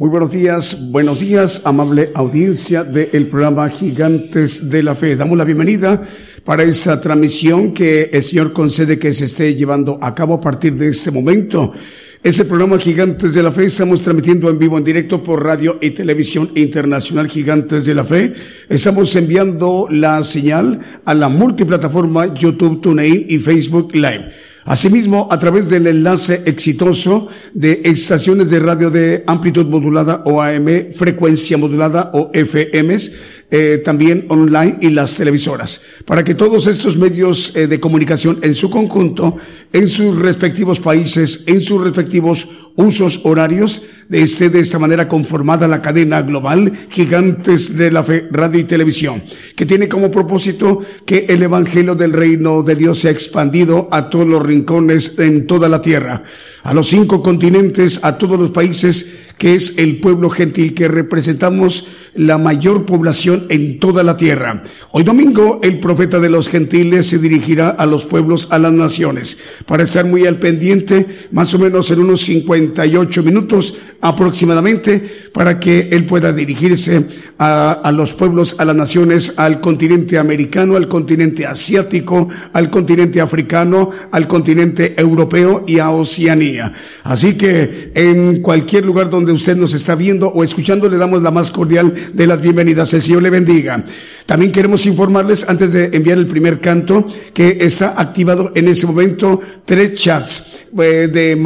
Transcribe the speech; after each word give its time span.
Muy 0.00 0.08
buenos 0.08 0.32
días, 0.32 0.88
buenos 0.90 1.20
días, 1.20 1.60
amable 1.62 2.10
audiencia 2.14 2.84
del 2.84 3.28
programa 3.28 3.68
Gigantes 3.68 4.70
de 4.70 4.82
la 4.82 4.94
Fe. 4.94 5.14
Damos 5.14 5.36
la 5.36 5.44
bienvenida 5.44 6.02
para 6.42 6.62
esa 6.62 6.98
transmisión 7.02 7.74
que 7.74 8.04
el 8.10 8.22
Señor 8.22 8.54
concede 8.54 8.98
que 8.98 9.12
se 9.12 9.26
esté 9.26 9.54
llevando 9.54 9.98
a 10.00 10.14
cabo 10.14 10.32
a 10.32 10.40
partir 10.40 10.72
de 10.72 10.88
este 10.88 11.10
momento. 11.10 11.74
Ese 12.22 12.46
programa 12.46 12.78
Gigantes 12.78 13.34
de 13.34 13.42
la 13.42 13.52
Fe 13.52 13.66
estamos 13.66 14.00
transmitiendo 14.00 14.48
en 14.48 14.58
vivo, 14.58 14.78
en 14.78 14.84
directo 14.84 15.22
por 15.22 15.44
radio 15.44 15.76
y 15.82 15.90
televisión 15.90 16.50
internacional 16.54 17.28
Gigantes 17.28 17.84
de 17.84 17.94
la 17.94 18.06
Fe. 18.06 18.32
Estamos 18.70 19.14
enviando 19.16 19.86
la 19.90 20.22
señal 20.22 20.80
a 21.04 21.12
la 21.12 21.28
multiplataforma 21.28 22.32
YouTube, 22.32 22.80
TuneIn 22.80 23.26
y 23.28 23.38
Facebook 23.38 23.94
Live. 23.94 24.32
Asimismo, 24.70 25.26
a 25.32 25.38
través 25.40 25.68
del 25.68 25.88
enlace 25.88 26.44
exitoso 26.46 27.26
de 27.52 27.82
estaciones 27.86 28.50
de 28.50 28.60
radio 28.60 28.88
de 28.88 29.24
amplitud 29.26 29.66
modulada 29.66 30.22
o 30.24 30.40
AM, 30.40 30.92
frecuencia 30.94 31.58
modulada 31.58 32.12
o 32.14 32.30
FMs, 32.32 33.12
eh, 33.50 33.82
también 33.84 34.26
online 34.28 34.78
y 34.80 34.90
las 34.90 35.16
televisoras, 35.16 35.82
para 36.04 36.22
que 36.22 36.36
todos 36.36 36.68
estos 36.68 36.96
medios 36.96 37.54
eh, 37.56 37.66
de 37.66 37.80
comunicación 37.80 38.38
en 38.42 38.54
su 38.54 38.70
conjunto, 38.70 39.38
en 39.72 39.88
sus 39.88 40.16
respectivos 40.16 40.78
países, 40.78 41.42
en 41.46 41.60
sus 41.60 41.82
respectivos 41.82 42.48
usos 42.76 43.20
horarios, 43.24 43.82
esté 44.08 44.50
de 44.50 44.60
esta 44.60 44.78
manera 44.78 45.06
conformada 45.06 45.68
la 45.68 45.82
cadena 45.82 46.22
global 46.22 46.72
Gigantes 46.90 47.76
de 47.76 47.90
la 47.90 48.02
Fe, 48.02 48.28
Radio 48.30 48.60
y 48.60 48.64
Televisión, 48.64 49.22
que 49.54 49.66
tiene 49.66 49.88
como 49.88 50.10
propósito 50.10 50.82
que 51.04 51.26
el 51.28 51.42
Evangelio 51.42 51.94
del 51.94 52.12
Reino 52.12 52.62
de 52.62 52.76
Dios 52.76 53.00
sea 53.00 53.10
expandido 53.10 53.88
a 53.90 54.08
todos 54.08 54.26
los 54.26 54.42
rincones 54.42 55.18
en 55.18 55.46
toda 55.46 55.68
la 55.68 55.82
tierra, 55.82 56.22
a 56.62 56.74
los 56.74 56.88
cinco 56.88 57.22
continentes, 57.22 58.00
a 58.02 58.16
todos 58.16 58.38
los 58.38 58.50
países 58.50 59.29
que 59.40 59.54
es 59.54 59.78
el 59.78 60.00
pueblo 60.00 60.28
gentil 60.28 60.74
que 60.74 60.86
representamos 60.86 61.86
la 62.14 62.36
mayor 62.36 62.84
población 62.84 63.46
en 63.48 63.78
toda 63.78 64.02
la 64.02 64.18
tierra. 64.18 64.64
Hoy 64.90 65.02
domingo 65.02 65.60
el 65.62 65.80
profeta 65.80 66.18
de 66.18 66.28
los 66.28 66.50
gentiles 66.50 67.06
se 67.06 67.18
dirigirá 67.18 67.70
a 67.70 67.86
los 67.86 68.04
pueblos, 68.04 68.48
a 68.50 68.58
las 68.58 68.74
naciones, 68.74 69.38
para 69.64 69.84
estar 69.84 70.04
muy 70.04 70.26
al 70.26 70.38
pendiente, 70.38 71.06
más 71.32 71.54
o 71.54 71.58
menos 71.58 71.90
en 71.90 72.00
unos 72.00 72.20
58 72.20 73.22
minutos 73.22 73.78
aproximadamente, 74.02 75.02
para 75.32 75.58
que 75.58 75.88
él 75.90 76.04
pueda 76.04 76.34
dirigirse 76.34 77.06
a, 77.38 77.72
a 77.72 77.92
los 77.92 78.12
pueblos, 78.12 78.56
a 78.58 78.66
las 78.66 78.76
naciones, 78.76 79.32
al 79.38 79.62
continente 79.62 80.18
americano, 80.18 80.76
al 80.76 80.86
continente 80.86 81.46
asiático, 81.46 82.28
al 82.52 82.68
continente 82.68 83.22
africano, 83.22 83.90
al 84.10 84.28
continente 84.28 85.00
europeo 85.00 85.64
y 85.66 85.78
a 85.78 85.88
Oceanía. 85.88 86.74
Así 87.04 87.38
que 87.38 87.92
en 87.94 88.42
cualquier 88.42 88.84
lugar 88.84 89.08
donde 89.08 89.29
usted 89.32 89.56
nos 89.56 89.74
está 89.74 89.94
viendo 89.94 90.28
o 90.28 90.44
escuchando, 90.44 90.88
le 90.88 90.96
damos 90.96 91.22
la 91.22 91.30
más 91.30 91.50
cordial 91.50 91.94
de 92.12 92.26
las 92.26 92.40
bienvenidas. 92.40 92.92
El 92.94 93.02
Señor 93.02 93.22
le 93.22 93.30
bendiga. 93.30 93.84
También 94.26 94.52
queremos 94.52 94.86
informarles, 94.86 95.48
antes 95.48 95.72
de 95.72 95.90
enviar 95.92 96.18
el 96.18 96.26
primer 96.26 96.60
canto, 96.60 97.06
que 97.32 97.58
está 97.60 97.94
activado 98.00 98.52
en 98.54 98.68
ese 98.68 98.86
momento 98.86 99.40
tres 99.64 99.94
chats 99.94 100.60
eh, 100.78 101.08
de, 101.12 101.42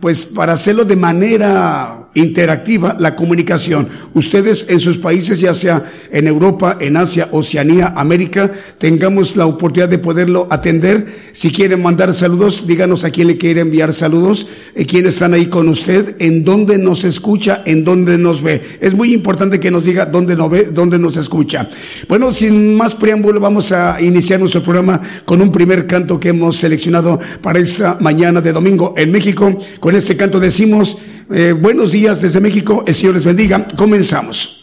pues 0.00 0.26
para 0.26 0.54
hacerlo 0.54 0.84
de 0.84 0.96
manera 0.96 1.99
interactiva 2.14 2.96
la 2.98 3.14
comunicación. 3.14 3.88
Ustedes 4.14 4.66
en 4.68 4.80
sus 4.80 4.98
países, 4.98 5.38
ya 5.38 5.54
sea 5.54 5.84
en 6.10 6.26
Europa, 6.26 6.76
en 6.80 6.96
Asia, 6.96 7.28
Oceanía, 7.30 7.94
América, 7.96 8.50
tengamos 8.78 9.36
la 9.36 9.46
oportunidad 9.46 9.88
de 9.88 9.98
poderlo 9.98 10.48
atender. 10.50 11.06
Si 11.32 11.50
quieren 11.50 11.82
mandar 11.82 12.12
saludos, 12.12 12.66
díganos 12.66 13.04
a 13.04 13.10
quién 13.10 13.28
le 13.28 13.36
quiere 13.36 13.60
enviar 13.60 13.92
saludos, 13.92 14.46
eh, 14.74 14.84
quiénes 14.86 15.14
están 15.14 15.34
ahí 15.34 15.46
con 15.46 15.68
usted, 15.68 16.16
en 16.18 16.44
dónde 16.44 16.78
nos 16.78 17.04
escucha, 17.04 17.62
en 17.64 17.84
dónde 17.84 18.18
nos 18.18 18.42
ve. 18.42 18.78
Es 18.80 18.94
muy 18.94 19.14
importante 19.14 19.60
que 19.60 19.70
nos 19.70 19.84
diga 19.84 20.06
dónde 20.06 20.34
nos 20.34 20.50
ve, 20.50 20.68
dónde 20.72 20.98
nos 20.98 21.16
escucha. 21.16 21.68
Bueno, 22.08 22.32
sin 22.32 22.76
más 22.76 22.94
preámbulo, 22.94 23.38
vamos 23.40 23.70
a 23.70 24.00
iniciar 24.00 24.40
nuestro 24.40 24.62
programa 24.62 25.00
con 25.24 25.40
un 25.40 25.52
primer 25.52 25.86
canto 25.86 26.18
que 26.18 26.30
hemos 26.30 26.56
seleccionado 26.56 27.20
para 27.40 27.60
esta 27.60 27.98
mañana 28.00 28.40
de 28.40 28.52
domingo 28.52 28.94
en 28.96 29.12
México. 29.12 29.56
Con 29.78 29.94
este 29.94 30.16
canto 30.16 30.40
decimos, 30.40 30.98
eh, 31.32 31.52
buenos 31.52 31.92
días 31.92 32.20
desde 32.20 32.40
México, 32.40 32.84
el 32.86 32.94
Señor 32.94 33.14
les 33.14 33.24
bendiga. 33.24 33.66
Comenzamos. 33.76 34.59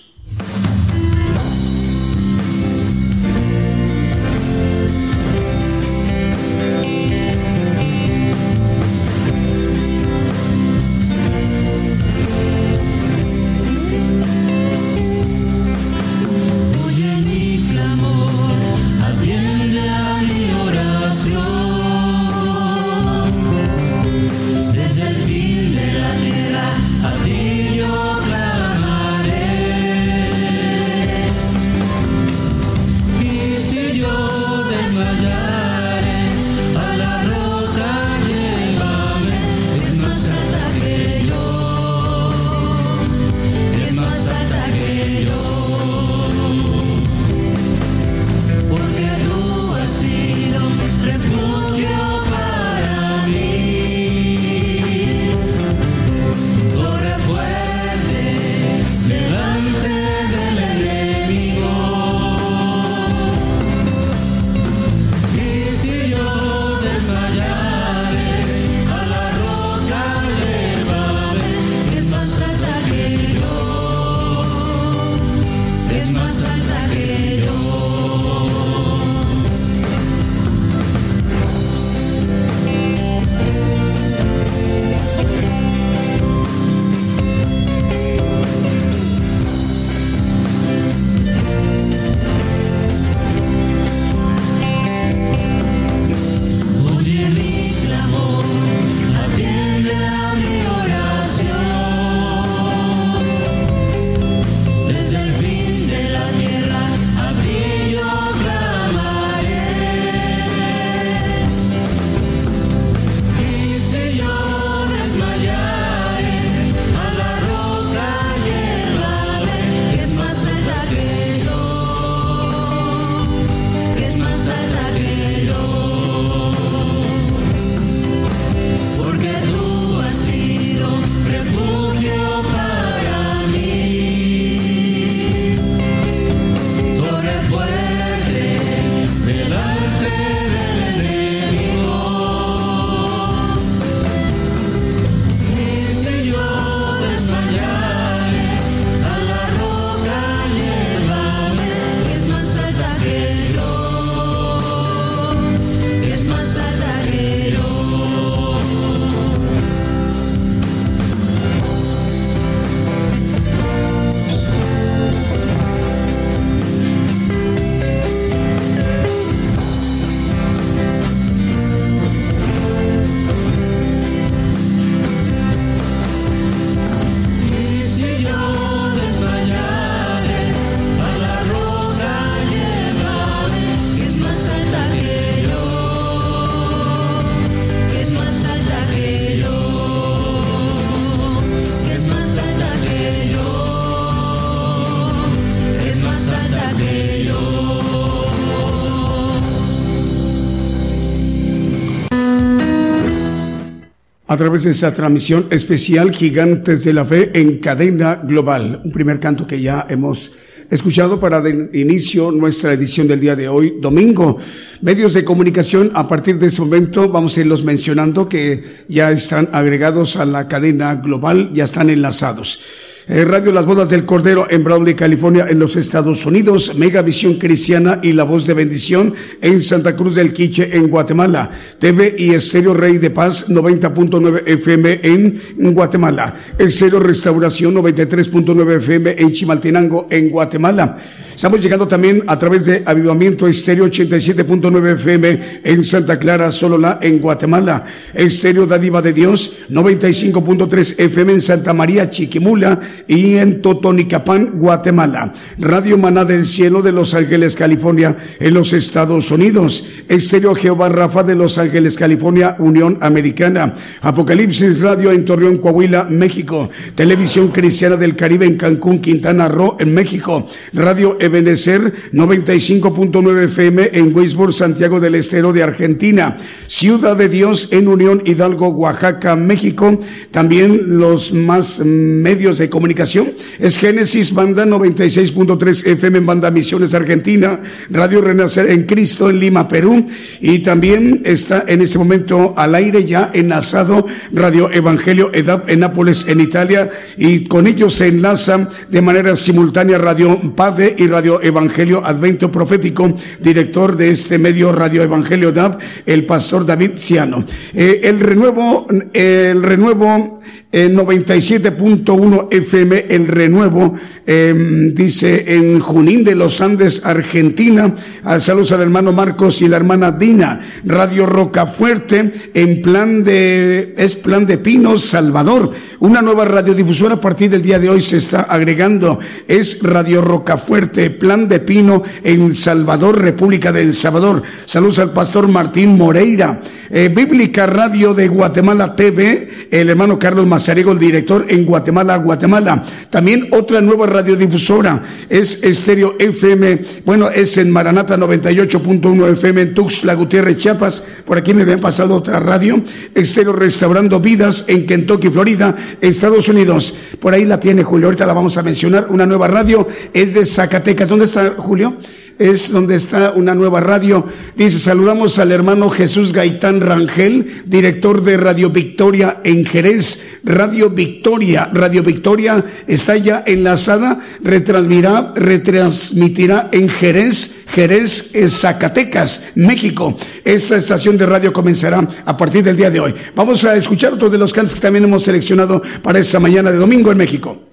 A 204.38 204.46
través 204.46 204.62
de 204.62 204.70
esta 204.70 204.94
transmisión 204.94 205.48
especial 205.50 206.12
Gigantes 206.12 206.84
de 206.84 206.94
la 206.94 207.04
Fe 207.06 207.32
en 207.34 207.58
cadena 207.58 208.18
global. 208.18 208.82
Un 208.86 208.92
primer 208.92 209.20
canto 209.20 209.48
que 209.48 209.60
ya 209.60 209.88
hemos 209.90 210.32
escuchado 210.70 211.20
para 211.20 211.42
inicio 211.74 212.32
nuestra 212.32 212.72
edición 212.72 213.08
del 213.08 213.20
día 213.20 213.36
de 213.36 213.50
hoy, 213.50 213.80
domingo. 213.82 214.38
Medios 214.82 215.16
de 215.16 215.26
comunicación, 215.26 215.92
a 215.96 216.08
partir 216.08 216.38
de 216.38 216.46
ese 216.46 216.62
momento 216.62 217.10
vamos 217.10 217.36
a 217.36 217.42
irlos 217.42 217.64
mencionando 217.64 218.30
que 218.30 218.64
ya 218.88 219.10
están 219.10 219.50
agregados 219.54 220.18
a 220.18 220.26
la 220.26 220.48
cadena 220.48 220.94
global, 220.94 221.50
ya 221.52 221.64
están 221.64 221.90
enlazados. 221.90 222.60
Eh, 223.10 223.24
Radio 223.24 223.54
Las 223.54 223.66
Bodas 223.66 223.88
del 223.88 224.04
Cordero 224.04 224.48
en 224.50 224.66
Bradley, 224.66 224.94
California, 224.94 225.46
en 225.50 225.60
los 225.60 225.78
Estados 225.78 226.26
Unidos, 226.26 226.76
Megavisión 226.76 227.36
Cristiana 227.36 228.02
y 228.04 228.12
La 228.12 228.26
Voz 228.26 228.46
de 228.46 228.54
Bendición 228.54 229.14
en 229.42 229.62
Santa 229.62 229.96
Cruz 229.96 230.14
del 230.16 230.34
Quiche, 230.34 230.76
en 230.76 230.90
Guatemala, 230.90 231.50
TV 231.80 232.16
y 232.18 232.32
Estéreo 232.34 232.74
Rey 232.74 232.98
de 232.98 233.10
Paz 233.10 233.50
90.9 233.50 234.44
FM 234.46 235.00
en 235.04 235.74
Guatemala, 235.74 236.36
Estéreo 236.58 237.00
Restauración 237.00 237.76
93.9 237.76 238.76
FM 238.80 239.16
en 239.18 239.32
Chimaltenango, 239.32 240.08
en 240.10 240.30
Guatemala. 240.30 240.98
Estamos 241.38 241.62
llegando 241.62 241.88
también 241.88 242.24
a 242.26 242.40
través 242.40 242.66
de 242.66 242.82
Avivamiento 242.84 243.48
Estéreo 243.48 243.86
87.9 243.86 244.96
FM 244.96 245.62
en 245.64 245.84
Santa 245.84 246.18
Clara, 246.18 246.50
Solola, 246.50 246.98
en 247.00 247.20
Guatemala. 247.20 247.86
Estéreo 248.12 248.66
Dadiva 248.66 249.04
de 249.04 249.14
Dios 249.14 249.60
95.3 249.70 251.00
FM 251.00 251.34
en 251.34 251.42
Santa 251.42 251.76
María, 251.76 252.10
Chiquimula 252.10 252.82
y 253.08 253.36
en 253.36 253.62
Totonicapán, 253.62 254.54
Guatemala. 254.56 255.32
Radio 255.60 255.96
Maná 256.00 256.26
del 256.26 256.48
Cielo 256.48 256.82
de 256.82 256.92
Los 256.92 257.14
Ángeles, 257.14 257.56
California, 257.56 258.18
en 258.40 258.56
los 258.56 258.74
Estados 258.74 259.30
Unidos. 259.30 259.88
Estéreo 260.10 260.56
Jehová 260.56 260.90
Rafa 260.90 261.22
de 261.22 261.36
Los 261.36 261.60
Ángeles, 261.60 261.98
California, 261.98 262.56
Unión 262.58 262.98
Americana. 263.00 263.76
Apocalipsis 264.02 264.82
Radio 264.82 265.12
en 265.12 265.24
Torreón, 265.24 265.60
Coahuila, 265.60 266.06
México. 266.06 266.72
Televisión 266.96 267.50
Cristiana 267.50 267.96
del 267.96 268.16
Caribe 268.16 268.48
en 268.48 268.58
Cancún, 268.58 269.02
Quintana 269.02 269.48
Roo, 269.48 269.78
en 269.80 269.94
México. 269.94 270.48
Radio 270.74 271.16
Ebenecer 271.28 271.94
95.9 272.14 273.44
FM 273.46 273.90
en 273.94 274.16
Weisburg, 274.16 274.54
Santiago 274.54 275.00
del 275.00 275.16
Estero 275.16 275.54
de 275.54 275.64
Argentina. 275.64 276.38
Ciudad 276.68 277.16
de 277.16 277.30
Dios 277.30 277.70
en 277.72 277.88
Unión 277.88 278.24
Hidalgo, 278.26 278.70
Oaxaca, 278.70 279.36
México. 279.36 280.00
También 280.32 280.98
los 280.98 281.32
más 281.34 281.80
medios 281.86 282.58
de 282.58 282.70
comunicación 282.70 283.34
es 283.60 283.78
Génesis 283.78 284.34
Banda 284.34 284.66
96.3 284.66 285.88
FM 285.88 286.18
en 286.18 286.26
Banda 286.26 286.52
Misiones 286.52 286.94
Argentina, 286.94 287.60
Radio 287.90 288.22
Renacer 288.22 288.72
en 288.72 288.84
Cristo 288.86 289.30
en 289.30 289.40
Lima, 289.40 289.68
Perú. 289.68 290.06
Y 290.42 290.60
también 290.60 291.22
está 291.26 291.66
en 291.68 291.82
ese 291.82 291.98
momento 291.98 292.54
al 292.58 292.76
aire 292.76 293.06
ya 293.06 293.32
enlazado 293.34 294.08
Radio 294.32 294.72
Evangelio 294.72 295.30
EDAP 295.34 295.70
en 295.70 295.82
Nápoles, 295.82 296.28
en 296.28 296.42
Italia. 296.42 296.90
Y 297.18 297.46
con 297.46 297.68
ellos 297.68 297.96
se 297.96 298.08
enlaza 298.08 298.70
de 298.90 299.02
manera 299.02 299.36
simultánea 299.36 299.98
Radio 299.98 300.40
Padre 300.56 300.96
y 300.98 301.08
Radio 301.08 301.17
Evangelio 301.26 302.06
Advento 302.06 302.52
Profético, 302.52 303.14
director 303.40 303.98
de 303.98 304.12
este 304.12 304.38
medio 304.38 304.72
Radio 304.72 305.04
Evangelio 305.04 305.52
DAB, 305.52 305.80
el 306.06 306.26
pastor 306.26 306.66
David 306.66 306.92
Ciano. 306.98 307.44
Eh, 307.74 308.02
el 308.04 308.20
renuevo, 308.20 308.88
el 309.14 309.64
renuevo 309.64 310.42
en 310.72 310.96
97.1 310.96 312.48
FM, 312.52 313.06
el 313.10 313.28
renuevo, 313.28 313.96
em, 314.28 314.94
dice 314.94 315.56
en 315.56 315.80
Junín 315.80 316.24
de 316.24 316.36
los 316.36 316.62
Andes, 316.62 317.04
Argentina. 317.04 317.96
A 318.24 318.40
saludos 318.40 318.74
al 318.74 318.82
hermano 318.82 319.12
Marcos 319.14 319.62
y 319.62 319.68
la 319.68 319.78
hermana 319.78 320.12
Dina. 320.12 320.62
Radio 320.86 321.26
Rocafuerte, 321.26 322.32
en 322.54 322.82
plan 322.82 323.24
de, 323.24 323.96
es 323.98 324.16
plan 324.16 324.46
de 324.46 324.60
Pino, 324.60 325.00
Salvador. 325.00 325.72
Una 326.00 326.22
nueva 326.22 326.46
radiodifusora 326.46 327.16
a 327.16 327.22
partir 327.22 327.50
del 327.50 327.62
día 327.62 327.80
de 327.80 327.90
hoy 327.90 328.02
se 328.02 328.18
está 328.18 328.42
agregando. 328.42 329.20
Es 329.48 329.82
Radio 329.82 330.22
Rocafuerte, 330.22 331.10
plan 331.10 331.48
de 331.48 331.60
Pino, 331.60 332.04
en 332.24 332.54
Salvador, 332.54 333.20
República 333.20 333.72
del 333.72 333.94
Salvador. 333.94 334.44
Saludos 334.66 335.00
al 335.00 335.12
pastor 335.12 335.48
Martín 335.48 335.98
Moreira. 335.98 336.60
Eh, 336.90 337.10
Bíblica 337.14 337.66
Radio 337.66 338.14
de 338.14 338.28
Guatemala 338.28 338.96
TV, 338.96 339.68
el 339.72 339.90
hermano 339.90 340.18
Carlos 340.18 340.48
Mazariego, 340.48 340.92
el 340.92 341.00
director 341.00 341.46
en 341.50 341.66
Guatemala, 341.66 342.16
Guatemala. 342.18 342.84
También 343.10 343.48
otra 343.52 343.82
nueva 343.82 344.06
radiodifusora 344.18 345.04
es 345.30 345.64
Estéreo 345.64 346.16
FM, 346.18 346.82
bueno, 347.06 347.30
es 347.30 347.56
en 347.58 347.70
Maranata 347.70 348.18
98.1 348.18 349.34
FM 349.34 349.62
en 349.62 349.74
Tuxtla 349.76 350.16
Gutiérrez, 350.16 350.58
Chiapas. 350.58 351.06
Por 351.24 351.38
aquí 351.38 351.54
me 351.54 351.62
habían 351.62 351.80
pasado 351.80 352.16
otra 352.16 352.40
radio, 352.40 352.82
Estéreo 353.14 353.54
Restaurando 353.54 354.20
Vidas 354.20 354.66
en 354.68 354.88
Kentucky, 354.88 355.30
Florida, 355.30 355.76
Estados 356.02 356.50
Unidos. 356.50 356.96
Por 357.20 357.36
ahí 357.36 357.46
la 357.46 357.60
tiene 357.60 357.84
Julio, 357.84 358.08
ahorita 358.08 358.26
la 358.26 358.34
vamos 358.34 358.58
a 358.58 358.64
mencionar. 358.64 359.06
Una 359.10 359.28
nueva 359.28 359.48
radio 359.48 359.88
es 360.14 360.34
de 360.34 360.46
Zacatecas. 360.46 361.10
¿Dónde 361.10 361.26
está 361.26 361.52
Julio? 361.58 361.98
Es 362.40 362.72
donde 362.72 362.96
está 362.96 363.32
una 363.32 363.56
nueva 363.56 363.80
radio. 363.80 364.26
Dice, 364.56 364.80
saludamos 364.80 365.40
al 365.40 365.52
hermano 365.52 365.90
Jesús 365.90 366.34
Gaitán 366.34 366.82
Rangel, 366.82 367.64
director 367.66 368.24
de 368.24 368.38
Radio 368.38 368.70
Victoria 368.70 369.42
en 369.44 369.66
Jerez. 369.66 370.40
Radio 370.44 370.90
Victoria, 370.90 371.70
Radio 371.74 372.04
Victoria 372.04 372.64
está 372.88 373.18
ya 373.18 373.44
enlazada, 373.46 374.20
retransmitirá, 374.42 375.34
retransmitirá 375.36 376.70
en 376.72 376.90
Jerez, 376.90 377.66
Jerez, 377.68 378.32
Zacatecas, 378.48 379.52
México. 379.56 380.18
Esta 380.46 380.78
estación 380.78 381.18
de 381.18 381.26
radio 381.26 381.52
comenzará 381.52 382.08
a 382.26 382.38
partir 382.38 382.64
del 382.64 382.78
día 382.78 382.90
de 382.90 383.00
hoy. 383.00 383.16
Vamos 383.36 383.66
a 383.66 383.76
escuchar 383.76 384.14
otro 384.14 384.30
de 384.30 384.38
los 384.38 384.54
cantos 384.54 384.76
que 384.76 384.82
también 384.82 385.04
hemos 385.04 385.24
seleccionado 385.24 385.82
para 386.02 386.20
esta 386.20 386.40
mañana 386.40 386.72
de 386.72 386.78
domingo 386.78 387.12
en 387.12 387.18
México. 387.18 387.68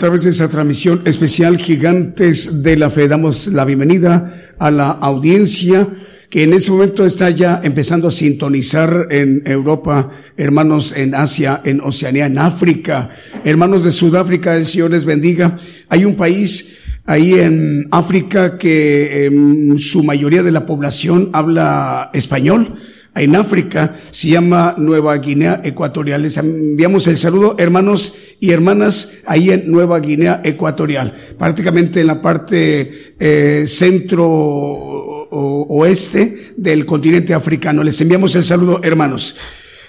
Través 0.00 0.24
de 0.24 0.30
esa 0.30 0.48
transmisión 0.48 1.02
especial 1.04 1.58
Gigantes 1.58 2.62
de 2.62 2.74
la 2.74 2.88
Fe. 2.88 3.06
Damos 3.06 3.48
la 3.48 3.66
bienvenida 3.66 4.54
a 4.58 4.70
la 4.70 4.92
audiencia 4.92 5.86
que 6.30 6.42
en 6.42 6.54
ese 6.54 6.70
momento 6.70 7.04
está 7.04 7.28
ya 7.28 7.60
empezando 7.62 8.08
a 8.08 8.10
sintonizar 8.10 9.08
en 9.10 9.42
Europa, 9.44 10.10
hermanos 10.38 10.94
en 10.96 11.14
Asia, 11.14 11.60
en 11.64 11.82
Oceanía, 11.82 12.24
en 12.24 12.38
África, 12.38 13.10
hermanos 13.44 13.84
de 13.84 13.92
Sudáfrica, 13.92 14.56
el 14.56 14.64
Señor 14.64 14.92
les 14.92 15.04
bendiga. 15.04 15.58
Hay 15.90 16.06
un 16.06 16.16
país 16.16 16.78
ahí 17.04 17.34
en 17.34 17.86
África 17.90 18.56
que 18.56 19.26
em, 19.26 19.76
su 19.76 20.02
mayoría 20.02 20.42
de 20.42 20.52
la 20.52 20.64
población 20.64 21.28
habla 21.34 22.08
español 22.14 22.79
en 23.20 23.36
África, 23.36 23.96
se 24.10 24.28
llama 24.28 24.74
Nueva 24.78 25.14
Guinea 25.18 25.60
Ecuatorial. 25.62 26.22
Les 26.22 26.38
enviamos 26.38 27.06
el 27.06 27.18
saludo, 27.18 27.54
hermanos 27.58 28.16
y 28.40 28.50
hermanas, 28.50 29.18
ahí 29.26 29.50
en 29.50 29.70
Nueva 29.70 30.00
Guinea 30.00 30.40
Ecuatorial, 30.42 31.14
prácticamente 31.38 32.00
en 32.00 32.06
la 32.06 32.22
parte 32.22 33.14
eh, 33.18 33.64
centro 33.66 35.28
oeste 35.32 36.54
del 36.56 36.86
continente 36.86 37.34
africano. 37.34 37.84
Les 37.84 38.00
enviamos 38.00 38.34
el 38.36 38.42
saludo, 38.42 38.80
hermanos. 38.82 39.36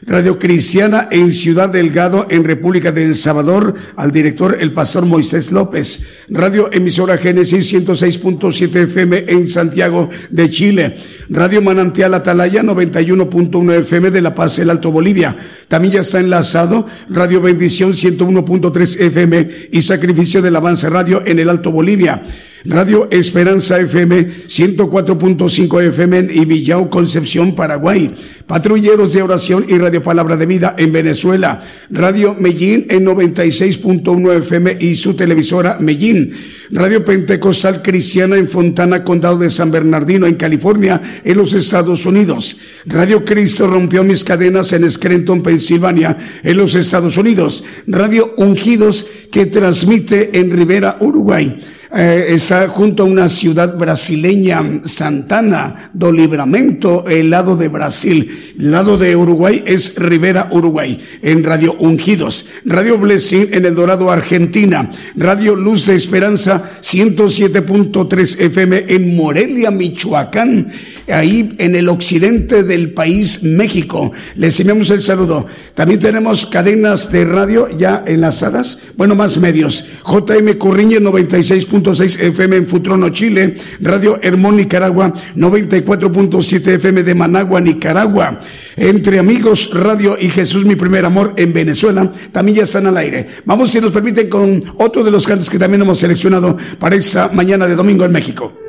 Radio 0.04 0.40
Cristiana 0.40 1.08
en 1.12 1.32
Ciudad 1.32 1.70
Delgado, 1.70 2.26
en 2.30 2.44
República 2.44 2.92
de 2.92 3.06
El 3.06 3.14
Salvador, 3.14 3.76
al 3.96 4.12
director 4.12 4.58
el 4.60 4.74
pastor 4.74 5.06
Moisés 5.06 5.52
López. 5.52 6.08
Radio 6.28 6.70
Emisora 6.72 7.18
Génesis 7.18 7.72
106.7 7.72 8.76
FM 8.86 9.26
en 9.28 9.48
Santiago 9.48 10.10
de 10.32 10.50
Chile. 10.50 10.96
Radio 11.30 11.62
Manantial 11.62 12.16
Atalaya 12.16 12.64
91.1 12.64 13.74
FM 13.82 14.10
de 14.10 14.22
La 14.22 14.34
Paz, 14.34 14.58
el 14.58 14.72
Alto 14.72 14.92
Bolivia. 14.92 15.38
También 15.68 15.94
ya 15.94 16.02
está 16.02 16.20
enlazado 16.20 16.88
Radio 17.08 17.40
Bendición 17.40 17.92
101.3 17.92 19.02
FM 19.02 19.50
y 19.72 19.82
Sacrificio 19.84 20.42
del 20.42 20.56
Avance 20.56 20.90
Radio 20.90 21.22
en 21.26 21.38
el 21.38 21.48
Alto 21.48 21.72
Bolivia. 21.72 22.24
Radio 22.66 23.08
Esperanza 23.10 23.80
FM 23.80 24.46
104.5 24.48 25.82
FM 25.88 26.18
en 26.20 26.32
Ibillao, 26.32 26.90
Concepción, 26.92 27.56
Paraguay. 27.56 28.14
Patrulleros 28.46 29.14
de 29.14 29.24
Oración 29.24 29.66
y 29.68 29.78
Radio 29.78 30.04
Palabra 30.04 30.36
de 30.36 30.46
Vida 30.46 30.76
en 30.78 30.92
Venezuela. 30.92 31.60
Radio 31.90 32.36
Medellín 32.38 32.86
en 32.90 33.06
96.1 33.06 34.38
FM 34.40 34.78
y 34.80 34.96
su 34.96 35.16
televisora 35.16 35.78
Medellín. 35.80 36.34
Radio 36.70 37.04
Pentecostal 37.04 37.82
Cristiana 37.82 38.38
en 38.38 38.48
Fontana, 38.48 39.04
Condado 39.04 39.40
de 39.40 39.50
San 39.50 39.72
Bernardino, 39.72 40.28
en 40.28 40.36
California, 40.36 41.02
en 41.24 41.38
los 41.38 41.54
Estados 41.54 42.06
Unidos. 42.06 42.60
Radio 42.86 43.26
Cristo 43.26 43.66
rompió 43.66 44.04
mis 44.04 44.24
cadenas 44.24 44.72
en 44.74 44.90
Scranton, 44.90 45.42
Pensilvania, 45.42 46.18
en 46.44 46.58
los 46.58 46.76
Estados 46.76 47.18
Unidos. 47.18 47.64
Radio 47.88 48.36
Ungidos 48.38 49.08
que 49.32 49.48
transmite 49.48 50.38
en 50.38 50.52
Rivera, 50.52 50.98
Uruguay. 51.00 51.60
Eh, 51.94 52.28
está 52.30 52.70
junto 52.70 53.04
a 53.04 53.06
una 53.06 53.28
ciudad 53.28 53.78
brasileña, 53.78 54.80
Santana 54.86 55.92
do 55.94 56.10
Libramento, 56.10 57.06
el 57.06 57.30
lado 57.30 57.58
de 57.58 57.68
Brasil. 57.68 58.54
El 58.58 58.72
lado 58.72 58.98
de 58.98 59.14
Uruguay 59.14 59.62
es 59.66 59.98
Rivera, 59.98 60.48
Uruguay, 60.54 60.98
en 61.22 61.44
Radio 61.44 61.76
Ungidos. 61.80 62.48
Radio 62.64 62.98
Blessing 62.98 63.50
en 63.52 63.66
El 63.66 63.76
Dorado, 63.76 64.10
Argentina. 64.10 64.90
Radio 65.18 65.54
Luz 65.54 65.88
de 65.88 65.96
Esperanza 65.96 66.72
107.3 66.82 68.40
FM 68.40 68.86
en 68.88 69.14
Morelia, 69.18 69.70
Michoacán, 69.70 70.72
ahí 71.10 71.56
en 71.58 71.76
el 71.76 71.90
occidente 71.90 72.64
del 72.64 72.94
país, 72.94 73.44
México. 73.44 74.14
Les 74.38 74.58
enviamos 74.62 74.90
el 74.92 75.02
saludo. 75.02 75.46
También 75.74 76.00
tenemos 76.00 76.46
cadenas 76.46 77.12
de 77.12 77.26
radio 77.26 77.68
ya 77.78 78.06
enlazadas, 78.08 78.82
bueno, 78.96 79.14
más 79.14 79.38
medios. 79.38 79.88
JM 80.06 80.58
Corriñe 80.58 81.02
96. 81.02 81.66
6 81.84 82.20
FM 82.20 82.56
en 82.56 82.68
Futrono, 82.68 83.10
Chile, 83.10 83.56
Radio 83.80 84.20
Hermón, 84.22 84.58
Nicaragua, 84.58 85.14
94.7 85.36 86.68
FM 86.76 87.04
de 87.04 87.16
Managua, 87.16 87.60
Nicaragua, 87.60 88.40
Entre 88.76 89.20
Amigos 89.20 89.72
Radio 89.74 90.18
y 90.20 90.30
Jesús 90.30 90.66
mi 90.66 90.76
primer 90.76 91.06
amor 91.06 91.34
en 91.38 91.54
Venezuela, 91.54 92.12
también 92.32 92.66
ya 92.66 92.80
al 92.80 92.98
aire. 92.98 93.28
Vamos, 93.46 93.72
si 93.72 93.82
nos 93.82 93.92
permiten, 93.92 94.30
con 94.30 94.64
otro 94.78 95.04
de 95.04 95.12
los 95.12 95.28
cantos 95.28 95.50
que 95.50 95.60
también 95.60 95.82
hemos 95.82 96.00
seleccionado 96.00 96.58
para 96.80 96.96
esta 96.96 97.30
mañana 97.30 97.68
de 97.68 97.76
domingo 97.76 98.06
en 98.06 98.12
México. 98.12 98.61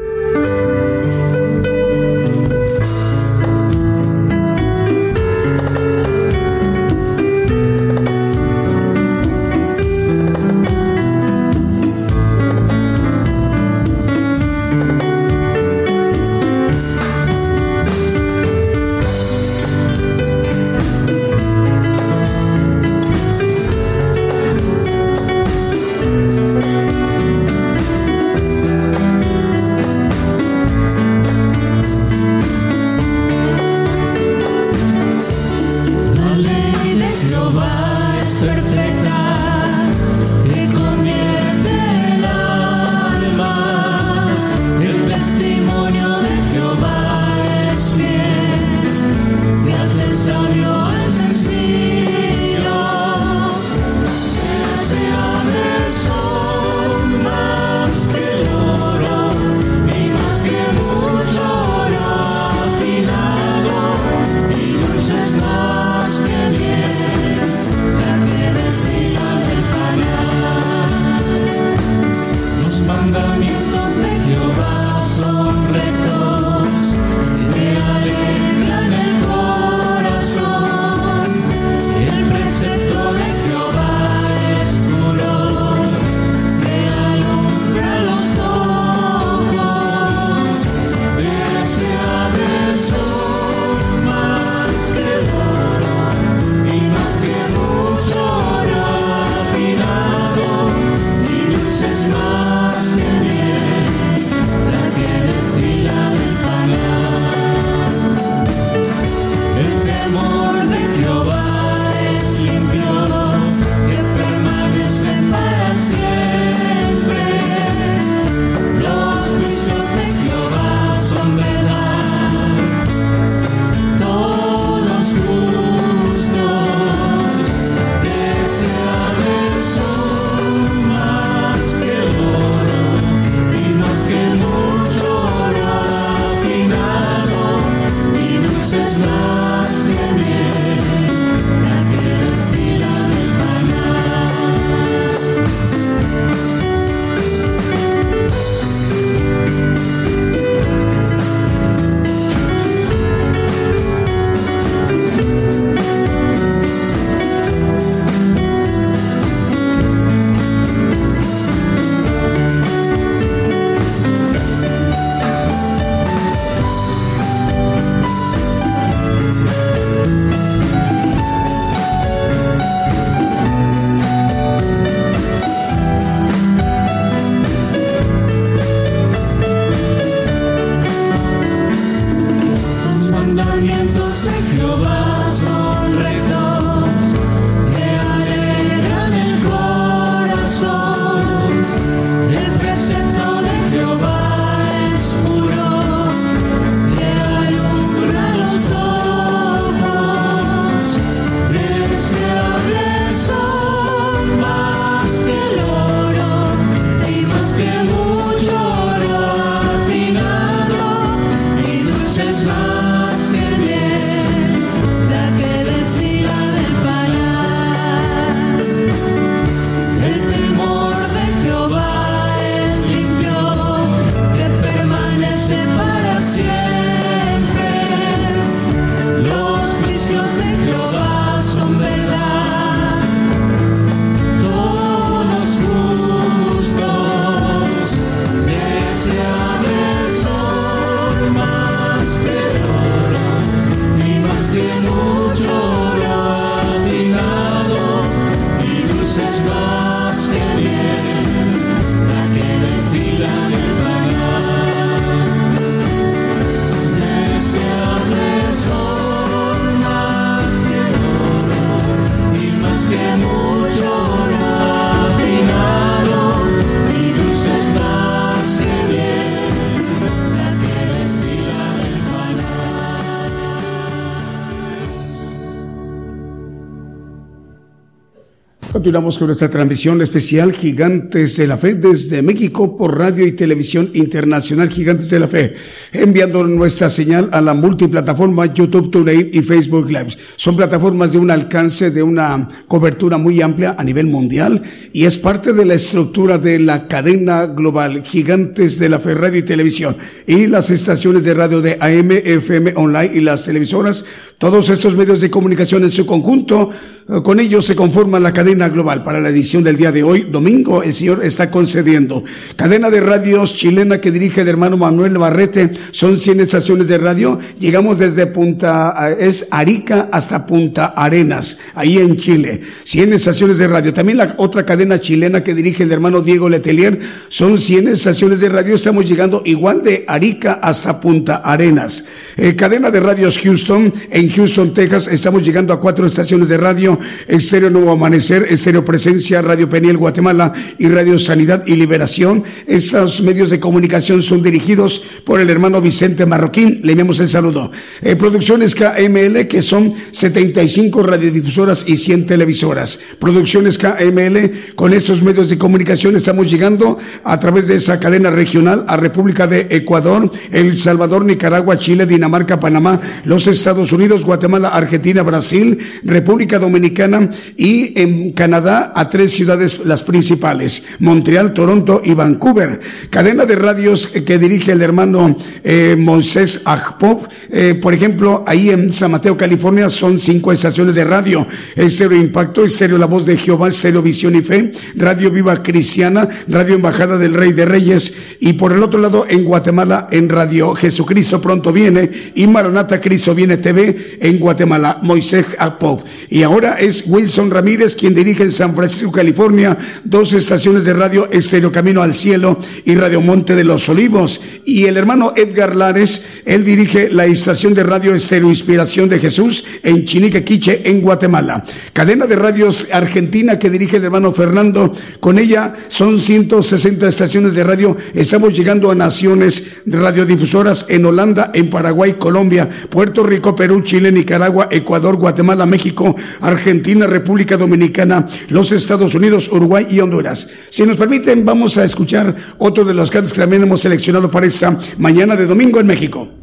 Continuamos 278.82 279.16
con 279.16 279.28
nuestra 279.28 279.48
transmisión 279.48 280.02
especial 280.02 280.52
Gigantes 280.52 281.36
de 281.36 281.46
la 281.46 281.56
Fe 281.56 281.74
desde 281.74 282.20
México 282.20 282.76
por 282.76 282.98
radio 282.98 283.24
y 283.24 283.30
televisión 283.30 283.90
internacional 283.94 284.70
Gigantes 284.70 285.08
de 285.08 285.20
la 285.20 285.28
Fe, 285.28 285.54
enviando 285.92 286.42
nuestra 286.42 286.90
señal 286.90 287.28
a 287.30 287.40
la 287.40 287.54
multiplataforma 287.54 288.52
YouTube, 288.52 288.90
TuneIn 288.90 289.30
y 289.32 289.40
Facebook 289.42 289.88
Live. 289.88 290.16
Son 290.34 290.56
plataformas 290.56 291.12
de 291.12 291.18
un 291.18 291.30
alcance, 291.30 291.92
de 291.92 292.02
una 292.02 292.64
cobertura 292.66 293.18
muy 293.18 293.40
amplia 293.40 293.76
a 293.78 293.84
nivel 293.84 294.06
mundial 294.06 294.60
y 294.92 295.04
es 295.04 295.16
parte 295.16 295.52
de 295.52 295.64
la 295.64 295.74
estructura 295.74 296.38
de 296.38 296.58
la 296.58 296.88
cadena 296.88 297.46
global 297.46 298.02
Gigantes 298.02 298.80
de 298.80 298.88
la 298.88 298.98
Fe 298.98 299.14
Radio 299.14 299.38
y 299.38 299.44
Televisión 299.44 299.96
y 300.26 300.48
las 300.48 300.70
estaciones 300.70 301.24
de 301.24 301.34
radio 301.34 301.60
de 301.60 301.78
AM, 301.78 302.10
FM, 302.10 302.72
online 302.74 303.12
y 303.14 303.20
las 303.20 303.44
televisoras. 303.44 304.04
Todos 304.42 304.70
estos 304.70 304.96
medios 304.96 305.20
de 305.20 305.30
comunicación 305.30 305.84
en 305.84 305.90
su 305.92 306.04
conjunto, 306.04 306.70
eh, 307.08 307.20
con 307.22 307.38
ellos 307.38 307.64
se 307.64 307.76
conforma 307.76 308.18
la 308.18 308.32
cadena 308.32 308.68
global 308.68 309.04
para 309.04 309.20
la 309.20 309.28
edición 309.28 309.62
del 309.62 309.76
día 309.76 309.92
de 309.92 310.02
hoy, 310.02 310.26
domingo, 310.32 310.82
el 310.82 310.92
Señor 310.92 311.24
está 311.24 311.48
concediendo. 311.48 312.24
Cadena 312.56 312.90
de 312.90 313.00
radios 313.00 313.54
chilena 313.54 314.00
que 314.00 314.10
dirige 314.10 314.40
el 314.40 314.48
hermano 314.48 314.76
Manuel 314.76 315.16
Barrete, 315.16 315.70
son 315.92 316.18
100 316.18 316.40
estaciones 316.40 316.88
de 316.88 316.98
radio. 316.98 317.38
Llegamos 317.60 318.00
desde 318.00 318.26
Punta, 318.26 318.96
eh, 319.10 319.28
es 319.28 319.46
Arica 319.52 320.08
hasta 320.10 320.44
Punta 320.44 320.86
Arenas, 320.86 321.60
ahí 321.76 321.98
en 321.98 322.16
Chile. 322.16 322.62
100 322.82 323.12
estaciones 323.12 323.58
de 323.58 323.68
radio. 323.68 323.94
También 323.94 324.18
la 324.18 324.34
otra 324.38 324.66
cadena 324.66 325.00
chilena 325.00 325.44
que 325.44 325.54
dirige 325.54 325.84
el 325.84 325.92
hermano 325.92 326.20
Diego 326.20 326.48
Letelier, 326.48 326.98
son 327.28 327.58
100 327.58 327.86
estaciones 327.86 328.40
de 328.40 328.48
radio. 328.48 328.74
Estamos 328.74 329.08
llegando 329.08 329.42
igual 329.44 329.84
de 329.84 330.04
Arica 330.08 330.54
hasta 330.54 331.00
Punta 331.00 331.36
Arenas. 331.36 332.04
Eh, 332.36 332.56
cadena 332.56 332.90
de 332.90 332.98
radios 332.98 333.38
Houston, 333.38 333.94
en 334.10 334.31
Houston, 334.32 334.74
Texas, 334.74 335.08
estamos 335.08 335.44
llegando 335.44 335.72
a 335.72 335.80
cuatro 335.80 336.06
estaciones 336.06 336.48
de 336.48 336.56
radio. 336.56 336.98
Estéreo 337.28 337.70
Nuevo 337.70 337.92
Amanecer, 337.92 338.46
Estéreo 338.50 338.84
Presencia, 338.84 339.42
Radio 339.42 339.68
Peniel 339.68 339.96
Guatemala 339.96 340.52
y 340.78 340.88
Radio 340.88 341.18
Sanidad 341.18 341.64
y 341.66 341.76
Liberación. 341.76 342.44
Estos 342.66 343.22
medios 343.22 343.50
de 343.50 343.60
comunicación 343.60 344.22
son 344.22 344.42
dirigidos 344.42 345.02
por 345.24 345.40
el 345.40 345.50
hermano 345.50 345.80
Vicente 345.80 346.26
Marroquín. 346.26 346.80
Le 346.82 346.92
enviamos 346.92 347.20
el 347.20 347.28
saludo. 347.28 347.70
Eh, 348.00 348.16
producciones 348.16 348.74
KML, 348.74 349.46
que 349.46 349.62
son 349.62 349.94
75 350.10 351.02
radiodifusoras 351.02 351.84
y 351.86 351.96
100 351.96 352.26
televisoras. 352.26 352.98
Producciones 353.18 353.78
KML, 353.78 354.74
con 354.74 354.92
estos 354.92 355.22
medios 355.22 355.48
de 355.48 355.58
comunicación 355.58 356.16
estamos 356.16 356.50
llegando 356.50 356.98
a 357.24 357.38
través 357.38 357.68
de 357.68 357.76
esa 357.76 358.00
cadena 358.00 358.30
regional 358.30 358.84
a 358.88 358.96
República 358.96 359.46
de 359.46 359.66
Ecuador, 359.70 360.30
El 360.50 360.76
Salvador, 360.76 361.24
Nicaragua, 361.24 361.78
Chile, 361.78 362.06
Dinamarca, 362.06 362.58
Panamá, 362.58 363.00
los 363.24 363.46
Estados 363.46 363.92
Unidos, 363.92 364.21
Guatemala, 364.24 364.68
Argentina, 364.68 365.22
Brasil, 365.22 365.78
República 366.04 366.58
Dominicana 366.58 367.30
y 367.56 368.00
en 368.00 368.32
Canadá 368.32 368.92
a 368.94 369.08
tres 369.08 369.32
ciudades 369.32 369.80
las 369.84 370.02
principales, 370.02 370.84
Montreal, 370.98 371.52
Toronto 371.52 372.02
y 372.04 372.14
Vancouver. 372.14 372.80
Cadena 373.10 373.46
de 373.46 373.56
radios 373.56 374.08
que 374.08 374.38
dirige 374.38 374.72
el 374.72 374.82
hermano 374.82 375.36
eh, 375.64 375.96
Moisés 375.98 376.62
Agpop, 376.64 377.26
eh, 377.50 377.78
por 377.80 377.94
ejemplo, 377.94 378.44
ahí 378.46 378.70
en 378.70 378.92
San 378.92 379.10
Mateo, 379.10 379.36
California, 379.36 379.88
son 379.88 380.18
cinco 380.18 380.52
estaciones 380.52 380.94
de 380.94 381.04
radio. 381.04 381.46
Estéreo 381.76 382.18
Impacto, 382.18 382.64
Estéreo 382.64 382.98
La 382.98 383.06
Voz 383.06 383.26
de 383.26 383.36
Jehová, 383.36 383.68
Estéreo 383.68 384.02
Visión 384.02 384.34
y 384.36 384.42
Fe, 384.42 384.72
Radio 384.94 385.30
Viva 385.30 385.62
Cristiana, 385.62 386.28
Radio 386.48 386.74
Embajada 386.74 387.18
del 387.18 387.34
Rey 387.34 387.52
de 387.52 387.64
Reyes 387.64 388.14
y 388.40 388.54
por 388.54 388.72
el 388.72 388.82
otro 388.82 389.00
lado 389.00 389.26
en 389.28 389.44
Guatemala 389.44 390.08
en 390.10 390.28
Radio 390.28 390.74
Jesucristo 390.74 391.40
pronto 391.40 391.72
viene 391.72 392.10
y 392.34 392.46
Maranata 392.46 393.00
Cristo 393.00 393.34
viene 393.34 393.56
TV 393.56 394.11
en 394.20 394.38
Guatemala, 394.38 394.98
Moisés 395.02 395.46
Agpop. 395.58 396.04
Y 396.28 396.42
ahora 396.42 396.78
es 396.78 397.04
Wilson 397.06 397.50
Ramírez 397.50 397.96
quien 397.96 398.14
dirige 398.14 398.42
en 398.42 398.52
San 398.52 398.74
Francisco, 398.74 399.12
California, 399.12 399.76
dos 400.04 400.32
estaciones 400.32 400.84
de 400.84 400.92
radio 400.92 401.30
Estéreo 401.30 401.72
Camino 401.72 402.02
al 402.02 402.14
Cielo 402.14 402.58
y 402.84 402.94
Radio 402.94 403.20
Monte 403.20 403.54
de 403.54 403.64
los 403.64 403.88
Olivos. 403.88 404.40
Y 404.64 404.84
el 404.84 404.96
hermano 404.96 405.32
Edgar 405.36 405.74
Lares, 405.74 406.24
él 406.44 406.64
dirige 406.64 407.10
la 407.10 407.26
estación 407.26 407.74
de 407.74 407.82
radio 407.82 408.14
Estéreo 408.14 408.48
Inspiración 408.48 409.08
de 409.08 409.18
Jesús 409.18 409.64
en 409.82 410.04
Chiniquequiche, 410.04 410.88
en 410.88 411.00
Guatemala. 411.00 411.64
Cadena 411.92 412.26
de 412.26 412.36
radios 412.36 412.88
argentina 412.92 413.58
que 413.58 413.70
dirige 413.70 413.96
el 413.96 414.04
hermano 414.04 414.32
Fernando. 414.32 414.94
Con 415.20 415.38
ella 415.38 415.74
son 415.88 416.20
160 416.20 417.08
estaciones 417.08 417.54
de 417.54 417.64
radio. 417.64 417.96
Estamos 418.14 418.56
llegando 418.56 418.90
a 418.90 418.94
naciones 418.94 419.82
radiodifusoras 419.86 420.86
en 420.88 421.04
Holanda, 421.04 421.50
en 421.54 421.70
Paraguay, 421.70 422.14
Colombia, 422.18 422.68
Puerto 422.88 423.22
Rico, 423.22 423.54
Perú, 423.54 423.82
Chile, 423.92 424.10
Nicaragua, 424.10 424.68
Ecuador, 424.70 425.16
Guatemala, 425.16 425.66
México, 425.66 426.16
Argentina, 426.40 427.06
República 427.06 427.58
Dominicana, 427.58 428.26
los 428.48 428.72
Estados 428.72 429.14
Unidos, 429.14 429.50
Uruguay 429.52 429.86
y 429.90 430.00
Honduras. 430.00 430.48
Si 430.70 430.86
nos 430.86 430.96
permiten, 430.96 431.44
vamos 431.44 431.76
a 431.76 431.84
escuchar 431.84 432.34
otro 432.56 432.86
de 432.86 432.94
los 432.94 433.10
cantos 433.10 433.34
que 433.34 433.40
también 433.42 433.64
hemos 433.64 433.82
seleccionado 433.82 434.30
para 434.30 434.46
esta 434.46 434.78
mañana 434.96 435.36
de 435.36 435.44
domingo 435.44 435.78
en 435.78 435.86
México. 435.88 436.41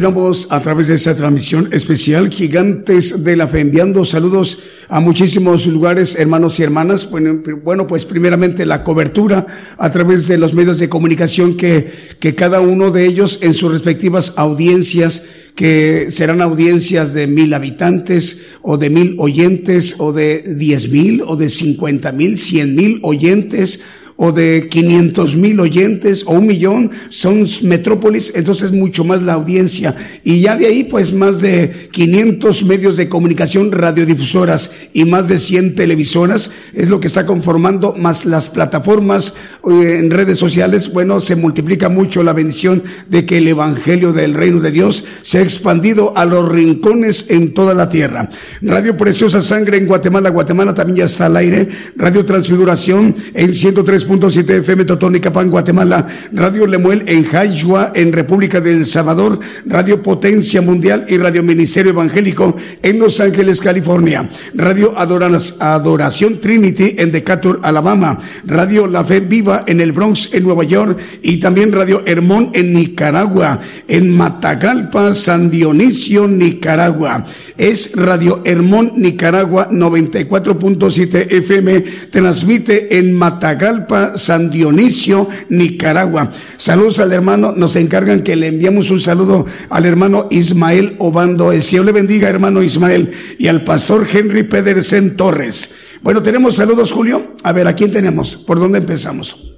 A 0.00 0.62
través 0.62 0.88
de 0.88 0.94
esta 0.94 1.14
transmisión 1.14 1.68
especial 1.72 2.30
Gigantes 2.30 3.22
de 3.22 3.36
la 3.36 3.46
Fe, 3.46 3.60
enviando 3.60 4.02
saludos 4.06 4.58
a 4.88 4.98
muchísimos 4.98 5.66
lugares, 5.66 6.16
hermanos 6.16 6.58
y 6.58 6.62
hermanas. 6.62 7.10
Bueno, 7.10 7.42
bueno, 7.62 7.86
pues 7.86 8.06
primeramente 8.06 8.64
la 8.64 8.82
cobertura 8.82 9.46
a 9.76 9.90
través 9.90 10.26
de 10.26 10.38
los 10.38 10.54
medios 10.54 10.78
de 10.78 10.88
comunicación 10.88 11.54
que, 11.54 11.92
que 12.18 12.34
cada 12.34 12.62
uno 12.62 12.90
de 12.90 13.04
ellos 13.04 13.40
en 13.42 13.52
sus 13.52 13.70
respectivas 13.72 14.32
audiencias 14.36 15.22
que 15.54 16.06
serán 16.10 16.40
audiencias 16.40 17.12
de 17.12 17.26
mil 17.26 17.52
habitantes 17.52 18.40
o 18.62 18.78
de 18.78 18.88
mil 18.88 19.16
oyentes 19.18 19.96
o 19.98 20.14
de 20.14 20.54
diez 20.56 20.88
mil 20.88 21.20
o 21.26 21.36
de 21.36 21.50
cincuenta 21.50 22.10
mil, 22.12 22.38
cien 22.38 22.74
mil 22.74 23.00
oyentes 23.02 23.80
o 24.22 24.32
de 24.32 24.68
500 24.68 25.34
mil 25.36 25.58
oyentes 25.60 26.24
o 26.26 26.32
un 26.32 26.46
millón 26.46 26.90
son 27.08 27.46
metrópolis, 27.62 28.30
entonces 28.36 28.70
mucho 28.70 29.02
más 29.02 29.22
la 29.22 29.32
audiencia. 29.32 29.96
Y 30.22 30.42
ya 30.42 30.56
de 30.56 30.66
ahí, 30.66 30.84
pues 30.84 31.14
más 31.14 31.40
de 31.40 31.88
500 31.90 32.64
medios 32.64 32.98
de 32.98 33.08
comunicación, 33.08 33.72
radiodifusoras 33.72 34.72
y 34.92 35.06
más 35.06 35.26
de 35.28 35.38
100 35.38 35.74
televisoras 35.74 36.50
es 36.74 36.90
lo 36.90 37.00
que 37.00 37.06
está 37.06 37.24
conformando, 37.24 37.94
más 37.96 38.26
las 38.26 38.50
plataformas 38.50 39.32
en 39.70 40.10
redes 40.10 40.38
sociales. 40.38 40.92
Bueno, 40.92 41.20
se 41.20 41.36
multiplica 41.36 41.88
mucho 41.88 42.22
la 42.22 42.32
bendición 42.32 42.82
de 43.08 43.24
que 43.24 43.38
el 43.38 43.48
Evangelio 43.48 44.12
del 44.12 44.34
Reino 44.34 44.60
de 44.60 44.70
Dios 44.70 45.04
se 45.22 45.38
ha 45.38 45.42
expandido 45.42 46.16
a 46.16 46.24
los 46.24 46.48
rincones 46.48 47.26
en 47.28 47.54
toda 47.54 47.74
la 47.74 47.88
tierra. 47.88 48.28
Radio 48.60 48.96
Preciosa 48.96 49.40
Sangre 49.40 49.78
en 49.78 49.86
Guatemala, 49.86 50.30
Guatemala 50.30 50.74
también 50.74 50.98
ya 50.98 51.04
está 51.04 51.26
al 51.26 51.36
aire. 51.36 51.68
Radio 51.96 52.24
Transfiguración 52.24 53.14
en 53.34 53.54
103 53.54 54.06
siete 54.28 54.56
FM 54.58 54.84
Totonicapán, 54.84 55.50
Guatemala, 55.50 56.06
Radio 56.32 56.66
Lemuel 56.66 57.04
en 57.06 57.24
Jayua, 57.24 57.92
en 57.94 58.12
República 58.12 58.60
del 58.60 58.86
Salvador, 58.86 59.38
Radio 59.66 60.02
Potencia 60.02 60.60
Mundial 60.62 61.06
y 61.08 61.16
Radio 61.16 61.42
Ministerio 61.42 61.92
Evangélico 61.92 62.56
en 62.82 62.98
Los 62.98 63.20
Ángeles, 63.20 63.60
California, 63.60 64.28
Radio 64.54 64.94
Adoración 64.96 66.40
Trinity 66.40 66.96
en 66.98 67.12
Decatur, 67.12 67.60
Alabama, 67.62 68.18
Radio 68.44 68.86
La 68.86 69.04
Fe 69.04 69.20
Viva 69.20 69.59
en 69.66 69.80
el 69.80 69.92
Bronx, 69.92 70.30
en 70.32 70.44
Nueva 70.44 70.64
York, 70.64 70.98
y 71.22 71.38
también 71.38 71.72
Radio 71.72 72.02
Hermón 72.06 72.50
en 72.54 72.72
Nicaragua, 72.72 73.60
en 73.88 74.10
Matagalpa, 74.16 75.14
San 75.14 75.50
Dionisio, 75.50 76.28
Nicaragua. 76.28 77.24
Es 77.56 77.92
Radio 77.94 78.42
Hermón, 78.44 78.92
Nicaragua, 78.96 79.68
94.7 79.70 81.26
FM, 81.30 81.84
transmite 82.10 82.98
en 82.98 83.12
Matagalpa, 83.12 84.16
San 84.16 84.50
Dionisio, 84.50 85.28
Nicaragua. 85.48 86.30
Saludos 86.56 86.98
al 86.98 87.12
hermano, 87.12 87.52
nos 87.56 87.76
encargan 87.76 88.22
que 88.22 88.36
le 88.36 88.48
enviamos 88.48 88.90
un 88.90 89.00
saludo 89.00 89.46
al 89.68 89.86
hermano 89.86 90.28
Ismael 90.30 90.96
Obando. 90.98 91.52
El 91.52 91.62
Señor 91.62 91.86
le 91.86 91.92
bendiga, 91.92 92.28
hermano 92.28 92.62
Ismael, 92.62 93.12
y 93.38 93.46
al 93.46 93.64
pastor 93.64 94.06
Henry 94.12 94.42
Pedersen 94.44 95.16
Torres. 95.16 95.70
Bueno, 96.02 96.22
tenemos 96.22 96.56
saludos, 96.56 96.92
Julio. 96.92 97.34
A 97.42 97.52
ver, 97.52 97.68
¿a 97.68 97.74
quién 97.74 97.90
tenemos? 97.90 98.36
¿Por 98.36 98.58
dónde 98.58 98.78
empezamos? 98.78 99.49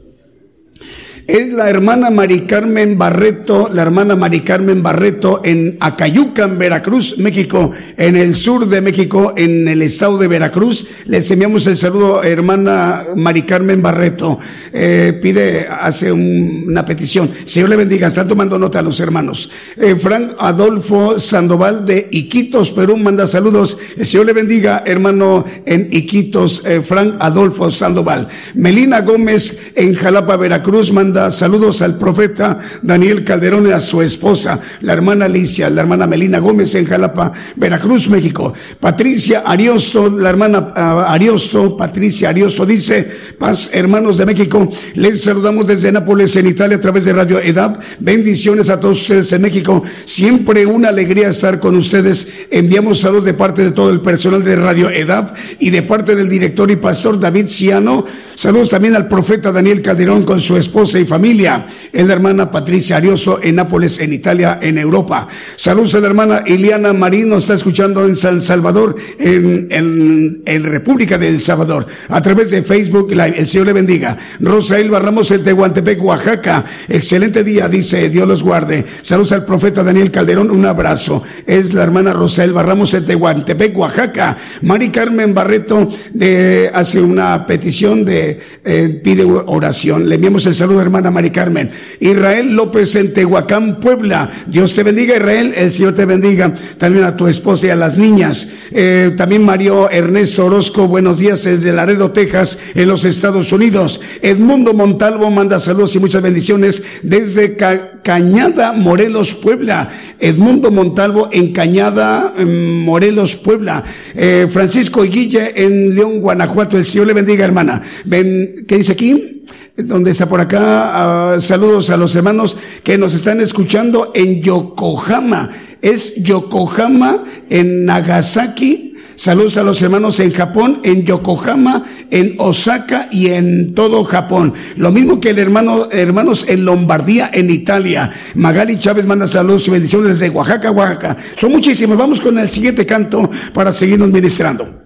Es 1.26 1.52
la 1.52 1.70
hermana 1.70 2.10
Mari 2.10 2.40
Carmen 2.40 2.98
Barreto, 2.98 3.68
la 3.72 3.82
hermana 3.82 4.16
Mari 4.16 4.40
Carmen 4.40 4.82
Barreto 4.82 5.40
en 5.44 5.76
Acayuca, 5.80 6.44
en 6.44 6.58
Veracruz, 6.58 7.18
México, 7.18 7.72
en 7.96 8.16
el 8.16 8.34
sur 8.34 8.68
de 8.68 8.80
México, 8.80 9.32
en 9.36 9.68
el 9.68 9.82
estado 9.82 10.18
de 10.18 10.28
Veracruz. 10.28 10.86
Les 11.06 11.30
enviamos 11.30 11.66
el 11.66 11.76
saludo, 11.76 12.22
hermana 12.22 13.04
Mari 13.14 13.42
Carmen 13.42 13.82
Barreto. 13.82 14.38
Eh, 14.72 15.18
pide, 15.22 15.68
hace 15.68 16.10
una 16.10 16.84
petición. 16.84 17.30
Señor 17.44 17.68
le 17.68 17.76
bendiga, 17.76 18.08
están 18.08 18.28
tomando 18.28 18.58
nota 18.58 18.80
a 18.80 18.82
los 18.82 18.98
hermanos. 19.00 19.50
Eh, 19.76 19.94
Frank 19.94 20.32
Adolfo 20.38 21.18
Sandoval 21.18 21.86
de 21.86 22.08
Iquitos, 22.10 22.72
Perú, 22.72 22.96
manda 22.96 23.26
saludos. 23.26 23.78
Señor 24.00 24.26
le 24.26 24.32
bendiga, 24.32 24.82
hermano 24.84 25.44
en 25.66 25.88
Iquitos, 25.92 26.64
eh, 26.66 26.82
Frank 26.82 27.14
Adolfo 27.20 27.70
Sandoval. 27.70 28.28
Melina 28.54 29.00
Gómez 29.02 29.72
en 29.76 29.94
Jalapa, 29.94 30.36
Veracruz, 30.36 30.92
manda 30.92 31.11
saludos 31.30 31.82
al 31.82 31.98
profeta 31.98 32.58
Daniel 32.82 33.24
Calderón 33.24 33.66
y 33.68 33.72
a 33.72 33.80
su 33.80 34.02
esposa, 34.02 34.60
la 34.80 34.92
hermana 34.92 35.26
Alicia, 35.26 35.70
la 35.70 35.82
hermana 35.82 36.06
Melina 36.06 36.38
Gómez 36.38 36.74
en 36.74 36.86
Jalapa, 36.86 37.32
Veracruz, 37.56 38.08
México. 38.08 38.52
Patricia 38.80 39.42
Ariosto, 39.46 40.10
la 40.10 40.30
hermana 40.30 40.72
uh, 40.74 41.10
Ariosto, 41.10 41.76
Patricia 41.76 42.30
Ariosto 42.30 42.66
dice, 42.66 43.10
paz 43.38 43.70
hermanos 43.72 44.18
de 44.18 44.26
México, 44.26 44.68
les 44.94 45.22
saludamos 45.22 45.66
desde 45.66 45.92
Nápoles 45.92 46.34
en 46.36 46.46
Italia 46.46 46.76
a 46.76 46.80
través 46.80 47.04
de 47.04 47.12
Radio 47.12 47.40
EDAP. 47.40 47.82
Bendiciones 48.00 48.68
a 48.68 48.80
todos 48.80 49.00
ustedes 49.00 49.32
en 49.32 49.42
México. 49.42 49.82
Siempre 50.04 50.66
una 50.66 50.88
alegría 50.88 51.28
estar 51.28 51.60
con 51.60 51.76
ustedes. 51.76 52.46
Enviamos 52.50 53.00
saludos 53.00 53.24
de 53.24 53.34
parte 53.34 53.62
de 53.62 53.72
todo 53.72 53.90
el 53.90 54.00
personal 54.00 54.44
de 54.44 54.56
Radio 54.56 54.90
EDAP 54.90 55.36
y 55.58 55.70
de 55.70 55.82
parte 55.82 56.16
del 56.16 56.28
director 56.28 56.70
y 56.70 56.76
pastor 56.76 57.18
David 57.18 57.46
Ciano. 57.48 58.04
Saludos 58.34 58.70
también 58.70 58.96
al 58.96 59.08
profeta 59.08 59.52
Daniel 59.52 59.82
Calderón 59.82 60.24
con 60.24 60.40
su 60.40 60.56
esposa 60.56 60.98
familia. 61.04 61.66
Es 61.92 62.06
la 62.06 62.12
hermana 62.12 62.50
Patricia 62.50 62.96
Arioso 62.96 63.40
en 63.42 63.56
Nápoles, 63.56 63.98
en 63.98 64.12
Italia, 64.12 64.58
en 64.62 64.78
Europa. 64.78 65.28
Saludos 65.56 65.94
a 65.94 66.00
la 66.00 66.06
hermana 66.06 66.42
Iliana 66.46 66.92
Marino, 66.92 67.36
está 67.36 67.54
escuchando 67.54 68.06
en 68.06 68.16
San 68.16 68.40
Salvador, 68.40 68.96
en, 69.18 69.68
en, 69.70 70.64
República 70.64 71.18
del 71.18 71.40
Salvador, 71.40 71.86
a 72.08 72.22
través 72.22 72.50
de 72.50 72.62
Facebook 72.62 73.12
El 73.12 73.46
Señor 73.46 73.66
le 73.66 73.72
bendiga. 73.72 74.16
Rosa 74.40 74.78
Elba 74.78 75.00
Ramos 75.00 75.30
en 75.30 75.42
Tehuantepec, 75.42 76.02
Oaxaca. 76.02 76.64
Excelente 76.88 77.44
día, 77.44 77.68
dice 77.68 78.08
Dios 78.08 78.26
los 78.26 78.42
guarde. 78.42 78.84
Saludos 79.02 79.32
al 79.32 79.44
profeta 79.44 79.82
Daniel 79.82 80.10
Calderón, 80.10 80.50
un 80.50 80.64
abrazo. 80.64 81.22
Es 81.46 81.74
la 81.74 81.82
hermana 81.82 82.12
Rosa 82.12 82.44
Elba 82.44 82.62
Ramos 82.62 82.94
en 82.94 83.04
Tehuantepec, 83.04 83.76
Oaxaca. 83.76 84.36
Mari 84.62 84.90
Carmen 84.90 85.34
Barreto 85.34 85.90
de, 86.12 86.70
hace 86.72 87.00
una 87.00 87.46
petición 87.46 88.04
de, 88.04 88.40
eh, 88.64 89.00
pide 89.02 89.24
oración. 89.24 90.08
Le 90.08 90.14
enviamos 90.14 90.46
el 90.46 90.54
saludo, 90.54 90.80
hermano 90.80 90.91
hermana 90.92 91.10
Mari 91.10 91.30
Carmen. 91.30 91.70
Israel 92.00 92.54
López 92.54 92.94
en 92.96 93.14
Tehuacán, 93.14 93.80
Puebla. 93.80 94.30
Dios 94.46 94.74
te 94.74 94.82
bendiga, 94.82 95.16
Israel. 95.16 95.54
El 95.56 95.72
Señor 95.72 95.94
te 95.94 96.04
bendiga. 96.04 96.54
También 96.76 97.04
a 97.04 97.16
tu 97.16 97.26
esposa 97.28 97.68
y 97.68 97.70
a 97.70 97.76
las 97.76 97.96
niñas. 97.96 98.52
Eh, 98.70 99.12
también 99.16 99.42
Mario 99.42 99.90
Ernesto 99.90 100.44
Orozco, 100.44 100.86
buenos 100.86 101.18
días 101.18 101.44
desde 101.44 101.72
Laredo, 101.72 102.10
Texas, 102.10 102.58
en 102.74 102.88
los 102.88 103.06
Estados 103.06 103.52
Unidos. 103.52 104.02
Edmundo 104.20 104.74
Montalvo 104.74 105.30
manda 105.30 105.58
saludos 105.58 105.96
y 105.96 105.98
muchas 105.98 106.20
bendiciones 106.20 106.82
desde 107.02 107.56
Cañada, 108.02 108.74
Morelos, 108.74 109.34
Puebla. 109.34 109.88
Edmundo 110.20 110.70
Montalvo 110.70 111.30
en 111.32 111.54
Cañada, 111.54 112.34
Morelos, 112.36 113.36
Puebla. 113.36 113.82
Eh, 114.14 114.46
Francisco 114.50 115.02
Guille 115.04 115.54
en 115.56 115.94
León, 115.94 116.20
Guanajuato. 116.20 116.76
El 116.76 116.84
Señor 116.84 117.06
le 117.06 117.14
bendiga, 117.14 117.46
hermana. 117.46 117.80
Ven, 118.04 118.66
¿qué 118.68 118.76
dice 118.76 118.92
aquí? 118.92 119.32
Donde 119.76 120.10
está 120.10 120.28
por 120.28 120.40
acá. 120.40 121.34
Ah, 121.34 121.40
saludos 121.40 121.90
a 121.90 121.96
los 121.96 122.14
hermanos 122.14 122.56
que 122.82 122.98
nos 122.98 123.14
están 123.14 123.40
escuchando 123.40 124.12
en 124.14 124.42
Yokohama. 124.42 125.50
Es 125.80 126.16
Yokohama 126.22 127.24
en 127.48 127.84
Nagasaki. 127.84 128.90
Saludos 129.14 129.56
a 129.58 129.62
los 129.62 129.80
hermanos 129.82 130.18
en 130.20 130.32
Japón, 130.32 130.80
en 130.82 131.04
Yokohama, 131.04 131.84
en 132.10 132.34
Osaka 132.38 133.08
y 133.10 133.28
en 133.28 133.74
todo 133.74 134.04
Japón. 134.04 134.54
Lo 134.76 134.90
mismo 134.90 135.20
que 135.20 135.30
el 135.30 135.38
hermano, 135.38 135.88
hermanos 135.90 136.46
en 136.48 136.64
Lombardía, 136.64 137.30
en 137.32 137.50
Italia. 137.50 138.10
Magali 138.34 138.78
Chávez 138.78 139.06
manda 139.06 139.26
saludos 139.26 139.68
y 139.68 139.70
bendiciones 139.70 140.18
desde 140.18 140.30
Oaxaca, 140.30 140.70
Oaxaca. 140.70 141.16
Son 141.34 141.52
muchísimos. 141.52 141.96
Vamos 141.96 142.20
con 142.20 142.38
el 142.38 142.48
siguiente 142.48 142.86
canto 142.86 143.30
para 143.52 143.70
seguirnos 143.70 144.08
ministrando. 144.08 144.81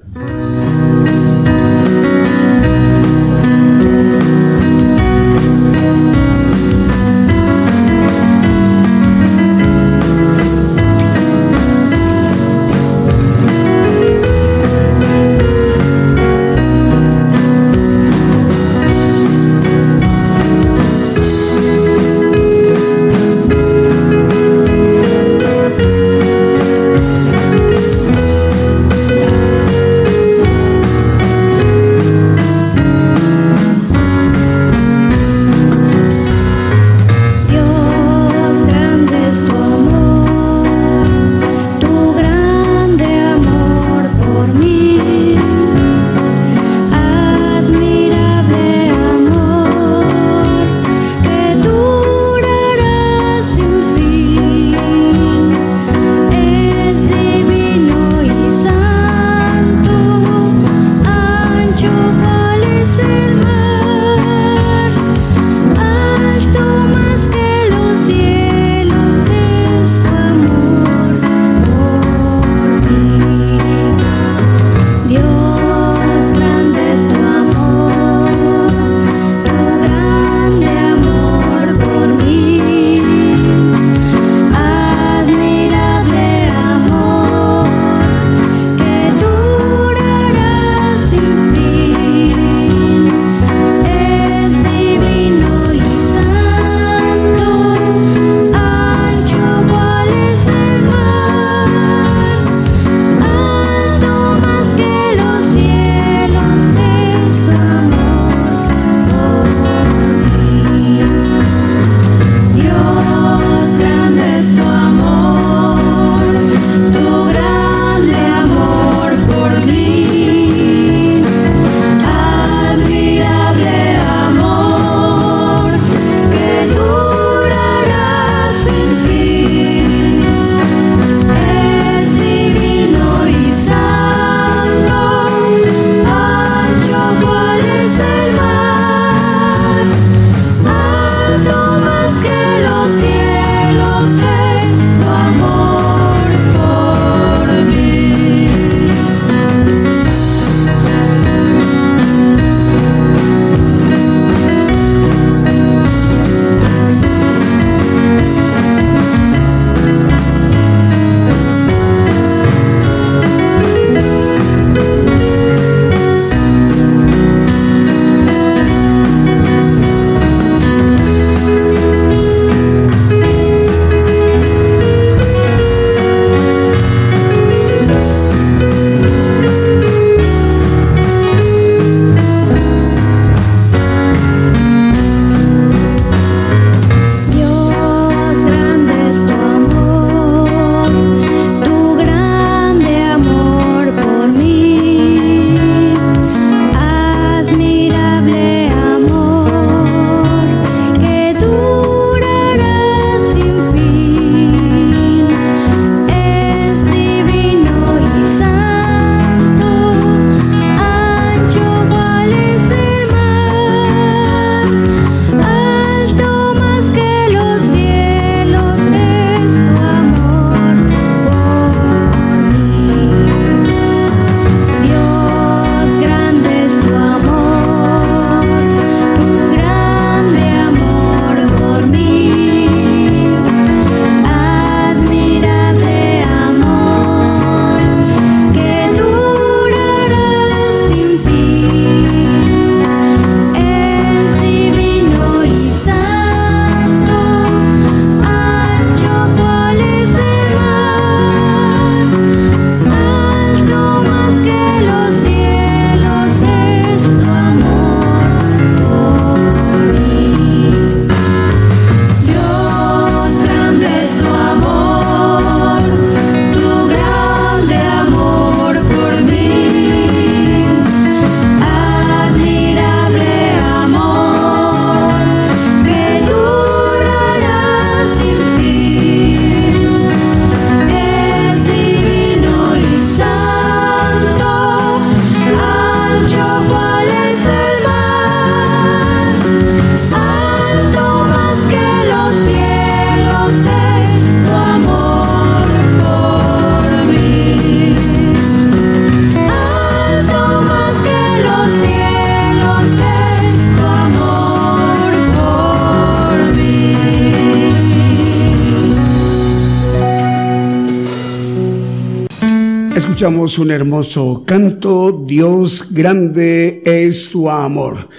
Escuchamos 313.16 313.58
un 313.58 313.70
hermoso 313.70 314.44
canto, 314.46 315.24
Dios 315.26 315.90
grande 315.90 316.82
es 316.84 317.30
tu 317.30 317.48
amor, 317.48 318.10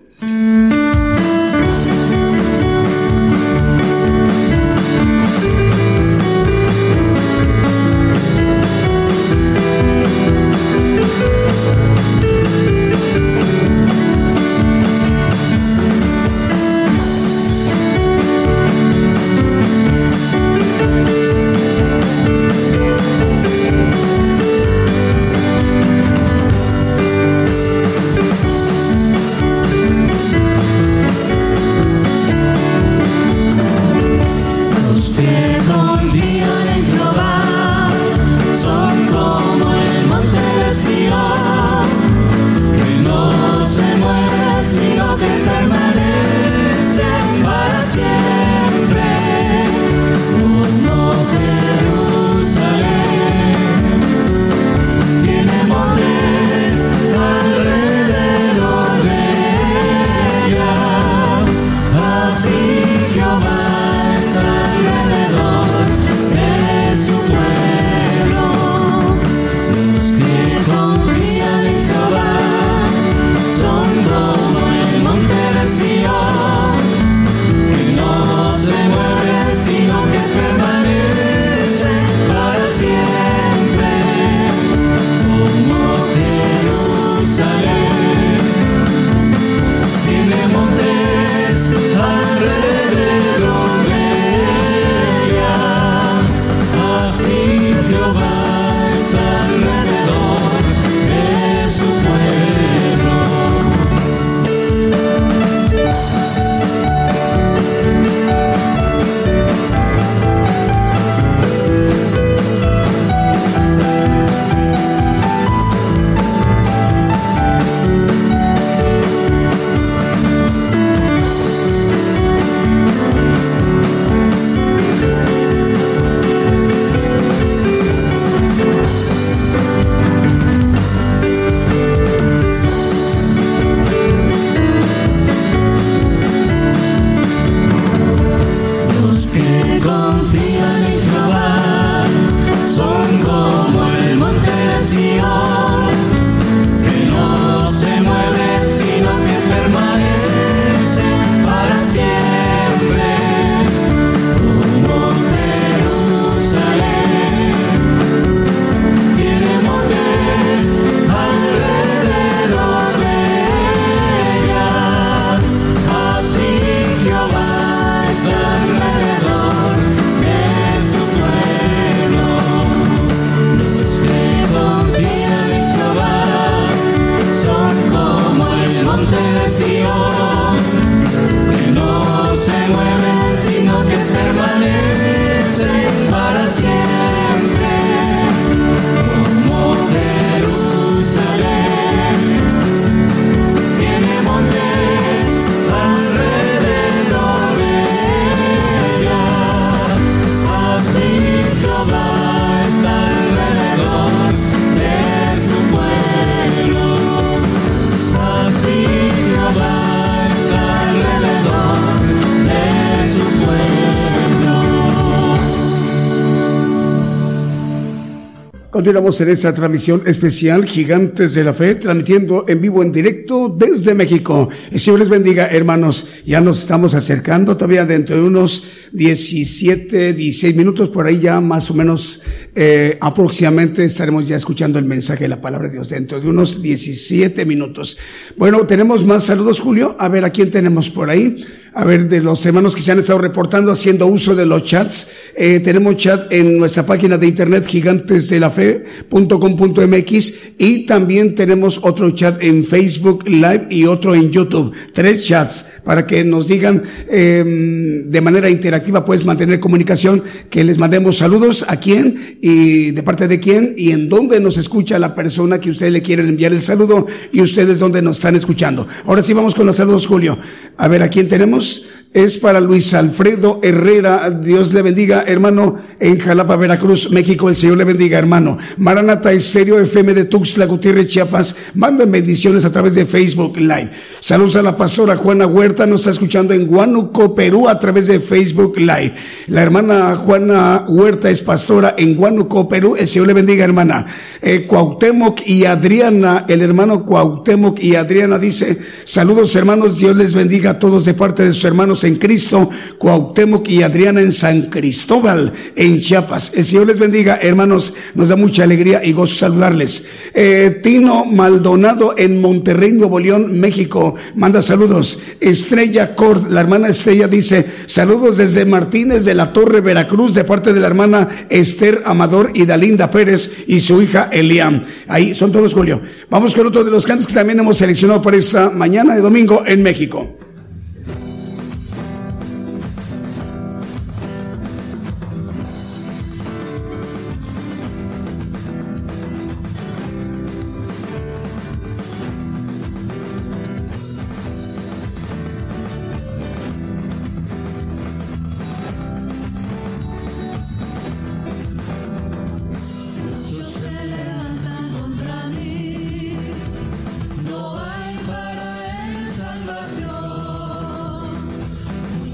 Continuamos 218.87 219.19
en 219.19 219.29
esta 219.31 219.53
transmisión 219.53 220.03
especial 220.05 220.63
Gigantes 220.63 221.33
de 221.33 221.43
la 221.43 221.53
Fe, 221.53 221.75
transmitiendo 221.75 222.45
en 222.47 222.61
vivo, 222.61 222.81
en 222.81 222.93
directo 222.93 223.53
desde 223.53 223.93
México. 223.93 224.47
El 224.71 224.79
Señor 224.79 224.99
les 224.99 225.09
bendiga, 225.09 225.47
hermanos. 225.47 226.07
Ya 226.25 226.39
nos 226.39 226.61
estamos 226.61 226.93
acercando 226.93 227.57
todavía 227.57 227.85
dentro 227.85 228.15
de 228.15 228.21
unos 228.21 228.63
17, 228.93 230.13
16 230.13 230.55
minutos, 230.55 230.87
por 230.87 231.05
ahí 231.05 231.19
ya 231.19 231.41
más 231.41 231.69
o 231.69 231.73
menos 231.73 232.23
eh, 232.55 232.97
aproximadamente 233.01 233.83
estaremos 233.83 234.25
ya 234.25 234.37
escuchando 234.37 234.79
el 234.79 234.85
mensaje 234.85 235.25
de 235.25 235.27
la 235.31 235.41
palabra 235.41 235.67
de 235.67 235.73
Dios 235.73 235.89
dentro 235.89 236.21
de 236.21 236.29
unos 236.29 236.61
17 236.61 237.45
minutos. 237.45 237.97
Bueno, 238.37 238.65
tenemos 238.65 239.05
más 239.05 239.25
saludos, 239.25 239.59
Julio. 239.59 239.97
A 239.99 240.07
ver, 240.07 240.23
¿a 240.23 240.29
quién 240.29 240.49
tenemos 240.49 240.89
por 240.89 241.09
ahí? 241.09 241.43
a 241.77 241.83
ver, 241.83 242.09
de 242.09 242.21
los 242.21 242.43
hermanos 242.43 242.75
que 242.75 242.81
se 242.81 242.91
han 242.91 242.97
estado 242.97 243.19
reportando 243.19 243.71
haciendo 243.71 244.07
uso 244.07 244.33
de 244.33 244.47
los 244.47 244.63
chats. 244.63 245.11
Eh, 245.39 245.59
tenemos 245.59 245.97
chat 245.97 246.33
en 246.33 246.57
nuestra 246.57 246.83
página 246.83 247.15
de 247.15 247.27
internet 247.27 247.63
gigantesdelafe.com.mx 247.67 250.33
y 250.57 250.87
también 250.87 251.35
tenemos 251.35 251.79
otro 251.83 252.09
chat 252.09 252.43
en 252.43 252.65
Facebook 252.65 253.29
Live 253.29 253.67
y 253.69 253.85
otro 253.85 254.15
en 254.15 254.31
YouTube. 254.31 254.73
Tres 254.93 255.27
chats 255.27 255.63
para 255.85 256.07
que 256.07 256.23
nos 256.23 256.47
digan 256.47 256.81
eh, 257.07 258.01
de 258.03 258.19
manera 258.19 258.49
interactiva, 258.49 259.05
puedes 259.05 259.25
mantener 259.25 259.59
comunicación, 259.59 260.23
que 260.49 260.63
les 260.63 260.79
mandemos 260.79 261.19
saludos 261.19 261.63
a 261.67 261.79
quién 261.79 262.39
y 262.41 262.89
de 262.89 263.03
parte 263.03 263.27
de 263.27 263.39
quién 263.39 263.75
y 263.77 263.91
en 263.91 264.09
dónde 264.09 264.39
nos 264.39 264.57
escucha 264.57 264.97
la 264.97 265.13
persona 265.13 265.59
que 265.59 265.69
ustedes 265.69 265.93
le 265.93 266.01
quieren 266.01 266.29
enviar 266.29 266.51
el 266.51 266.63
saludo 266.63 267.05
y 267.31 267.41
ustedes 267.41 267.77
dónde 267.77 268.01
nos 268.01 268.17
están 268.17 268.35
escuchando. 268.35 268.87
Ahora 269.05 269.21
sí 269.21 269.33
vamos 269.33 269.53
con 269.53 269.67
los 269.67 269.75
saludos, 269.75 270.07
Julio. 270.07 270.39
A 270.77 270.87
ver, 270.87 271.03
¿a 271.03 271.09
quién 271.09 271.27
tenemos? 271.27 271.85
Es 272.13 272.37
para 272.37 272.59
Luis 272.59 272.93
Alfredo 272.93 273.59
Herrera. 273.61 274.29
Dios 274.29 274.73
le 274.73 274.81
bendiga, 274.81 275.23
hermano, 275.27 275.75
en 275.99 276.19
Jalapa, 276.19 276.55
Veracruz, 276.55 277.11
México. 277.11 277.49
El 277.49 277.55
Señor 277.55 277.77
le 277.77 277.83
bendiga, 277.83 278.17
hermano. 278.17 278.57
Maranata 278.77 279.31
Serio 279.41 279.79
FM 279.79 280.13
de 280.13 280.25
Tuxtla 280.25 280.65
Gutiérrez, 280.65 281.07
Chiapas. 281.07 281.55
Mandan 281.75 282.11
bendiciones 282.11 282.65
a 282.65 282.71
través 282.71 282.95
de 282.95 283.05
Facebook 283.05 283.57
Live. 283.57 283.91
Saludos 284.19 284.55
a 284.55 284.61
la 284.61 284.75
pastora 284.75 285.15
Juana 285.15 285.45
Huerta. 285.47 285.85
Nos 285.85 286.01
está 286.01 286.11
escuchando 286.11 286.53
en 286.53 286.73
Huánuco, 286.73 287.35
Perú, 287.35 287.69
a 287.69 287.79
través 287.79 288.07
de 288.07 288.19
Facebook 288.19 288.77
Live. 288.77 289.13
La 289.47 289.61
hermana 289.61 290.15
Juana 290.15 290.85
Huerta 290.87 291.29
es 291.29 291.41
pastora 291.41 291.95
en 291.97 292.17
Huánuco, 292.17 292.67
Perú. 292.67 292.95
El 292.95 293.07
Señor 293.07 293.27
le 293.27 293.33
bendiga, 293.33 293.63
hermana. 293.63 294.05
Eh, 294.41 294.65
Cuauhtémoc 294.65 295.41
y 295.45 295.65
Adriana, 295.65 296.45
el 296.47 296.61
hermano 296.61 297.05
Cuauhtémoc 297.05 297.79
y 297.79 297.95
Adriana 297.95 298.39
dice, 298.39 298.77
saludos 299.03 299.55
hermanos, 299.55 299.97
Dios 299.99 300.15
les 300.15 300.33
bendiga 300.33 300.71
a 300.71 300.79
todos 300.79 301.05
de 301.05 301.13
parte 301.13 301.43
de 301.43 301.53
sus 301.53 301.65
hermanos 301.65 301.96
en 302.03 302.15
Cristo, 302.15 302.69
Cuauhtémoc 302.97 303.67
y 303.69 303.83
Adriana 303.83 304.21
en 304.21 304.31
San 304.31 304.63
Cristóbal, 304.63 305.53
en 305.75 306.01
Chiapas. 306.01 306.51
El 306.55 306.65
Señor 306.65 306.87
les 306.87 306.99
bendiga, 306.99 307.39
hermanos, 307.41 307.93
nos 308.15 308.29
da 308.29 308.35
mucha 308.35 308.63
alegría 308.63 309.03
y 309.03 309.13
gozo 309.13 309.35
saludarles. 309.35 310.07
Eh, 310.33 310.79
Tino 310.83 311.25
Maldonado 311.25 312.15
en 312.17 312.41
Monterrey, 312.41 312.93
Nuevo 312.93 313.19
León, 313.19 313.59
México, 313.59 314.15
manda 314.35 314.61
saludos. 314.61 315.19
Estrella 315.39 316.15
Cord, 316.15 316.51
la 316.51 316.61
hermana 316.61 316.89
Estrella 316.89 317.27
dice, 317.27 317.65
saludos 317.85 318.37
desde 318.37 318.65
Martínez 318.65 319.25
de 319.25 319.35
la 319.35 319.53
Torre, 319.53 319.81
Veracruz, 319.81 320.33
de 320.33 320.43
parte 320.43 320.73
de 320.73 320.79
la 320.79 320.87
hermana 320.87 321.27
Esther 321.49 322.03
Amador 322.05 322.51
y 322.53 322.65
Dalinda 322.65 323.09
Pérez 323.11 323.63
y 323.67 323.79
su 323.79 324.01
hija 324.01 324.29
Eliam. 324.31 324.83
Ahí 325.07 325.33
son 325.33 325.51
todos, 325.51 325.73
Julio. 325.73 326.01
Vamos 326.29 326.53
con 326.55 326.67
otro 326.67 326.83
de 326.83 326.91
los 326.91 327.05
cantos 327.05 327.27
que 327.27 327.33
también 327.33 327.59
hemos 327.59 327.77
seleccionado 327.77 328.21
para 328.21 328.37
esta 328.37 328.69
mañana 328.69 329.15
de 329.15 329.21
domingo 329.21 329.63
en 329.65 329.83
México. 329.83 330.46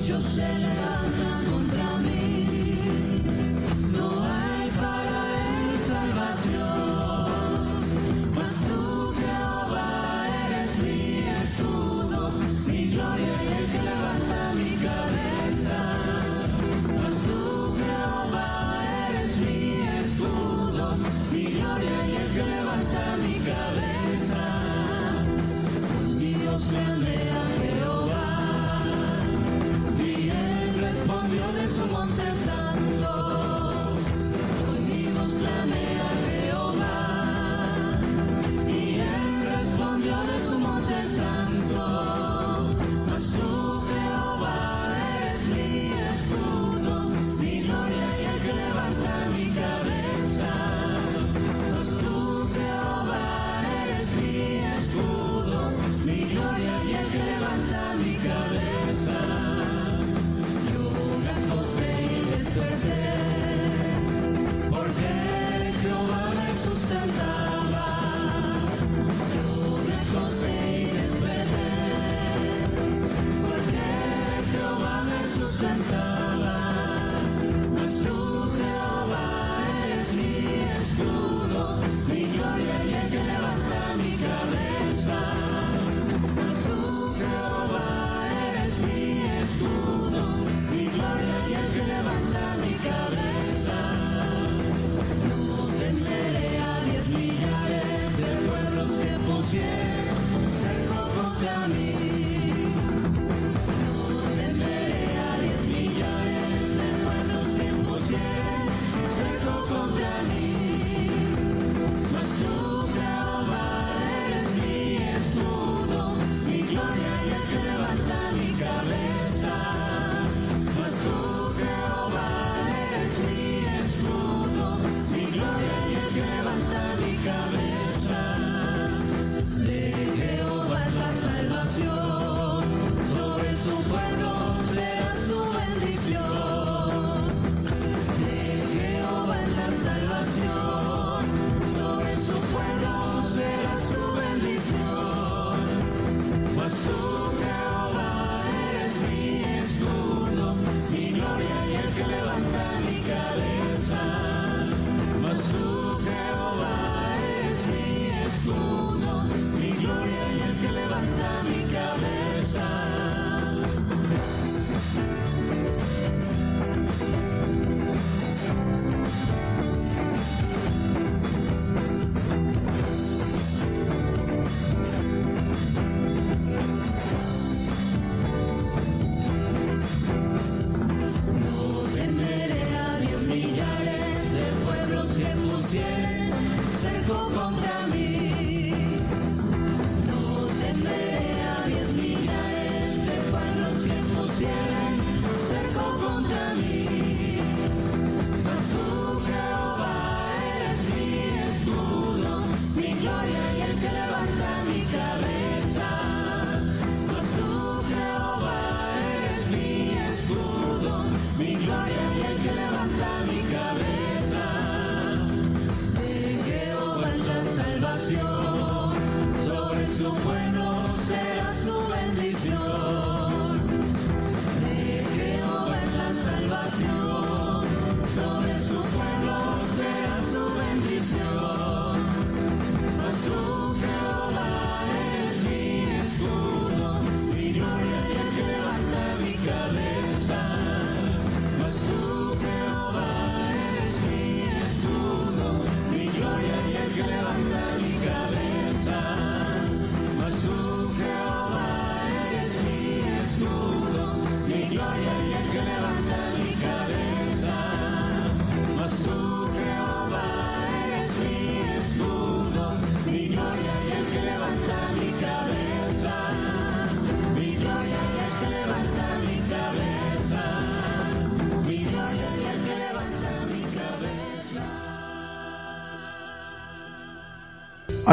Yo 0.05 0.19
sé 0.19 0.92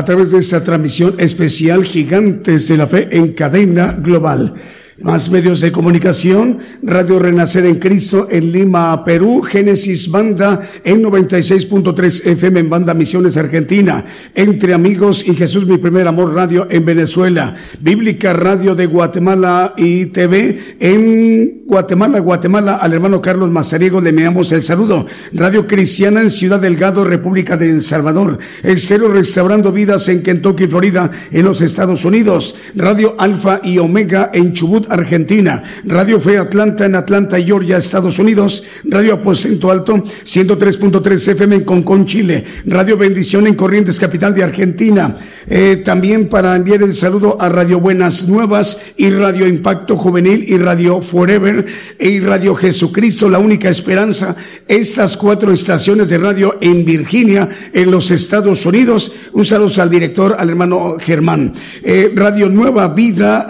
a 0.01 0.05
través 0.05 0.31
de 0.31 0.39
esta 0.39 0.65
transmisión 0.65 1.15
especial 1.19 1.85
Gigantes 1.85 2.69
de 2.69 2.77
la 2.79 2.87
Fe 2.87 3.09
en 3.11 3.35
cadena 3.35 3.93
global. 3.93 4.55
Más 5.03 5.31
medios 5.31 5.63
de 5.63 5.73
comunicación, 5.73 6.59
Radio 6.83 7.19
Renacer 7.19 7.65
en 7.65 7.77
Cristo 7.77 8.29
en 8.31 8.53
Lima, 8.53 9.03
Perú, 9.03 9.41
Génesis 9.41 10.11
Banda 10.11 10.69
en 10.85 11.03
96.3 11.03 12.27
FM 12.27 12.61
en 12.61 12.69
Banda 12.69 12.93
Misiones 12.93 13.39
Argentina, 13.39 14.05
Entre 14.35 14.75
Amigos 14.75 15.27
y 15.27 15.35
Jesús 15.35 15.67
Mi 15.67 15.79
Primer 15.79 16.07
Amor 16.07 16.35
Radio 16.35 16.67
en 16.71 16.85
Venezuela, 16.85 17.57
Bíblica 17.81 18.35
Radio 18.35 18.75
de 18.75 18.85
Guatemala 18.85 19.73
y 19.79 20.07
TV 20.07 20.77
en 20.81 21.63
Guatemala, 21.65 22.19
Guatemala, 22.19 22.75
al 22.75 22.93
hermano 22.93 23.23
Carlos 23.23 23.49
Mazariego 23.51 24.03
le 24.03 24.11
enviamos 24.11 24.53
el 24.53 24.63
saludo, 24.63 25.07
Radio 25.33 25.67
Cristiana 25.67 26.21
en 26.21 26.29
Ciudad 26.29 26.61
Delgado, 26.61 27.05
República 27.05 27.57
de 27.57 27.71
El 27.71 27.81
Salvador, 27.81 28.39
El 28.63 28.81
Cero 28.81 29.09
Restaurando 29.09 29.73
Vidas 29.73 30.09
en 30.09 30.23
Kentucky, 30.23 30.67
Florida, 30.67 31.11
en 31.31 31.45
los 31.45 31.63
Estados 31.63 32.05
Unidos, 32.05 32.57
Radio 32.75 33.15
Alfa 33.19 33.61
y 33.63 33.79
Omega 33.79 34.31
en 34.35 34.53
Chubut, 34.53 34.90
Argentina, 34.91 35.63
Radio 35.85 36.21
Fe 36.21 36.39
Atlanta 36.39 36.85
en 36.85 36.95
Atlanta, 36.95 37.41
Georgia, 37.41 37.79
Estados 37.79 38.19
Unidos, 38.19 38.65
Radio 38.85 39.15
Aposento 39.15 39.71
Alto 39.71 39.95
103.3 39.95 41.29
FM 41.33 41.57
en 41.57 41.65
Concón, 41.65 42.07
Chile, 42.07 42.45
Radio 42.67 42.97
Bendición 42.97 43.47
en 43.47 43.55
Corrientes, 43.55 43.99
capital 43.99 44.35
de 44.35 44.43
Argentina. 44.43 45.15
Eh, 45.49 45.83
también 45.85 46.29
para 46.29 46.57
enviar 46.57 46.83
el 46.83 46.95
saludo 46.95 47.41
a 47.41 47.49
Radio 47.49 47.81
Buenas 47.81 48.29
Nuevas 48.29 48.93
y 48.97 49.11
Radio 49.11 49.47
Impacto 49.47 49.97
Juvenil 49.97 50.45
y 50.49 50.59
Radio 50.59 51.01
Forever 51.01 51.67
y 51.99 52.21
Radio 52.21 52.55
Jesucristo, 52.55 53.29
la 53.29 53.39
única 53.39 53.69
esperanza. 53.69 54.37
Estas 54.69 55.17
cuatro 55.17 55.53
estaciones 55.53 56.09
de 56.09 56.19
radio 56.19 56.59
en 56.61 56.85
Virginia, 56.85 57.49
en 57.73 57.91
los 57.91 58.11
Estados 58.11 58.67
Unidos. 58.67 59.13
Un 59.33 59.45
saludo 59.45 59.83
al 59.83 59.91
director, 59.91 60.37
al 60.39 60.49
hermano 60.51 60.97
Germán. 60.99 61.55
Eh, 61.83 62.13
Radio 62.15 62.49
Nueva 62.49 62.89
Vida 62.89 63.49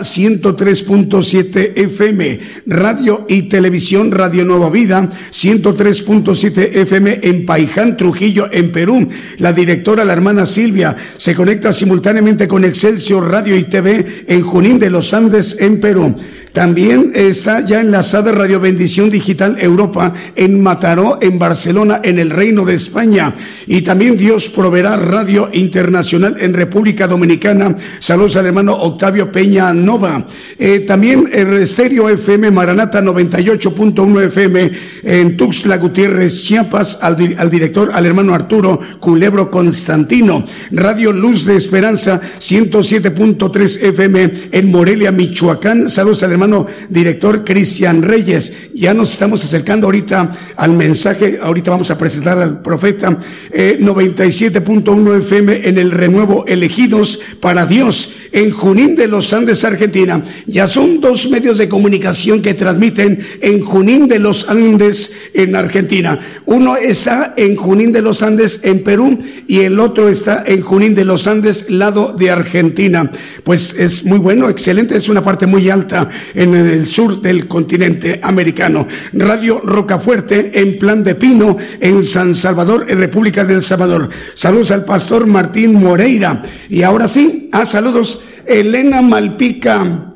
103.7 1.30 1.72
FM, 1.76 2.40
radio 2.66 3.26
y 3.28 3.42
televisión 3.42 4.10
Radio 4.10 4.44
Nueva 4.44 4.68
Vida, 4.68 5.08
103.7 5.30 6.70
FM 6.76 7.20
en 7.22 7.46
Paiján, 7.46 7.96
Trujillo, 7.96 8.48
en 8.50 8.72
Perú. 8.72 9.08
La 9.38 9.52
directora, 9.52 10.04
la 10.04 10.12
hermana 10.12 10.44
Silvia, 10.44 10.96
se 11.16 11.34
conecta 11.34 11.72
simultáneamente 11.72 12.48
con 12.48 12.64
Excelsior 12.64 13.30
Radio 13.30 13.56
y 13.56 13.64
TV 13.64 14.24
en 14.26 14.42
Junín 14.42 14.78
de 14.78 14.90
los 14.90 15.14
Andes, 15.14 15.56
en 15.60 15.80
Perú. 15.80 16.16
También 16.52 17.12
está 17.14 17.64
ya 17.64 17.80
enlazada 17.80 18.32
Radio 18.32 18.58
Bendición 18.58 19.08
Digital 19.08 19.56
Europa 19.60 20.12
en 20.34 20.60
Mataró, 20.60 21.18
en 21.20 21.38
Barcelona, 21.38 22.00
en 22.02 22.18
el 22.18 22.30
Reino 22.30 22.64
de 22.64 22.74
España. 22.74 23.34
Y 23.68 23.82
también 23.82 24.16
Dios 24.16 24.48
proveerá 24.48 24.96
Radio 24.96 25.48
Internacional 25.52 26.36
en 26.40 26.52
República 26.54 27.06
Dominicana. 27.06 27.76
Saludos 28.00 28.36
al 28.36 28.46
hermano 28.46 28.74
Octavio 28.74 29.30
Peña 29.30 29.72
Nova. 29.72 30.26
Eh, 30.58 30.80
también 30.80 31.30
el 31.32 31.54
Estéreo 31.54 32.08
FM 32.08 32.50
Maranata 32.50 33.00
98.1 33.00 34.26
FM 34.26 34.72
en 35.04 35.36
Tuxtla 35.36 35.76
Gutiérrez, 35.76 36.42
Chiapas, 36.42 36.98
al, 37.00 37.36
al 37.38 37.50
director, 37.50 37.90
al 37.94 38.06
hermano 38.06 38.34
Arturo 38.34 38.80
Culebro 38.98 39.50
Constantino. 39.52 40.44
Radio 40.72 41.12
Luz 41.12 41.44
de 41.44 41.54
Esperanza 41.54 42.20
107.3 42.40 43.82
FM 43.84 44.32
en 44.50 44.70
Morelia, 44.70 45.12
Michoacán. 45.12 45.88
Saludos 45.88 46.24
al 46.24 46.32
hermano 46.32 46.39
director 46.88 47.44
Cristian 47.44 48.02
Reyes. 48.02 48.70
Ya 48.74 48.94
nos 48.94 49.12
estamos 49.12 49.44
acercando 49.44 49.86
ahorita 49.86 50.30
al 50.56 50.72
mensaje, 50.72 51.38
ahorita 51.42 51.70
vamos 51.70 51.90
a 51.90 51.98
presentar 51.98 52.38
al 52.38 52.62
profeta 52.62 53.18
eh, 53.50 53.78
97.1 53.80 55.18
FM 55.18 55.68
en 55.68 55.78
el 55.78 55.90
renuevo 55.90 56.44
Elegidos 56.46 57.20
para 57.40 57.66
Dios 57.66 58.19
en 58.32 58.50
Junín 58.50 58.96
de 58.96 59.06
los 59.06 59.32
Andes, 59.32 59.64
Argentina. 59.64 60.24
Ya 60.46 60.66
son 60.66 61.00
dos 61.00 61.28
medios 61.28 61.58
de 61.58 61.68
comunicación 61.68 62.42
que 62.42 62.54
transmiten 62.54 63.20
en 63.40 63.60
Junín 63.60 64.08
de 64.08 64.18
los 64.18 64.48
Andes, 64.48 65.12
en 65.34 65.56
Argentina. 65.56 66.20
Uno 66.46 66.76
está 66.76 67.34
en 67.36 67.56
Junín 67.56 67.92
de 67.92 68.02
los 68.02 68.22
Andes, 68.22 68.60
en 68.62 68.82
Perú, 68.82 69.18
y 69.46 69.60
el 69.60 69.78
otro 69.80 70.08
está 70.08 70.44
en 70.46 70.62
Junín 70.62 70.94
de 70.94 71.04
los 71.04 71.26
Andes, 71.26 71.66
lado 71.68 72.14
de 72.18 72.30
Argentina. 72.30 73.10
Pues 73.44 73.74
es 73.78 74.04
muy 74.04 74.18
bueno, 74.18 74.48
excelente, 74.48 74.96
es 74.96 75.08
una 75.08 75.22
parte 75.22 75.46
muy 75.46 75.68
alta 75.70 76.08
en 76.34 76.54
el 76.54 76.86
sur 76.86 77.20
del 77.20 77.46
continente 77.46 78.20
americano. 78.22 78.86
Radio 79.12 79.60
Rocafuerte, 79.60 80.60
en 80.60 80.78
Plan 80.78 81.02
de 81.02 81.14
Pino, 81.14 81.56
en 81.80 82.04
San 82.04 82.34
Salvador, 82.34 82.86
en 82.88 82.98
República 82.98 83.44
del 83.44 83.62
Salvador. 83.62 84.08
Saludos 84.34 84.70
al 84.70 84.84
pastor 84.84 85.26
Martín 85.26 85.74
Moreira. 85.74 86.42
Y 86.68 86.82
ahora 86.82 87.08
sí, 87.08 87.48
a 87.52 87.62
ah, 87.62 87.66
saludos, 87.66 88.19
Elena 88.50 89.00
Malpica 89.00 90.09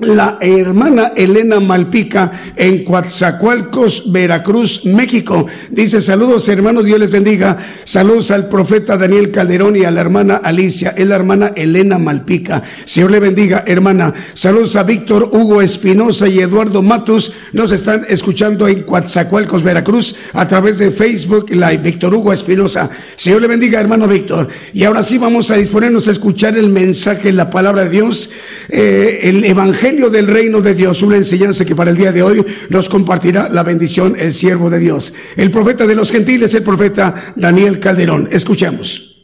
la 0.00 0.38
hermana 0.40 1.12
Elena 1.14 1.60
Malpica 1.60 2.32
en 2.56 2.84
Coatzacoalcos, 2.84 4.10
Veracruz, 4.10 4.86
México. 4.86 5.46
Dice 5.70 6.00
saludos 6.00 6.48
hermanos, 6.48 6.84
Dios 6.84 6.98
les 6.98 7.10
bendiga. 7.10 7.58
Saludos 7.84 8.30
al 8.30 8.48
profeta 8.48 8.96
Daniel 8.96 9.30
Calderón 9.30 9.76
y 9.76 9.84
a 9.84 9.90
la 9.90 10.00
hermana 10.00 10.36
Alicia, 10.36 10.94
es 10.96 11.06
la 11.06 11.16
hermana 11.16 11.52
Elena 11.54 11.98
Malpica. 11.98 12.62
Señor 12.84 13.10
le 13.10 13.20
bendiga, 13.20 13.64
hermana. 13.66 14.14
Saludos 14.32 14.76
a 14.76 14.84
Víctor 14.84 15.30
Hugo 15.32 15.60
Espinosa 15.60 16.28
y 16.28 16.40
Eduardo 16.40 16.82
Matus. 16.82 17.32
Nos 17.52 17.72
están 17.72 18.06
escuchando 18.08 18.66
en 18.68 18.82
Coatzacoalcos, 18.82 19.62
Veracruz, 19.62 20.16
a 20.32 20.46
través 20.46 20.78
de 20.78 20.90
Facebook 20.90 21.50
Live. 21.50 21.78
Víctor 21.78 22.14
Hugo 22.14 22.32
Espinosa. 22.32 22.90
Señor 23.16 23.42
le 23.42 23.48
bendiga, 23.48 23.80
hermano 23.80 24.08
Víctor. 24.08 24.48
Y 24.72 24.84
ahora 24.84 25.02
sí 25.02 25.18
vamos 25.18 25.50
a 25.50 25.56
disponernos 25.56 26.08
a 26.08 26.12
escuchar 26.12 26.56
el 26.56 26.70
mensaje, 26.70 27.32
la 27.32 27.50
palabra 27.50 27.84
de 27.84 27.90
Dios, 27.90 28.30
eh, 28.68 29.20
el 29.24 29.44
Evangelio 29.44 29.89
del 29.90 30.28
reino 30.28 30.60
de 30.60 30.74
Dios, 30.74 31.02
una 31.02 31.16
enseñanza 31.16 31.64
que 31.64 31.74
para 31.74 31.90
el 31.90 31.96
día 31.96 32.12
de 32.12 32.22
hoy 32.22 32.46
nos 32.68 32.88
compartirá 32.88 33.48
la 33.48 33.64
bendición 33.64 34.14
el 34.18 34.32
siervo 34.32 34.70
de 34.70 34.78
Dios, 34.78 35.12
el 35.36 35.50
profeta 35.50 35.86
de 35.86 35.96
los 35.96 36.12
gentiles, 36.12 36.54
el 36.54 36.62
profeta 36.62 37.32
Daniel 37.34 37.80
Calderón. 37.80 38.28
Escuchemos. 38.30 39.16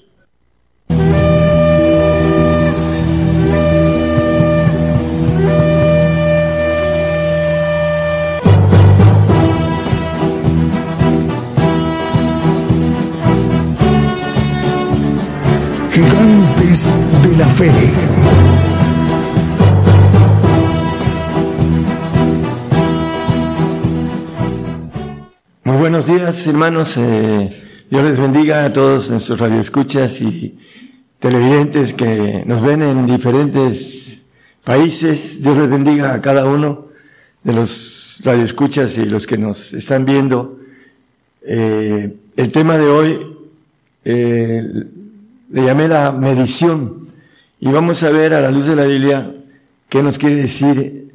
Gigantes 15.93 16.91
de 17.23 17.37
la 17.39 17.47
fe. 17.47 18.16
Buenos 25.89 26.09
días, 26.09 26.45
hermanos. 26.49 26.97
Eh, 26.97 27.63
Dios 27.89 28.03
les 28.03 28.19
bendiga 28.19 28.65
a 28.65 28.73
todos 28.73 29.09
nuestros 29.09 29.39
radioescuchas 29.39 30.21
y 30.21 30.59
televidentes 31.21 31.93
que 31.93 32.43
nos 32.45 32.61
ven 32.61 32.83
en 32.83 33.07
diferentes 33.07 34.27
países. 34.65 35.41
Dios 35.45 35.57
les 35.57 35.71
bendiga 35.71 36.13
a 36.13 36.21
cada 36.21 36.45
uno 36.45 36.89
de 37.45 37.53
los 37.53 38.21
radioescuchas 38.25 38.99
y 38.99 39.05
los 39.05 39.29
que 39.29 39.39
nos 39.39 39.73
están 39.75 40.05
viendo. 40.05 40.59
Eh, 41.43 42.17
el 42.37 42.51
tema 42.51 42.79
de 42.79 42.87
hoy 42.89 43.37
eh, 44.05 44.69
le 45.51 45.65
llamé 45.65 45.87
la 45.87 46.11
medición 46.11 47.07
y 47.61 47.71
vamos 47.71 48.03
a 48.03 48.11
ver 48.11 48.35
a 48.35 48.41
la 48.41 48.51
luz 48.51 48.67
de 48.67 48.75
la 48.75 48.87
Biblia 48.87 49.33
qué 49.89 50.03
nos 50.03 50.19
quiere 50.19 50.35
decir 50.35 51.13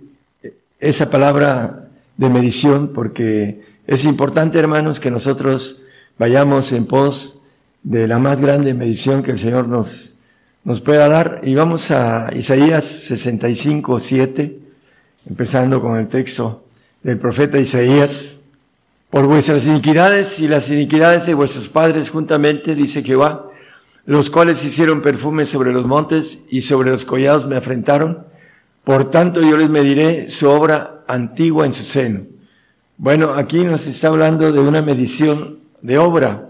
esa 0.80 1.10
palabra 1.10 1.90
de 2.16 2.30
medición 2.30 2.94
porque 2.96 3.70
es 3.88 4.06
importante, 4.06 4.60
hermanos, 4.60 5.00
que 5.00 5.12
nosotros 5.12 5.82
vayamos 6.18 6.72
en 6.72 6.86
pos 6.86 7.40
de 7.84 8.08
la 8.08 8.20
más 8.20 8.40
grande 8.40 8.74
medición 8.74 9.24
que 9.24 9.32
el 9.32 9.40
Señor 9.40 9.68
nos, 9.68 10.20
nos 10.64 10.82
pueda 10.82 11.08
dar. 11.08 11.42
Y 11.44 11.56
vamos 11.56 11.90
a 11.90 12.30
Isaías 12.36 12.86
65, 12.86 14.00
7, 14.00 14.60
empezando 15.28 15.82
con 15.82 15.98
el 15.98 16.08
texto 16.08 16.66
del 17.02 17.18
profeta 17.18 17.58
Isaías. 17.58 18.40
Por 19.10 19.26
vuestras 19.26 19.66
iniquidades 19.66 20.40
y 20.40 20.48
las 20.48 20.70
iniquidades 20.70 21.26
de 21.26 21.34
vuestros 21.34 21.68
padres 21.68 22.12
juntamente, 22.12 22.76
dice 22.76 23.04
Jehová, 23.04 23.50
los 24.06 24.30
cuales 24.30 24.64
hicieron 24.64 25.02
perfume 25.02 25.46
sobre 25.46 25.74
los 25.74 25.86
montes 25.86 26.40
y 26.50 26.62
sobre 26.62 26.92
los 26.92 27.04
collados 27.04 27.48
me 27.48 27.58
afrentaron. 27.58 28.26
Por 28.84 29.10
tanto 29.10 29.42
yo 29.42 29.58
les 29.58 29.70
mediré 29.70 30.30
su 30.30 30.48
obra 30.50 31.04
antigua 31.08 31.66
en 31.66 31.74
su 31.74 31.84
seno 31.84 32.31
bueno, 33.02 33.34
aquí 33.34 33.64
nos 33.64 33.88
está 33.88 34.10
hablando 34.10 34.52
de 34.52 34.60
una 34.60 34.84
medición 34.84 35.58
de 35.82 35.98
obra 35.98 36.50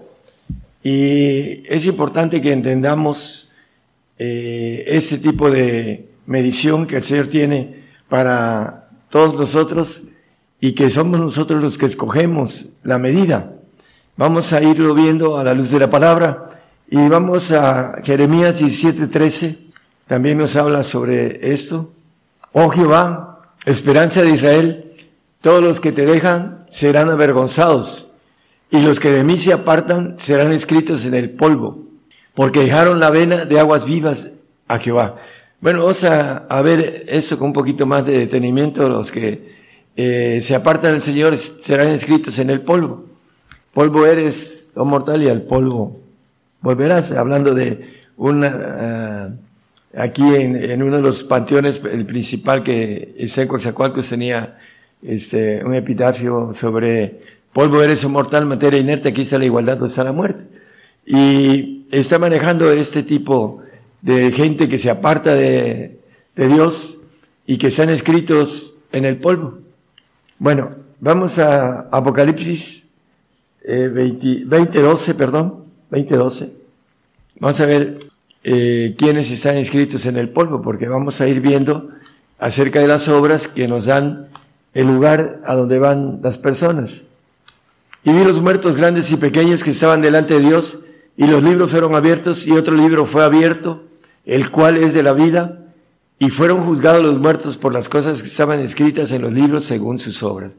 y 0.83 1.63
es 1.65 1.85
importante 1.85 2.41
que 2.41 2.51
entendamos 2.51 3.49
eh, 4.19 4.83
este 4.85 5.17
tipo 5.17 5.49
de 5.49 6.09
medición 6.25 6.87
que 6.87 6.97
el 6.97 7.03
Señor 7.03 7.27
tiene 7.27 7.85
para 8.09 8.89
todos 9.09 9.35
nosotros 9.35 10.03
y 10.59 10.73
que 10.73 10.89
somos 10.89 11.21
nosotros 11.21 11.63
los 11.63 11.77
que 11.77 11.85
escogemos 11.85 12.65
la 12.83 12.99
medida. 12.99 13.53
Vamos 14.17 14.51
a 14.51 14.61
irlo 14.61 14.93
viendo 14.93 15.37
a 15.37 15.45
la 15.45 15.53
luz 15.53 15.71
de 15.71 15.79
la 15.79 15.89
palabra 15.89 16.59
Y 16.89 16.97
vamos 17.07 17.53
a 17.53 18.01
Jeremías 18.03 18.59
17:13, 18.59 19.55
también 20.05 20.37
nos 20.37 20.57
habla 20.57 20.83
sobre 20.83 21.53
esto. 21.53 21.93
Oh 22.51 22.67
Jehová, 22.67 23.39
esperanza 23.65 24.21
de 24.21 24.31
Israel, 24.31 24.90
todos 25.41 25.63
los 25.63 25.79
que 25.79 25.91
te 25.91 26.05
dejan 26.05 26.65
serán 26.71 27.09
avergonzados, 27.09 28.07
y 28.69 28.81
los 28.81 28.99
que 28.99 29.11
de 29.11 29.23
mí 29.23 29.37
se 29.37 29.51
apartan 29.51 30.15
serán 30.17 30.53
escritos 30.53 31.05
en 31.05 31.13
el 31.13 31.31
polvo, 31.31 31.85
porque 32.33 32.61
dejaron 32.61 32.99
la 32.99 33.09
vena 33.09 33.45
de 33.45 33.59
aguas 33.59 33.85
vivas 33.85 34.29
a 34.67 34.79
Jehová. 34.79 35.17
Bueno, 35.59 35.81
vamos 35.81 36.03
a, 36.03 36.61
ver 36.63 37.05
eso 37.07 37.37
con 37.37 37.49
un 37.49 37.53
poquito 37.53 37.85
más 37.85 38.03
de 38.03 38.17
detenimiento. 38.17 38.89
Los 38.89 39.11
que 39.11 39.51
eh, 39.95 40.39
se 40.41 40.55
apartan 40.55 40.93
del 40.93 41.01
Señor 41.01 41.37
serán 41.37 41.89
escritos 41.89 42.39
en 42.39 42.49
el 42.49 42.61
polvo. 42.61 43.05
Polvo 43.71 44.05
eres, 44.07 44.71
oh 44.73 44.85
mortal, 44.85 45.21
y 45.21 45.29
al 45.29 45.43
polvo 45.43 45.99
volverás. 46.61 47.11
Hablando 47.11 47.53
de 47.53 48.01
una, 48.17 49.29
uh, 49.93 49.99
aquí 49.99 50.23
en, 50.33 50.55
en, 50.55 50.81
uno 50.81 50.95
de 50.95 51.03
los 51.03 51.23
panteones, 51.23 51.79
el 51.91 52.07
principal 52.07 52.63
que 52.63 53.13
Ezequiel 53.17 53.61
Zacualcos 53.61 54.09
tenía 54.09 54.57
este, 55.01 55.63
un 55.63 55.73
epitafio 55.73 56.53
sobre 56.53 57.19
polvo 57.53 57.81
eres, 57.81 58.03
oh 58.05 58.09
mortal, 58.09 58.45
materia 58.45 58.79
inerte, 58.79 59.09
aquí 59.09 59.21
está 59.21 59.37
la 59.37 59.45
igualdad, 59.45 59.77
donde 59.77 59.89
está 59.89 60.03
la 60.03 60.13
muerte. 60.13 60.43
Y 61.05 61.87
está 61.91 62.19
manejando 62.19 62.71
este 62.71 63.03
tipo 63.03 63.61
de 64.01 64.31
gente 64.31 64.69
que 64.69 64.77
se 64.77 64.89
aparta 64.89 65.33
de, 65.35 65.99
de 66.35 66.47
Dios 66.47 66.99
y 67.45 67.57
que 67.57 67.67
están 67.67 67.89
escritos 67.89 68.75
en 68.91 69.05
el 69.05 69.17
polvo. 69.17 69.59
Bueno, 70.39 70.71
vamos 70.99 71.37
a 71.39 71.81
Apocalipsis 71.91 72.85
eh, 73.63 73.89
20, 73.93 74.45
2012, 74.45 75.13
perdón, 75.13 75.65
2012. 75.89 76.51
Vamos 77.39 77.59
a 77.59 77.65
ver 77.65 77.99
eh, 78.43 78.95
quiénes 78.97 79.29
están 79.29 79.57
escritos 79.57 80.05
en 80.05 80.17
el 80.17 80.29
polvo, 80.29 80.61
porque 80.61 80.87
vamos 80.87 81.21
a 81.21 81.27
ir 81.27 81.41
viendo 81.41 81.89
acerca 82.39 82.79
de 82.79 82.87
las 82.87 83.07
obras 83.07 83.47
que 83.47 83.67
nos 83.67 83.85
dan 83.85 84.29
el 84.73 84.87
lugar 84.87 85.41
a 85.45 85.55
donde 85.55 85.79
van 85.79 86.19
las 86.23 86.37
personas. 86.37 87.03
Y 88.03 88.11
vi 88.11 88.23
los 88.23 88.41
muertos 88.41 88.77
grandes 88.77 89.11
y 89.11 89.17
pequeños 89.17 89.63
que 89.63 89.71
estaban 89.71 90.01
delante 90.01 90.35
de 90.35 90.41
Dios, 90.41 90.79
y 91.17 91.27
los 91.27 91.43
libros 91.43 91.71
fueron 91.71 91.93
abiertos, 91.93 92.47
y 92.47 92.51
otro 92.51 92.75
libro 92.75 93.05
fue 93.05 93.23
abierto, 93.23 93.83
el 94.25 94.49
cual 94.49 94.77
es 94.77 94.93
de 94.93 95.03
la 95.03 95.13
vida, 95.13 95.59
y 96.17 96.29
fueron 96.29 96.65
juzgados 96.65 97.03
los 97.03 97.19
muertos 97.19 97.57
por 97.57 97.73
las 97.73 97.89
cosas 97.89 98.21
que 98.21 98.27
estaban 98.27 98.59
escritas 98.59 99.11
en 99.11 99.23
los 99.23 99.33
libros 99.33 99.65
según 99.65 99.99
sus 99.99 100.21
obras. 100.23 100.57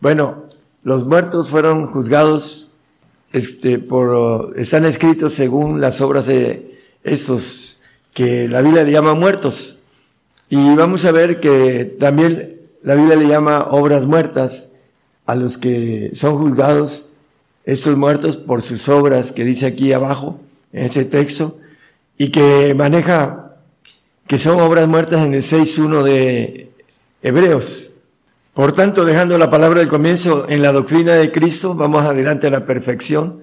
Bueno, 0.00 0.44
los 0.82 1.04
muertos 1.06 1.50
fueron 1.50 1.88
juzgados, 1.88 2.72
este, 3.32 3.78
por, 3.78 4.54
están 4.56 4.84
escritos 4.84 5.34
según 5.34 5.80
las 5.80 6.00
obras 6.00 6.26
de 6.26 6.80
estos 7.04 7.80
que 8.14 8.48
la 8.48 8.62
Biblia 8.62 8.84
le 8.84 8.92
llama 8.92 9.14
muertos. 9.14 9.78
Y 10.48 10.74
vamos 10.74 11.04
a 11.04 11.12
ver 11.12 11.40
que 11.40 11.84
también 11.98 12.59
la 12.82 12.94
Biblia 12.94 13.16
le 13.16 13.28
llama 13.28 13.68
obras 13.70 14.04
muertas 14.04 14.70
a 15.26 15.34
los 15.34 15.58
que 15.58 16.10
son 16.14 16.36
juzgados, 16.36 17.12
estos 17.64 17.96
muertos 17.96 18.36
por 18.36 18.62
sus 18.62 18.88
obras 18.88 19.32
que 19.32 19.44
dice 19.44 19.66
aquí 19.66 19.92
abajo, 19.92 20.40
en 20.72 20.86
ese 20.86 21.04
texto, 21.04 21.56
y 22.16 22.30
que 22.30 22.74
maneja 22.74 23.56
que 24.26 24.38
son 24.38 24.60
obras 24.60 24.88
muertas 24.88 25.24
en 25.26 25.34
el 25.34 25.42
6.1 25.42 26.02
de 26.02 26.70
Hebreos. 27.22 27.90
Por 28.54 28.72
tanto, 28.72 29.04
dejando 29.04 29.38
la 29.38 29.50
palabra 29.50 29.80
del 29.80 29.88
comienzo 29.88 30.46
en 30.48 30.62
la 30.62 30.72
doctrina 30.72 31.14
de 31.14 31.30
Cristo, 31.30 31.74
vamos 31.74 32.04
adelante 32.04 32.46
a 32.46 32.50
la 32.50 32.66
perfección, 32.66 33.42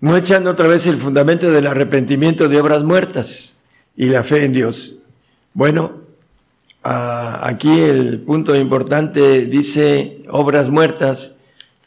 no 0.00 0.16
echando 0.16 0.50
otra 0.50 0.68
vez 0.68 0.86
el 0.86 0.98
fundamento 0.98 1.50
del 1.50 1.66
arrepentimiento 1.66 2.48
de 2.48 2.60
obras 2.60 2.82
muertas 2.82 3.56
y 3.96 4.06
la 4.06 4.22
fe 4.22 4.44
en 4.44 4.52
Dios. 4.52 5.02
Bueno, 5.54 6.03
aquí 6.84 7.80
el 7.80 8.20
punto 8.20 8.54
importante 8.54 9.46
dice 9.46 10.22
obras 10.28 10.68
muertas, 10.68 11.32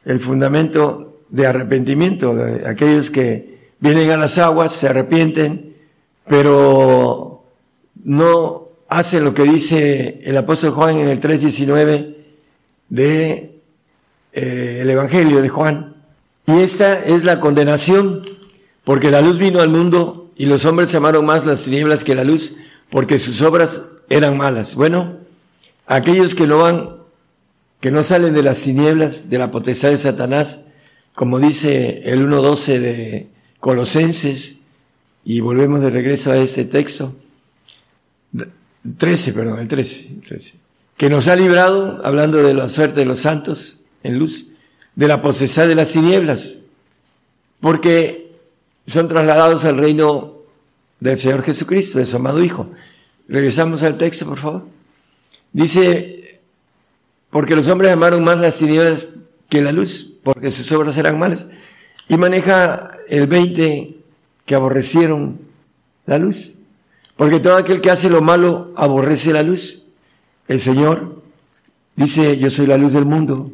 el 0.05 0.19
fundamento 0.19 1.21
de 1.29 1.45
arrepentimiento, 1.45 2.35
aquellos 2.65 3.11
que 3.11 3.59
vienen 3.79 4.09
a 4.09 4.17
las 4.17 4.37
aguas, 4.37 4.73
se 4.73 4.87
arrepienten, 4.87 5.75
pero 6.27 7.43
no 8.03 8.69
hace 8.89 9.19
lo 9.19 9.33
que 9.33 9.43
dice 9.43 10.21
el 10.23 10.37
apóstol 10.37 10.71
Juan 10.71 10.97
en 10.97 11.09
el 11.09 11.21
3.19 11.21 12.15
de 12.89 13.59
eh, 14.33 14.79
el 14.81 14.89
Evangelio 14.89 15.41
de 15.41 15.49
Juan. 15.49 15.95
Y 16.47 16.61
esta 16.61 17.03
es 17.03 17.23
la 17.23 17.39
condenación, 17.39 18.23
porque 18.83 19.11
la 19.11 19.21
luz 19.21 19.37
vino 19.37 19.59
al 19.59 19.69
mundo 19.69 20.31
y 20.37 20.45
los 20.45 20.65
hombres 20.65 20.95
amaron 20.95 21.25
más 21.25 21.45
las 21.45 21.63
tinieblas 21.63 22.03
que 22.03 22.15
la 22.15 22.23
luz, 22.23 22.53
porque 22.89 23.19
sus 23.19 23.41
obras 23.41 23.81
eran 24.09 24.37
malas. 24.37 24.75
Bueno, 24.75 25.17
aquellos 25.85 26.35
que 26.35 26.47
no 26.47 26.59
van, 26.59 26.97
que 27.79 27.91
no 27.91 28.03
salen 28.03 28.33
de 28.33 28.43
las 28.43 28.61
tinieblas, 28.61 29.29
de 29.29 29.37
la 29.37 29.51
potestad 29.51 29.89
de 29.89 29.97
Satanás, 29.97 30.59
como 31.13 31.39
dice 31.39 32.03
el 32.05 32.27
1.12 32.27 32.79
de 32.79 33.27
Colosenses, 33.59 34.59
y 35.23 35.41
volvemos 35.41 35.81
de 35.81 35.89
regreso 35.89 36.31
a 36.31 36.37
ese 36.37 36.65
texto. 36.65 37.15
13, 38.97 39.33
perdón, 39.33 39.59
el 39.59 39.67
13, 39.67 40.09
13. 40.27 40.53
Que 40.95 41.09
nos 41.09 41.27
ha 41.27 41.35
librado, 41.35 42.01
hablando 42.05 42.37
de 42.37 42.53
la 42.53 42.69
suerte 42.69 43.01
de 43.01 43.05
los 43.05 43.19
santos 43.19 43.81
en 44.03 44.17
luz, 44.17 44.47
de 44.95 45.07
la 45.07 45.21
posesión 45.21 45.67
de 45.67 45.75
las 45.75 45.91
tinieblas, 45.91 46.59
porque 47.59 48.31
son 48.87 49.07
trasladados 49.07 49.65
al 49.65 49.77
reino 49.77 50.37
del 50.99 51.19
Señor 51.19 51.43
Jesucristo, 51.43 51.99
de 51.99 52.05
su 52.05 52.15
amado 52.15 52.43
Hijo. 52.43 52.71
Regresamos 53.27 53.83
al 53.83 53.97
texto, 53.97 54.25
por 54.25 54.37
favor. 54.37 54.63
Dice, 55.51 56.39
porque 57.29 57.55
los 57.55 57.67
hombres 57.67 57.91
amaron 57.91 58.23
más 58.23 58.39
las 58.39 58.57
tinieblas 58.57 59.07
que 59.49 59.61
la 59.61 59.71
luz, 59.71 60.15
porque 60.23 60.51
sus 60.51 60.71
obras 60.71 60.97
eran 60.97 61.19
malas. 61.19 61.47
Y 62.07 62.17
maneja 62.17 62.91
el 63.09 63.27
20 63.27 63.95
que 64.45 64.55
aborrecieron 64.55 65.39
la 66.05 66.17
luz. 66.17 66.53
Porque 67.17 67.39
todo 67.39 67.57
aquel 67.57 67.81
que 67.81 67.91
hace 67.91 68.09
lo 68.09 68.21
malo 68.21 68.73
aborrece 68.77 69.33
la 69.33 69.43
luz. 69.43 69.83
El 70.47 70.59
Señor 70.61 71.21
dice, 71.95 72.37
yo 72.37 72.49
soy 72.49 72.67
la 72.67 72.77
luz 72.77 72.93
del 72.93 73.05
mundo, 73.05 73.51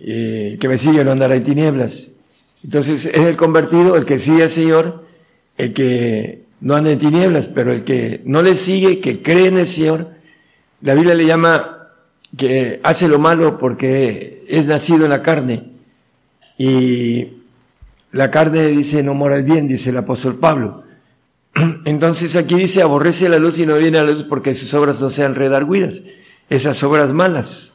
eh, 0.00 0.56
que 0.60 0.68
me 0.68 0.78
sigue 0.78 1.04
no 1.04 1.12
andará 1.12 1.34
en 1.34 1.44
tinieblas. 1.44 2.08
Entonces 2.64 3.04
es 3.04 3.20
el 3.20 3.36
convertido, 3.36 3.96
el 3.96 4.06
que 4.06 4.18
sigue 4.18 4.44
al 4.44 4.50
Señor, 4.50 5.04
el 5.58 5.72
que 5.74 6.45
no 6.60 6.74
anda 6.74 6.90
en 6.90 6.98
tinieblas, 6.98 7.48
pero 7.54 7.72
el 7.72 7.84
que 7.84 8.22
no 8.24 8.42
le 8.42 8.54
sigue, 8.54 9.00
que 9.00 9.22
cree 9.22 9.46
en 9.46 9.58
el 9.58 9.66
Señor, 9.66 10.10
la 10.80 10.94
Biblia 10.94 11.14
le 11.14 11.26
llama 11.26 11.88
que 12.36 12.80
hace 12.82 13.08
lo 13.08 13.18
malo 13.18 13.58
porque 13.58 14.44
es 14.48 14.66
nacido 14.66 15.04
en 15.04 15.10
la 15.10 15.22
carne 15.22 15.70
y 16.58 17.28
la 18.12 18.30
carne 18.30 18.68
dice 18.68 19.02
no 19.02 19.14
mora 19.14 19.36
el 19.36 19.44
bien, 19.44 19.68
dice 19.68 19.90
el 19.90 19.96
apóstol 19.98 20.38
Pablo. 20.38 20.84
Entonces 21.84 22.36
aquí 22.36 22.54
dice 22.54 22.82
aborrece 22.82 23.28
la 23.28 23.38
luz 23.38 23.58
y 23.58 23.66
no 23.66 23.76
viene 23.76 23.98
a 23.98 24.04
la 24.04 24.12
luz 24.12 24.24
porque 24.24 24.54
sus 24.54 24.72
obras 24.74 25.00
no 25.00 25.10
sean 25.10 25.34
redarguidas. 25.34 26.02
Esas 26.48 26.82
obras 26.82 27.12
malas 27.12 27.74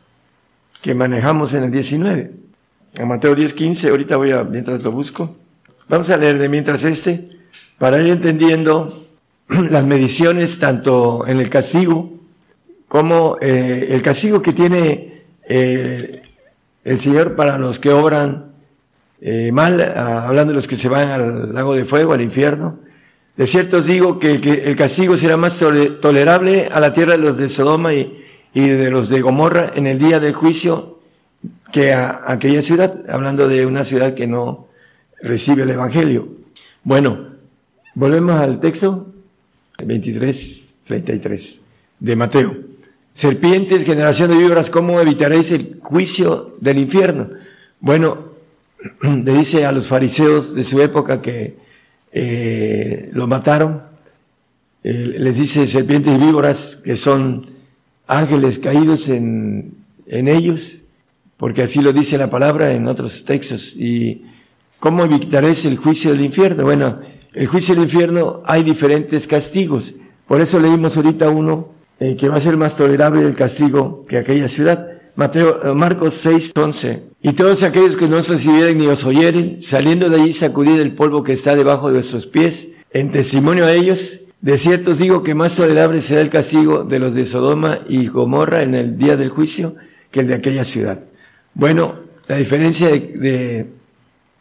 que 0.81 0.95
manejamos 0.95 1.53
en 1.53 1.63
el 1.63 1.71
19. 1.71 2.31
En 2.93 3.07
Mateo 3.07 3.35
10, 3.35 3.53
15, 3.53 3.89
ahorita 3.89 4.17
voy 4.17 4.31
a, 4.31 4.43
mientras 4.43 4.83
lo 4.83 4.91
busco. 4.91 5.37
Vamos 5.87 6.09
a 6.09 6.17
leer 6.17 6.37
de 6.37 6.49
mientras 6.49 6.83
este, 6.83 7.29
para 7.81 7.99
ir 7.99 8.09
entendiendo 8.11 9.07
las 9.47 9.83
mediciones 9.83 10.59
tanto 10.59 11.25
en 11.25 11.39
el 11.39 11.49
castigo 11.49 12.11
como 12.87 13.39
eh, 13.41 13.87
el 13.89 14.03
castigo 14.03 14.39
que 14.39 14.53
tiene 14.53 15.23
eh, 15.49 16.21
el 16.83 16.99
Señor 16.99 17.35
para 17.35 17.57
los 17.57 17.79
que 17.79 17.91
obran 17.91 18.51
eh, 19.19 19.51
mal, 19.51 19.81
ah, 19.81 20.27
hablando 20.27 20.53
de 20.53 20.57
los 20.57 20.67
que 20.67 20.75
se 20.75 20.89
van 20.89 21.09
al 21.09 21.55
lago 21.55 21.73
de 21.73 21.85
fuego, 21.85 22.13
al 22.13 22.21
infierno. 22.21 22.77
De 23.35 23.47
cierto 23.47 23.77
os 23.77 23.87
digo 23.87 24.19
que, 24.19 24.33
el 24.63 24.75
castigo 24.75 25.17
será 25.17 25.35
más 25.35 25.57
tolerable 25.57 26.69
a 26.71 26.79
la 26.79 26.93
tierra 26.93 27.13
de 27.13 27.17
los 27.17 27.35
de 27.35 27.49
Sodoma 27.49 27.95
y, 27.95 28.13
de 28.53 28.91
los 28.91 29.09
de 29.09 29.21
Gomorra 29.21 29.71
en 29.73 29.87
el 29.87 29.97
día 29.97 30.19
del 30.19 30.33
juicio 30.33 30.99
que 31.71 31.93
a, 31.93 32.25
aquella 32.27 32.61
ciudad, 32.61 33.09
hablando 33.09 33.47
de 33.47 33.65
una 33.65 33.85
ciudad 33.85 34.13
que 34.13 34.27
no 34.27 34.67
recibe 35.23 35.63
el 35.63 35.71
Evangelio. 35.71 36.27
Bueno, 36.83 37.30
volvemos 37.93 38.39
al 38.39 38.59
texto 38.59 39.11
23, 39.83 40.75
33 40.85 41.59
de 41.99 42.15
Mateo. 42.15 42.55
Serpientes, 43.13 43.83
generación 43.83 44.31
de 44.31 44.37
víboras, 44.37 44.69
¿cómo 44.69 44.99
evitaréis 44.99 45.51
el 45.51 45.79
juicio 45.81 46.55
del 46.61 46.79
infierno? 46.79 47.29
Bueno, 47.79 48.31
le 49.01 49.33
dice 49.33 49.65
a 49.65 49.71
los 49.71 49.87
fariseos 49.87 50.55
de 50.55 50.63
su 50.63 50.81
época 50.81 51.21
que 51.21 51.57
eh, 52.13 53.09
lo 53.13 53.27
mataron, 53.27 53.83
eh, 54.83 55.15
les 55.19 55.37
dice 55.37 55.67
serpientes 55.67 56.15
y 56.15 56.17
víboras 56.17 56.79
que 56.83 56.95
son 56.95 57.47
ángeles 58.07 58.59
caídos 58.59 59.09
en, 59.09 59.75
en 60.07 60.27
ellos, 60.27 60.79
porque 61.37 61.63
así 61.63 61.81
lo 61.81 61.91
dice 61.91 62.17
la 62.17 62.29
palabra 62.29 62.71
en 62.71 62.87
otros 62.87 63.25
textos. 63.25 63.75
¿Y 63.75 64.25
cómo 64.79 65.03
evitaréis 65.03 65.65
el 65.65 65.77
juicio 65.77 66.11
del 66.11 66.21
infierno? 66.21 66.63
Bueno, 66.63 66.99
el 67.33 67.47
juicio 67.47 67.75
del 67.75 67.85
infierno 67.85 68.41
hay 68.45 68.63
diferentes 68.63 69.27
castigos. 69.27 69.93
Por 70.27 70.41
eso 70.41 70.59
leímos 70.59 70.97
ahorita 70.97 71.29
uno 71.29 71.69
eh, 71.99 72.15
que 72.15 72.27
va 72.27 72.35
a 72.35 72.41
ser 72.41 72.57
más 72.57 72.75
tolerable 72.75 73.25
el 73.25 73.35
castigo 73.35 74.05
que 74.07 74.17
aquella 74.17 74.47
ciudad. 74.47 74.87
Mateo, 75.15 75.61
eh, 75.63 75.73
Marcos 75.73 76.15
6, 76.15 76.51
11. 76.55 77.03
Y 77.21 77.33
todos 77.33 77.63
aquellos 77.63 77.95
que 77.95 78.07
no 78.07 78.17
os 78.17 78.27
recibieren 78.27 78.77
ni 78.77 78.87
os 78.87 79.03
oyeren, 79.03 79.61
saliendo 79.61 80.09
de 80.09 80.21
allí 80.21 80.33
sacudid 80.33 80.79
el 80.79 80.95
polvo 80.95 81.23
que 81.23 81.33
está 81.33 81.55
debajo 81.55 81.87
de 81.87 81.95
vuestros 81.95 82.25
pies, 82.25 82.69
en 82.91 83.11
testimonio 83.11 83.65
a 83.65 83.73
ellos, 83.73 84.21
de 84.41 84.57
cierto 84.57 84.91
os 84.91 84.97
digo 84.97 85.21
que 85.21 85.35
más 85.35 85.55
tolerable 85.55 86.01
será 86.01 86.21
el 86.21 86.29
castigo 86.29 86.83
de 86.83 86.99
los 86.99 87.13
de 87.13 87.25
Sodoma 87.25 87.79
y 87.87 88.07
Gomorra 88.07 88.63
en 88.63 88.73
el 88.73 88.97
día 88.97 89.15
del 89.15 89.29
juicio 89.29 89.75
que 90.09 90.21
el 90.21 90.27
de 90.27 90.33
aquella 90.33 90.65
ciudad. 90.65 91.03
Bueno, 91.53 91.95
la 92.27 92.37
diferencia 92.37 92.89
de 92.89 93.67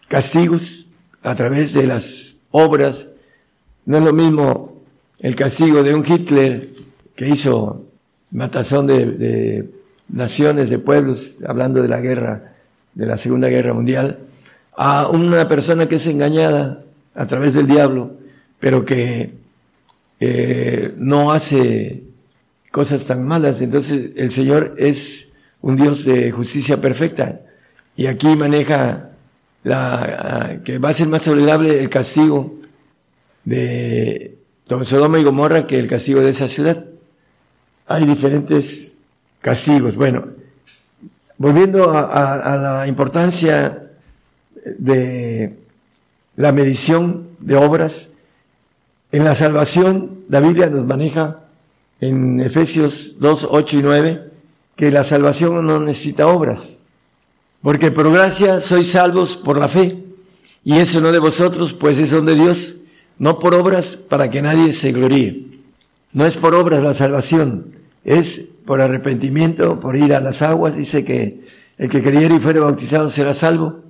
castigos 0.08 0.86
a 1.22 1.34
través 1.34 1.72
de 1.74 1.86
las 1.86 2.29
obras, 2.50 3.06
no 3.86 3.98
es 3.98 4.04
lo 4.04 4.12
mismo 4.12 4.82
el 5.20 5.36
castigo 5.36 5.82
de 5.82 5.94
un 5.94 6.04
Hitler 6.06 6.68
que 7.14 7.28
hizo 7.28 7.84
matazón 8.30 8.86
de, 8.86 9.68
naciones, 10.08 10.70
de 10.70 10.78
pueblos, 10.78 11.38
hablando 11.46 11.82
de 11.82 11.88
la 11.88 12.00
guerra, 12.00 12.54
de 12.94 13.06
la 13.06 13.16
Segunda 13.16 13.48
Guerra 13.48 13.74
Mundial, 13.74 14.18
a 14.76 15.08
una 15.08 15.46
persona 15.46 15.88
que 15.88 15.96
es 15.96 16.06
engañada 16.06 16.84
a 17.14 17.26
través 17.26 17.54
del 17.54 17.66
diablo, 17.66 18.12
pero 18.58 18.84
que 18.84 19.34
eh, 20.20 20.94
no 20.96 21.32
hace 21.32 22.04
cosas 22.70 23.04
tan 23.04 23.24
malas. 23.26 23.60
Entonces 23.60 24.10
el 24.16 24.30
Señor 24.30 24.74
es 24.78 25.30
un 25.60 25.76
Dios 25.76 26.04
de 26.04 26.30
justicia 26.30 26.80
perfecta 26.80 27.40
y 27.96 28.06
aquí 28.06 28.34
maneja 28.36 29.09
la, 29.62 30.60
que 30.64 30.78
va 30.78 30.90
a 30.90 30.94
ser 30.94 31.08
más 31.08 31.22
tolerable 31.22 31.78
el 31.78 31.88
castigo 31.88 32.54
de 33.44 34.38
Sodoma 34.84 35.18
y 35.18 35.24
Gomorra 35.24 35.66
que 35.66 35.78
el 35.78 35.88
castigo 35.88 36.20
de 36.20 36.30
esa 36.30 36.48
ciudad. 36.48 36.84
Hay 37.86 38.06
diferentes 38.06 38.98
castigos. 39.40 39.96
Bueno, 39.96 40.28
volviendo 41.38 41.90
a, 41.90 42.56
la 42.56 42.86
importancia 42.86 43.90
de 44.64 45.56
la 46.36 46.52
medición 46.52 47.30
de 47.40 47.56
obras, 47.56 48.10
en 49.12 49.24
la 49.24 49.34
salvación, 49.34 50.20
la 50.28 50.40
Biblia 50.40 50.68
nos 50.68 50.86
maneja 50.86 51.40
en 52.00 52.40
Efesios 52.40 53.16
2, 53.18 53.48
8 53.50 53.78
y 53.78 53.82
9, 53.82 54.30
que 54.76 54.90
la 54.90 55.02
salvación 55.02 55.66
no 55.66 55.80
necesita 55.80 56.28
obras. 56.28 56.76
Porque 57.62 57.90
por 57.90 58.10
gracia 58.12 58.60
sois 58.60 58.90
salvos 58.90 59.36
por 59.36 59.58
la 59.58 59.68
fe, 59.68 59.98
y 60.64 60.78
eso 60.78 61.00
no 61.00 61.12
de 61.12 61.18
vosotros, 61.18 61.74
pues 61.74 61.98
es 61.98 62.10
don 62.10 62.26
de 62.26 62.34
Dios, 62.34 62.82
no 63.18 63.38
por 63.38 63.54
obras 63.54 63.96
para 63.96 64.30
que 64.30 64.42
nadie 64.42 64.72
se 64.72 64.92
gloríe. 64.92 65.46
No 66.12 66.26
es 66.26 66.36
por 66.36 66.54
obras 66.54 66.82
la 66.82 66.94
salvación, 66.94 67.72
es 68.04 68.46
por 68.64 68.80
arrepentimiento, 68.80 69.78
por 69.78 69.96
ir 69.96 70.14
a 70.14 70.20
las 70.20 70.42
aguas. 70.42 70.76
Dice 70.76 71.04
que 71.04 71.44
el 71.78 71.88
que 71.88 72.02
creyere 72.02 72.36
y 72.36 72.40
fuere 72.40 72.60
bautizado 72.60 73.08
será 73.10 73.34
salvo. 73.34 73.80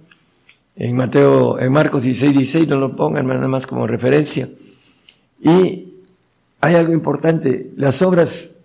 En 0.76 0.96
Mateo, 0.96 1.58
en 1.58 1.72
Marcos 1.72 2.02
16, 2.02 2.32
16, 2.32 2.68
no 2.68 2.78
lo 2.78 2.96
pongan 2.96 3.26
nada 3.26 3.48
más 3.48 3.66
como 3.66 3.86
referencia. 3.86 4.48
Y 5.42 5.94
hay 6.60 6.74
algo 6.74 6.92
importante, 6.92 7.70
las 7.76 8.02
obras 8.02 8.56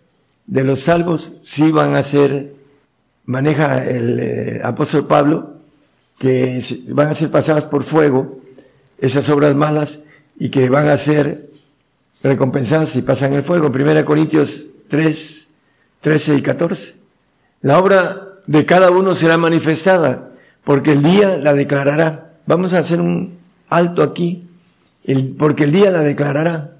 de 0.47 0.64
los 0.64 0.82
salvos 0.82 1.34
sí 1.43 1.72
van 1.72 1.95
a 1.95 2.03
ser, 2.03 2.55
maneja 3.26 3.84
el 3.84 4.20
eh, 4.20 4.62
apóstol 4.64 5.08
Pablo, 5.08 5.56
que 6.18 6.62
van 6.90 7.10
a 7.10 7.14
ser 7.14 7.30
pasadas 7.30 7.66
por 7.66 7.84
fuego, 7.84 8.40
esas 9.00 9.30
obras 9.30 9.56
malas, 9.56 10.00
y 10.38 10.50
que 10.50 10.70
van 10.70 10.88
a 10.88 10.98
ser 10.98 11.50
recompensadas 12.24 12.90
si 12.90 13.02
pasan 13.02 13.34
el 13.34 13.44
fuego. 13.44 13.72
Primera 13.72 14.06
Corintios 14.06 14.70
3, 14.90 15.48
13 16.02 16.36
y 16.36 16.42
14. 16.42 16.96
La 17.62 17.80
obra 17.80 18.40
de 18.48 18.66
cada 18.66 18.92
uno 18.92 19.16
será 19.16 19.38
manifestada, 19.38 20.32
porque 20.64 20.94
el 20.94 21.04
día 21.04 21.38
la 21.38 21.54
declarará. 21.54 22.34
Vamos 22.46 22.74
a 22.74 22.80
hacer 22.80 23.00
un 23.02 23.38
alto 23.70 24.04
aquí, 24.04 24.48
porque 25.38 25.66
el 25.66 25.72
día 25.72 25.92
la 25.92 26.02
declarará. 26.02 26.72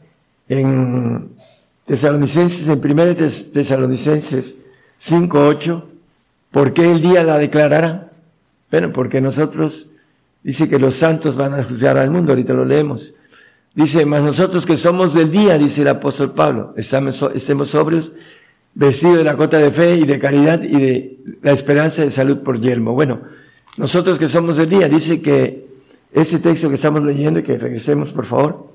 En 0.48 1.30
Tesalonicenses, 1.86 2.68
en 2.68 2.80
Primera 2.80 3.16
Tesalonicenses 3.16 4.56
5, 4.98 5.48
8, 5.48 5.90
¿por 6.56 6.72
qué 6.72 6.90
el 6.90 7.02
día 7.02 7.22
la 7.26 7.38
declarará? 7.38 8.12
Bueno, 8.72 8.94
porque 8.94 9.20
nosotros, 9.20 9.88
dice 10.42 10.70
que 10.70 10.80
los 10.80 10.96
santos 10.96 11.36
van 11.36 11.54
a 11.54 11.66
juzgar 11.66 11.98
al 11.98 12.10
mundo, 12.10 12.32
ahorita 12.32 12.54
lo 12.54 12.64
leemos. 12.64 13.14
Dice, 13.74 14.06
mas 14.06 14.24
nosotros 14.24 14.66
que 14.66 14.78
somos 14.78 15.14
del 15.14 15.30
día, 15.30 15.58
dice 15.58 15.82
el 15.82 15.90
apóstol 15.90 16.32
Pablo, 16.32 16.74
estamos, 16.78 17.22
estemos 17.36 17.72
sobrios, 17.72 18.14
vestidos 18.74 19.18
de 19.18 19.26
la 19.26 19.36
cota 19.36 19.58
de 19.58 19.70
fe 19.70 19.96
y 19.96 20.06
de 20.06 20.18
caridad 20.18 20.62
y 20.64 20.80
de 20.80 21.18
la 21.42 21.52
esperanza 21.52 22.04
de 22.04 22.12
salud 22.12 22.38
por 22.38 22.62
yelmo. 22.62 22.94
Bueno, 22.94 23.20
nosotros 23.76 24.18
que 24.18 24.30
somos 24.30 24.56
del 24.56 24.70
día, 24.70 24.88
dice 24.88 25.22
que 25.22 25.68
ese 26.14 26.40
texto 26.40 26.70
que 26.70 26.76
estamos 26.76 27.04
leyendo 27.04 27.44
que 27.44 27.58
regresemos 27.58 28.14
por 28.14 28.24
favor, 28.24 28.68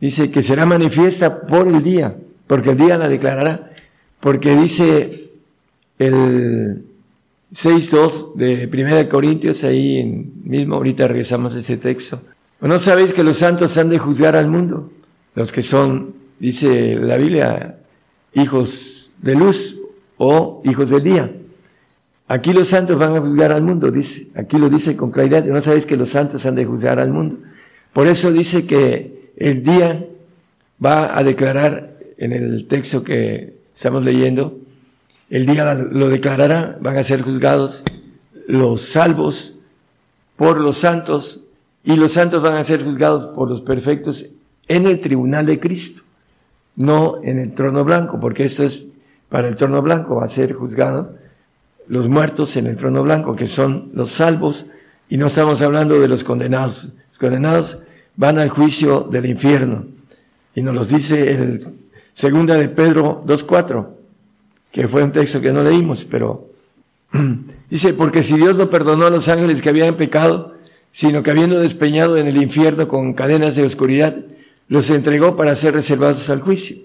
dice 0.00 0.30
que 0.30 0.42
será 0.42 0.64
manifiesta 0.64 1.42
por 1.42 1.68
el 1.68 1.82
día, 1.82 2.16
porque 2.46 2.70
el 2.70 2.78
día 2.78 2.96
la 2.96 3.10
declarará, 3.10 3.72
porque 4.20 4.56
dice 4.56 5.32
el 5.98 6.95
6.2 7.52 8.34
de 8.34 8.68
Primera 8.68 9.08
Corintios, 9.08 9.64
ahí 9.64 9.98
en, 9.98 10.32
mismo 10.44 10.76
ahorita 10.76 11.06
regresamos 11.08 11.54
a 11.54 11.60
ese 11.60 11.76
texto, 11.76 12.20
¿No 12.60 12.78
sabéis 12.78 13.12
que 13.12 13.22
los 13.22 13.36
santos 13.36 13.76
han 13.76 13.90
de 13.90 13.98
juzgar 13.98 14.34
al 14.34 14.48
mundo? 14.48 14.90
Los 15.34 15.52
que 15.52 15.62
son, 15.62 16.14
dice 16.38 16.96
la 16.96 17.18
Biblia, 17.18 17.78
hijos 18.32 19.10
de 19.20 19.34
luz 19.34 19.76
o 20.16 20.62
hijos 20.64 20.88
del 20.88 21.02
día. 21.02 21.32
Aquí 22.28 22.52
los 22.52 22.68
santos 22.68 22.98
van 22.98 23.14
a 23.14 23.20
juzgar 23.20 23.52
al 23.52 23.62
mundo, 23.62 23.90
dice. 23.90 24.28
Aquí 24.34 24.58
lo 24.58 24.70
dice 24.70 24.96
con 24.96 25.10
claridad. 25.10 25.44
¿No 25.44 25.60
sabéis 25.60 25.84
que 25.84 25.96
los 25.96 26.08
santos 26.08 26.46
han 26.46 26.54
de 26.54 26.64
juzgar 26.64 26.98
al 26.98 27.10
mundo? 27.10 27.38
Por 27.92 28.06
eso 28.06 28.32
dice 28.32 28.66
que 28.66 29.32
el 29.36 29.62
día 29.62 30.06
va 30.84 31.16
a 31.16 31.22
declarar 31.22 31.98
en 32.16 32.32
el 32.32 32.66
texto 32.66 33.04
que 33.04 33.54
estamos 33.74 34.02
leyendo, 34.02 34.58
el 35.30 35.46
día 35.46 35.74
lo 35.74 36.08
declarará, 36.08 36.78
van 36.80 36.96
a 36.96 37.04
ser 37.04 37.22
juzgados 37.22 37.82
los 38.46 38.82
salvos 38.82 39.54
por 40.36 40.58
los 40.58 40.78
santos 40.78 41.44
y 41.84 41.96
los 41.96 42.12
santos 42.12 42.42
van 42.42 42.54
a 42.54 42.64
ser 42.64 42.84
juzgados 42.84 43.26
por 43.28 43.48
los 43.48 43.60
perfectos 43.60 44.36
en 44.68 44.86
el 44.86 45.00
tribunal 45.00 45.46
de 45.46 45.60
Cristo, 45.60 46.02
no 46.74 47.20
en 47.22 47.38
el 47.38 47.54
trono 47.54 47.84
blanco, 47.84 48.20
porque 48.20 48.44
eso 48.44 48.64
es 48.64 48.88
para 49.28 49.48
el 49.48 49.56
trono 49.56 49.82
blanco, 49.82 50.16
va 50.16 50.26
a 50.26 50.28
ser 50.28 50.52
juzgado 50.52 51.16
los 51.88 52.08
muertos 52.08 52.56
en 52.56 52.66
el 52.66 52.76
trono 52.76 53.02
blanco, 53.02 53.36
que 53.36 53.48
son 53.48 53.90
los 53.94 54.12
salvos, 54.12 54.66
y 55.08 55.16
no 55.16 55.26
estamos 55.26 55.62
hablando 55.62 56.00
de 56.00 56.08
los 56.08 56.24
condenados. 56.24 56.92
Los 57.10 57.18
condenados 57.18 57.78
van 58.16 58.38
al 58.38 58.48
juicio 58.48 59.02
del 59.10 59.26
infierno. 59.26 59.84
Y 60.54 60.62
nos 60.62 60.74
lo 60.74 60.84
dice 60.84 61.30
el 61.32 61.60
segunda 62.12 62.54
de 62.54 62.68
Pedro 62.68 63.22
2.4, 63.24 63.86
que 64.76 64.88
fue 64.88 65.02
un 65.02 65.10
texto 65.10 65.40
que 65.40 65.54
no 65.54 65.64
leímos, 65.64 66.04
pero 66.04 66.50
dice, 67.70 67.94
porque 67.94 68.22
si 68.22 68.36
Dios 68.36 68.58
no 68.58 68.68
perdonó 68.68 69.06
a 69.06 69.10
los 69.10 69.26
ángeles 69.26 69.62
que 69.62 69.70
habían 69.70 69.94
pecado, 69.94 70.52
sino 70.92 71.22
que 71.22 71.30
habiendo 71.30 71.58
despeñado 71.60 72.18
en 72.18 72.26
el 72.26 72.36
infierno 72.36 72.86
con 72.86 73.14
cadenas 73.14 73.56
de 73.56 73.64
oscuridad, 73.64 74.14
los 74.68 74.90
entregó 74.90 75.34
para 75.34 75.56
ser 75.56 75.72
reservados 75.72 76.28
al 76.28 76.42
juicio. 76.42 76.76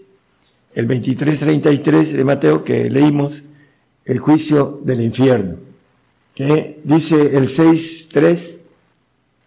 El 0.74 0.88
23.33 0.88 2.14
de 2.14 2.24
Mateo 2.24 2.64
que 2.64 2.89
leímos, 2.89 3.44
el 4.06 4.20
juicio 4.20 4.80
del 4.86 5.02
infierno, 5.02 5.58
que 6.34 6.80
dice 6.86 7.36
el 7.36 7.50
6.3 7.50 8.39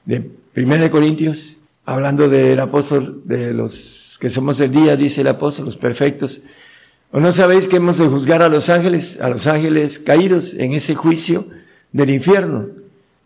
de 0.05 0.31
1 0.55 0.91
Corintios, 0.91 1.57
hablando 1.87 2.29
del 2.29 2.61
apóstol, 2.61 3.23
de 3.25 3.55
los 3.55 4.19
que 4.21 4.29
somos 4.29 4.59
del 4.59 4.71
día, 4.71 4.97
dice 4.97 5.23
el 5.23 5.29
apóstol, 5.29 5.65
los 5.65 5.79
perfectos. 5.79 6.43
¿O 7.17 7.21
no 7.21 7.31
sabéis 7.31 7.69
que 7.69 7.77
hemos 7.77 7.99
de 7.99 8.09
juzgar 8.09 8.43
a 8.43 8.49
los 8.49 8.69
ángeles, 8.69 9.21
a 9.21 9.29
los 9.29 9.47
ángeles 9.47 10.01
caídos 10.01 10.53
en 10.55 10.73
ese 10.73 10.97
juicio 10.97 11.47
del 11.93 12.11
infierno? 12.11 12.67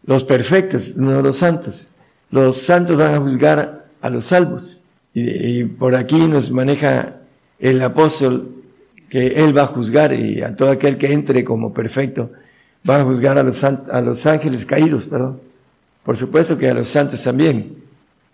los 0.04 0.24
perfectos, 0.24 0.94
no 0.96 1.22
los 1.22 1.38
santos. 1.38 1.88
Los 2.30 2.58
santos 2.58 2.98
van 2.98 3.14
a 3.14 3.18
juzgar 3.18 3.86
a 4.02 4.10
los 4.10 4.26
salvos. 4.26 4.82
Y, 5.14 5.64
por 5.64 5.94
aquí 5.94 6.18
nos 6.26 6.50
maneja 6.50 7.16
el 7.58 7.80
apóstol 7.82 8.56
que 9.08 9.28
él 9.28 9.56
va 9.56 9.62
a 9.62 9.66
juzgar 9.66 10.12
y 10.12 10.42
a 10.42 10.54
todo 10.54 10.70
aquel 10.70 10.98
que 10.98 11.10
entre 11.10 11.42
como 11.42 11.72
perfecto 11.72 12.30
va 12.88 13.00
a 13.00 13.04
juzgar 13.04 13.38
a 13.38 13.42
los, 13.42 13.64
a 13.64 14.00
los 14.02 14.26
ángeles 14.26 14.66
caídos, 14.66 15.06
perdón. 15.06 15.40
Por 16.04 16.16
supuesto 16.16 16.58
que 16.58 16.68
a 16.68 16.74
los 16.74 16.90
santos 16.90 17.22
también, 17.22 17.74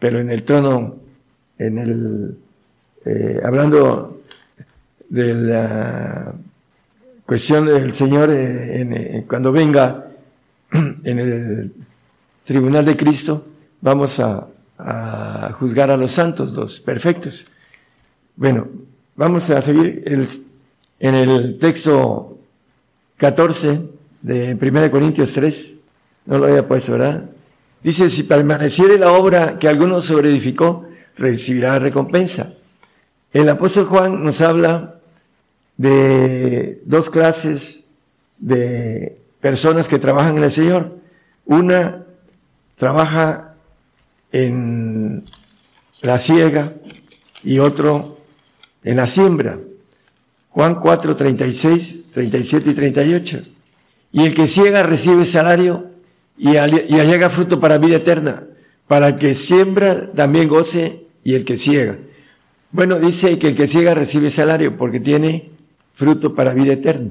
pero 0.00 0.18
en 0.18 0.30
el 0.30 0.42
trono, 0.42 0.96
en 1.59 1.78
el, 1.78 2.36
eh, 3.05 3.40
hablando 3.44 4.22
de 5.14 5.32
la 5.32 6.32
cuestión 7.24 7.66
del 7.66 7.94
Señor, 7.94 8.30
eh, 8.32 9.24
cuando 9.28 9.52
venga 9.52 10.08
en 10.72 11.18
el 11.18 11.72
tribunal 12.42 12.84
de 12.84 12.96
Cristo, 12.96 13.46
vamos 13.80 14.18
a 14.18 14.48
juzgar 15.52 15.92
a 15.92 15.96
los 15.96 16.10
santos, 16.10 16.52
los 16.52 16.80
perfectos. 16.80 17.46
Bueno, 18.34 18.66
vamos 19.14 19.48
a 19.50 19.60
seguir 19.60 20.02
en 20.98 21.14
el 21.14 21.58
texto 21.60 22.36
14 23.16 23.82
de 24.20 24.58
1 24.60 24.90
Corintios 24.90 25.32
3. 25.32 25.76
No 26.26 26.38
lo 26.38 26.46
había 26.46 26.66
puesto, 26.66 26.92
¿verdad? 26.92 27.30
Dice, 27.84 28.10
si 28.10 28.24
permaneciere 28.24 28.98
la 28.98 29.12
obra 29.12 29.60
que 29.60 29.68
alguno 29.68 30.02
sobreedificó, 30.02 30.88
recibirá 31.16 31.78
recompensa. 31.78 32.54
El 33.32 33.48
apóstol 33.48 33.84
Juan 33.84 34.24
nos 34.24 34.40
habla 34.40 34.93
de 35.76 36.82
dos 36.84 37.10
clases 37.10 37.88
de 38.38 39.18
personas 39.40 39.88
que 39.88 39.98
trabajan 39.98 40.36
en 40.38 40.44
el 40.44 40.52
Señor. 40.52 40.96
Una 41.46 42.04
trabaja 42.76 43.54
en 44.32 45.24
la 46.02 46.18
siega 46.18 46.74
y 47.42 47.58
otro 47.58 48.18
en 48.82 48.96
la 48.96 49.06
siembra. 49.06 49.58
Juan 50.50 50.76
4, 50.76 51.16
36, 51.16 51.96
37 52.12 52.70
y 52.70 52.74
38. 52.74 53.42
Y 54.12 54.26
el 54.26 54.34
que 54.34 54.46
ciega 54.46 54.82
recibe 54.82 55.24
salario 55.24 55.90
y, 56.36 56.56
allega 56.56 57.30
fruto 57.30 57.60
para 57.60 57.78
vida 57.78 57.96
eterna. 57.96 58.44
Para 58.86 59.08
el 59.08 59.16
que 59.16 59.34
siembra 59.34 60.12
también 60.12 60.48
goce 60.48 61.06
y 61.24 61.34
el 61.34 61.44
que 61.44 61.58
ciega. 61.58 61.98
Bueno, 62.70 62.98
dice 62.98 63.38
que 63.38 63.48
el 63.48 63.56
que 63.56 63.66
ciega 63.66 63.94
recibe 63.94 64.30
salario 64.30 64.76
porque 64.76 65.00
tiene 65.00 65.50
fruto 65.95 66.34
para 66.34 66.55
vida 66.55 66.74
eterna. 66.74 67.11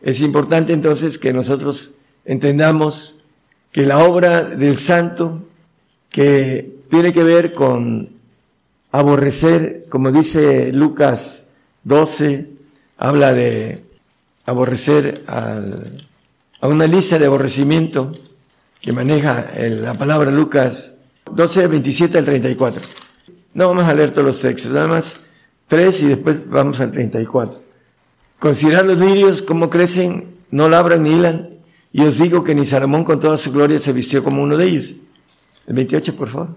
Es 0.00 0.20
importante 0.20 0.72
entonces 0.72 1.18
que 1.18 1.32
nosotros 1.32 1.94
entendamos 2.24 3.16
que 3.72 3.84
la 3.84 3.98
obra 3.98 4.42
del 4.42 4.76
santo, 4.76 5.42
que 6.10 6.76
tiene 6.90 7.12
que 7.12 7.24
ver 7.24 7.52
con 7.52 8.10
aborrecer, 8.92 9.86
como 9.88 10.12
dice 10.12 10.72
Lucas 10.72 11.46
12, 11.84 12.48
habla 12.98 13.34
de 13.34 13.82
aborrecer 14.44 15.22
a 15.26 15.60
una 16.62 16.86
lista 16.86 17.18
de 17.18 17.26
aborrecimiento 17.26 18.12
que 18.80 18.92
maneja 18.92 19.46
la 19.58 19.94
palabra 19.94 20.30
Lucas 20.30 20.96
12, 21.32 21.66
27 21.66 22.18
al 22.18 22.24
34. 22.24 22.82
No 23.54 23.68
vamos 23.68 23.84
a 23.84 23.94
leer 23.94 24.12
todos 24.12 24.26
los 24.26 24.40
textos, 24.40 24.70
nada 24.70 24.86
más 24.86 25.20
tres 25.66 26.00
y 26.02 26.06
después 26.06 26.48
vamos 26.48 26.78
al 26.80 26.92
34. 26.92 27.65
Considerad 28.38 28.84
los 28.84 28.98
lirios, 28.98 29.42
cómo 29.42 29.70
crecen, 29.70 30.36
no 30.50 30.68
labran 30.68 31.02
ni 31.02 31.12
hilan, 31.12 31.50
y 31.92 32.02
os 32.02 32.18
digo 32.18 32.44
que 32.44 32.54
ni 32.54 32.66
Salomón 32.66 33.04
con 33.04 33.20
toda 33.20 33.38
su 33.38 33.50
gloria 33.50 33.78
se 33.78 33.92
vistió 33.92 34.22
como 34.22 34.42
uno 34.42 34.56
de 34.56 34.66
ellos. 34.66 34.94
El 35.66 35.74
28, 35.74 36.16
por 36.16 36.28
favor. 36.28 36.48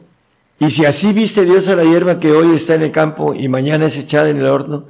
Y 0.59 0.71
si 0.71 0.85
así 0.85 1.13
viste 1.13 1.45
Dios 1.45 1.69
a 1.69 1.75
la 1.75 1.85
hierba 1.85 2.19
que 2.19 2.31
hoy 2.31 2.55
está 2.55 2.75
en 2.75 2.81
el 2.81 2.91
campo 2.91 3.33
y 3.33 3.47
mañana 3.47 3.85
es 3.85 3.97
echada 3.97 4.29
en 4.29 4.37
el 4.37 4.45
horno, 4.45 4.85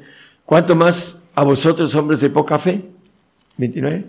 ¿cuánto 0.45 0.75
más 0.75 1.23
a 1.35 1.43
vosotros, 1.43 1.93
hombres 1.93 2.19
de 2.19 2.31
poca 2.31 2.57
fe? 2.57 2.85
29. 3.57 4.05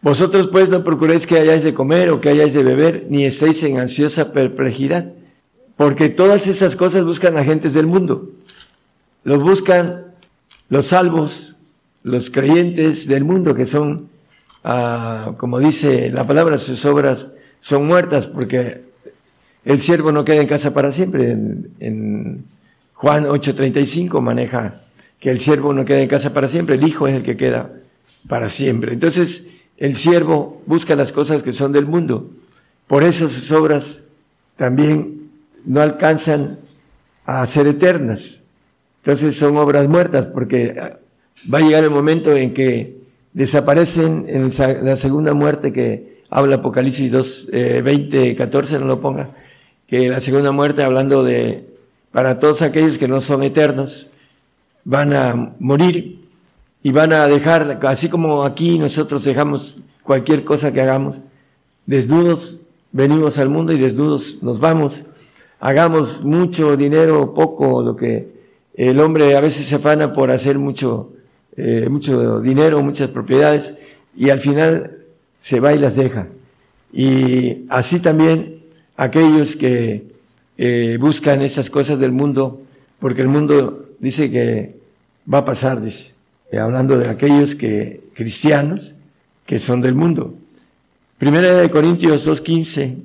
Vosotros 0.00 0.48
pues 0.48 0.68
no 0.68 0.84
procuréis 0.84 1.26
que 1.26 1.38
hayáis 1.38 1.64
de 1.64 1.74
comer 1.74 2.10
o 2.10 2.20
que 2.20 2.28
hayáis 2.28 2.54
de 2.54 2.62
beber, 2.62 3.06
ni 3.08 3.24
estéis 3.24 3.62
en 3.64 3.78
ansiosa 3.78 4.32
perplejidad, 4.32 5.12
porque 5.76 6.08
todas 6.08 6.46
esas 6.46 6.76
cosas 6.76 7.04
buscan 7.04 7.36
agentes 7.36 7.74
del 7.74 7.86
mundo. 7.86 8.30
Los 9.24 9.42
buscan 9.42 10.06
los 10.68 10.86
salvos, 10.86 11.51
los 12.02 12.30
creyentes 12.30 13.06
del 13.06 13.24
mundo, 13.24 13.54
que 13.54 13.66
son, 13.66 14.08
ah, 14.64 15.34
como 15.36 15.58
dice 15.58 16.10
la 16.10 16.26
palabra, 16.26 16.58
sus 16.58 16.84
obras 16.84 17.28
son 17.60 17.86
muertas, 17.86 18.26
porque 18.26 18.82
el 19.64 19.80
siervo 19.80 20.12
no 20.12 20.24
queda 20.24 20.40
en 20.40 20.48
casa 20.48 20.74
para 20.74 20.92
siempre. 20.92 21.30
En, 21.30 21.70
en 21.80 22.44
Juan 22.94 23.24
8:35 23.26 24.20
maneja 24.20 24.82
que 25.20 25.30
el 25.30 25.40
siervo 25.40 25.72
no 25.72 25.84
queda 25.84 26.00
en 26.00 26.08
casa 26.08 26.34
para 26.34 26.48
siempre, 26.48 26.74
el 26.74 26.84
hijo 26.86 27.06
es 27.06 27.14
el 27.14 27.22
que 27.22 27.36
queda 27.36 27.70
para 28.28 28.48
siempre. 28.48 28.92
Entonces, 28.92 29.46
el 29.76 29.96
siervo 29.96 30.62
busca 30.66 30.96
las 30.96 31.12
cosas 31.12 31.42
que 31.42 31.52
son 31.52 31.72
del 31.72 31.86
mundo. 31.86 32.30
Por 32.86 33.04
eso 33.04 33.28
sus 33.28 33.50
obras 33.52 34.00
también 34.56 35.30
no 35.64 35.80
alcanzan 35.80 36.58
a 37.24 37.46
ser 37.46 37.66
eternas. 37.66 38.42
Entonces 39.02 39.36
son 39.36 39.56
obras 39.56 39.88
muertas 39.88 40.26
porque 40.26 40.96
va 41.52 41.58
a 41.58 41.60
llegar 41.62 41.84
el 41.84 41.90
momento 41.90 42.36
en 42.36 42.52
que 42.54 43.02
desaparecen 43.32 44.26
en 44.28 44.50
la 44.84 44.96
segunda 44.96 45.34
muerte 45.34 45.72
que 45.72 46.22
habla 46.30 46.56
Apocalipsis 46.56 47.10
2, 47.10 47.48
20, 47.84 48.36
14, 48.36 48.78
no 48.78 48.86
lo 48.86 49.00
ponga, 49.00 49.30
que 49.86 50.08
la 50.08 50.20
segunda 50.20 50.52
muerte 50.52 50.82
hablando 50.82 51.22
de 51.24 51.68
para 52.10 52.38
todos 52.38 52.60
aquellos 52.62 52.98
que 52.98 53.08
no 53.08 53.20
son 53.20 53.42
eternos, 53.42 54.10
van 54.84 55.14
a 55.14 55.54
morir 55.58 56.20
y 56.82 56.92
van 56.92 57.12
a 57.12 57.26
dejar, 57.26 57.78
así 57.82 58.08
como 58.08 58.44
aquí 58.44 58.78
nosotros 58.78 59.24
dejamos 59.24 59.78
cualquier 60.02 60.44
cosa 60.44 60.72
que 60.72 60.82
hagamos, 60.82 61.18
desnudos 61.86 62.60
venimos 62.92 63.38
al 63.38 63.48
mundo 63.48 63.72
y 63.72 63.78
desnudos 63.78 64.38
nos 64.42 64.60
vamos. 64.60 65.04
Hagamos 65.58 66.22
mucho 66.22 66.76
dinero, 66.76 67.34
poco, 67.34 67.82
lo 67.82 67.96
que 67.96 68.32
el 68.74 69.00
hombre 69.00 69.36
a 69.36 69.40
veces 69.40 69.66
se 69.66 69.76
afana 69.76 70.12
por 70.12 70.30
hacer 70.30 70.58
mucho, 70.58 71.12
eh, 71.56 71.88
mucho 71.90 72.40
dinero, 72.40 72.82
muchas 72.82 73.10
propiedades, 73.10 73.74
y 74.16 74.30
al 74.30 74.40
final 74.40 74.98
se 75.40 75.60
va 75.60 75.74
y 75.74 75.78
las 75.78 75.96
deja. 75.96 76.28
Y 76.92 77.64
así 77.68 78.00
también 78.00 78.62
aquellos 78.96 79.56
que 79.56 80.04
eh, 80.58 80.98
buscan 81.00 81.42
esas 81.42 81.70
cosas 81.70 81.98
del 81.98 82.12
mundo, 82.12 82.62
porque 83.00 83.22
el 83.22 83.28
mundo 83.28 83.90
dice 83.98 84.30
que 84.30 84.76
va 85.32 85.38
a 85.38 85.44
pasar, 85.44 85.80
dice. 85.80 86.14
Eh, 86.50 86.58
hablando 86.58 86.98
de 86.98 87.08
aquellos 87.08 87.54
que, 87.54 88.02
cristianos, 88.14 88.94
que 89.46 89.58
son 89.58 89.80
del 89.80 89.94
mundo. 89.94 90.34
Primera 91.18 91.54
de 91.54 91.70
Corintios 91.70 92.26
2.15. 92.26 92.96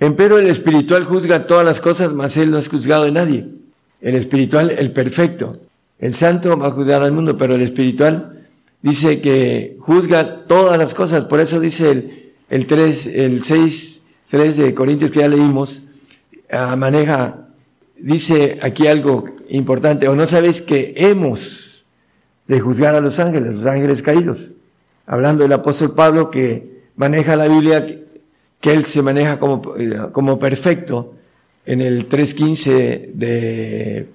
Empero 0.00 0.38
el 0.38 0.46
espiritual 0.46 1.04
juzga 1.04 1.46
todas 1.46 1.64
las 1.64 1.80
cosas, 1.80 2.12
mas 2.12 2.36
él 2.36 2.50
no 2.50 2.58
es 2.58 2.68
juzgado 2.68 3.04
de 3.04 3.12
nadie. 3.12 3.46
El 4.00 4.14
espiritual, 4.14 4.70
el 4.70 4.92
perfecto. 4.92 5.60
El 6.00 6.14
santo 6.14 6.58
va 6.58 6.68
a 6.68 6.70
juzgar 6.72 7.02
al 7.02 7.12
mundo, 7.12 7.36
pero 7.36 7.54
el 7.54 7.60
espiritual 7.60 8.46
dice 8.80 9.20
que 9.20 9.76
juzga 9.80 10.46
todas 10.46 10.78
las 10.78 10.94
cosas. 10.94 11.26
Por 11.26 11.40
eso 11.40 11.60
dice 11.60 11.90
el, 11.90 12.32
el 12.48 12.66
3, 12.66 13.06
el 13.06 13.44
6, 13.44 14.02
3 14.30 14.56
de 14.56 14.74
Corintios 14.74 15.10
que 15.10 15.20
ya 15.20 15.28
leímos, 15.28 15.82
ah, 16.50 16.74
maneja, 16.74 17.48
dice 17.98 18.58
aquí 18.62 18.86
algo 18.86 19.24
importante, 19.50 20.08
o 20.08 20.14
no 20.14 20.26
sabéis 20.26 20.62
que 20.62 20.94
hemos 20.96 21.84
de 22.48 22.60
juzgar 22.60 22.94
a 22.94 23.00
los 23.00 23.18
ángeles, 23.18 23.56
los 23.56 23.66
ángeles 23.66 24.00
caídos. 24.02 24.52
Hablando 25.06 25.42
del 25.42 25.52
apóstol 25.52 25.94
Pablo 25.94 26.30
que 26.30 26.80
maneja 26.96 27.36
la 27.36 27.46
Biblia, 27.46 27.86
que 28.60 28.72
él 28.72 28.86
se 28.86 29.02
maneja 29.02 29.38
como, 29.38 29.60
como 30.12 30.38
perfecto. 30.38 31.14
En 31.66 31.82
el 31.82 32.08
3.15 32.08 33.12
de 33.12 34.08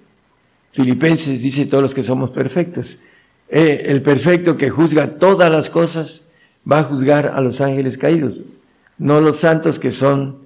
Filipenses 0.76 1.42
dice 1.42 1.66
todos 1.66 1.82
los 1.82 1.94
que 1.94 2.04
somos 2.04 2.32
perfectos. 2.32 3.00
Eh, 3.48 3.86
el 3.86 4.02
perfecto 4.02 4.58
que 4.58 4.70
juzga 4.70 5.18
todas 5.18 5.50
las 5.50 5.70
cosas 5.70 6.24
va 6.70 6.80
a 6.80 6.84
juzgar 6.84 7.28
a 7.28 7.40
los 7.40 7.62
ángeles 7.62 7.98
caídos, 7.98 8.42
no 8.98 9.22
los 9.22 9.38
santos 9.38 9.80
que 9.80 9.92
son 9.92 10.40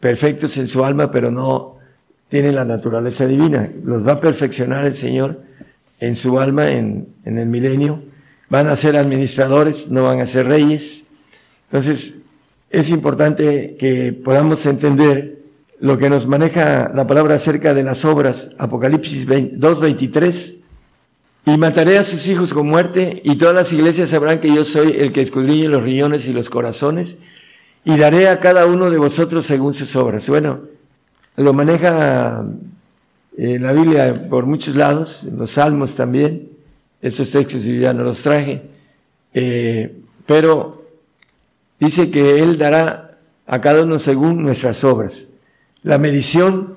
perfectos 0.00 0.56
en 0.56 0.68
su 0.68 0.84
alma, 0.84 1.10
pero 1.10 1.30
no 1.30 1.76
tienen 2.30 2.54
la 2.54 2.64
naturaleza 2.64 3.26
divina. 3.26 3.70
Los 3.84 4.06
va 4.06 4.12
a 4.12 4.20
perfeccionar 4.20 4.86
el 4.86 4.94
Señor 4.94 5.42
en 6.00 6.16
su 6.16 6.40
alma 6.40 6.70
en, 6.70 7.08
en 7.24 7.38
el 7.38 7.48
milenio. 7.48 8.02
Van 8.48 8.68
a 8.68 8.76
ser 8.76 8.96
administradores, 8.96 9.88
no 9.88 10.04
van 10.04 10.20
a 10.20 10.26
ser 10.26 10.46
reyes. 10.46 11.04
Entonces, 11.70 12.14
es 12.70 12.88
importante 12.88 13.76
que 13.78 14.12
podamos 14.12 14.64
entender 14.64 15.43
lo 15.80 15.98
que 15.98 16.08
nos 16.08 16.26
maneja 16.26 16.90
la 16.94 17.06
palabra 17.06 17.34
acerca 17.34 17.74
de 17.74 17.82
las 17.82 18.04
obras, 18.04 18.50
Apocalipsis 18.58 19.26
2.23, 19.26 20.56
y 21.46 21.56
mataré 21.58 21.98
a 21.98 22.04
sus 22.04 22.26
hijos 22.28 22.54
con 22.54 22.66
muerte, 22.66 23.20
y 23.24 23.36
todas 23.36 23.54
las 23.54 23.72
iglesias 23.72 24.10
sabrán 24.10 24.40
que 24.40 24.54
yo 24.54 24.64
soy 24.64 24.92
el 24.98 25.12
que 25.12 25.20
escudriñe 25.20 25.68
los 25.68 25.82
riñones 25.82 26.26
y 26.26 26.32
los 26.32 26.48
corazones, 26.48 27.18
y 27.84 27.96
daré 27.98 28.28
a 28.28 28.40
cada 28.40 28.66
uno 28.66 28.90
de 28.90 28.96
vosotros 28.96 29.44
según 29.44 29.74
sus 29.74 29.94
obras. 29.96 30.26
Bueno, 30.28 30.60
lo 31.36 31.52
maneja 31.52 32.44
en 33.36 33.62
la 33.62 33.72
Biblia 33.72 34.14
por 34.30 34.46
muchos 34.46 34.74
lados, 34.74 35.24
los 35.24 35.50
Salmos 35.50 35.96
también, 35.96 36.48
esos 37.02 37.30
textos 37.30 37.64
yo 37.64 37.74
ya 37.74 37.92
no 37.92 38.04
los 38.04 38.22
traje, 38.22 38.62
eh, 39.34 39.94
pero 40.24 40.86
dice 41.78 42.10
que 42.10 42.40
Él 42.40 42.56
dará 42.56 43.18
a 43.46 43.60
cada 43.60 43.82
uno 43.82 43.98
según 43.98 44.42
nuestras 44.42 44.82
obras. 44.84 45.33
La 45.84 45.98
medición 45.98 46.74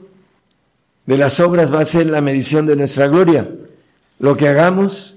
de 1.06 1.18
las 1.18 1.40
obras 1.40 1.74
va 1.74 1.82
a 1.82 1.86
ser 1.86 2.08
la 2.08 2.22
medición 2.22 2.68
de 2.68 2.76
nuestra 2.76 3.08
gloria. 3.08 3.50
Lo 4.20 4.38
que 4.38 4.48
hagamos 4.48 5.16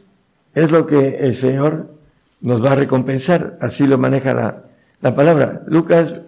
es 0.55 0.71
lo 0.71 0.87
que 0.87 1.19
el 1.19 1.35
Señor 1.35 1.91
nos 2.41 2.65
va 2.65 2.73
a 2.73 2.77
recompensar. 2.77 3.59
Así 3.61 3.87
lo 3.87 3.99
maneja 3.99 4.63
la, 5.03 5.15
palabra. 5.15 5.63
Lucas 5.67 6.21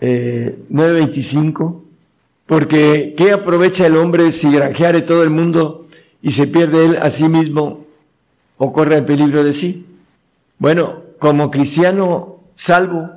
eh, 0.00 0.58
9:25 0.70 1.82
Porque 2.46 3.14
¿qué 3.16 3.32
aprovecha 3.32 3.86
el 3.86 3.96
hombre 3.96 4.32
si 4.32 4.50
granjeare 4.50 5.02
todo 5.02 5.22
el 5.22 5.30
mundo 5.30 5.86
y 6.22 6.32
se 6.32 6.46
pierde 6.46 6.86
él 6.86 6.98
a 7.00 7.10
sí 7.10 7.28
mismo 7.28 7.84
o 8.56 8.72
corre 8.72 8.96
el 8.96 9.04
peligro 9.04 9.44
de 9.44 9.52
sí? 9.52 9.86
Bueno, 10.58 11.02
como 11.18 11.50
cristiano 11.50 12.40
salvo 12.54 13.10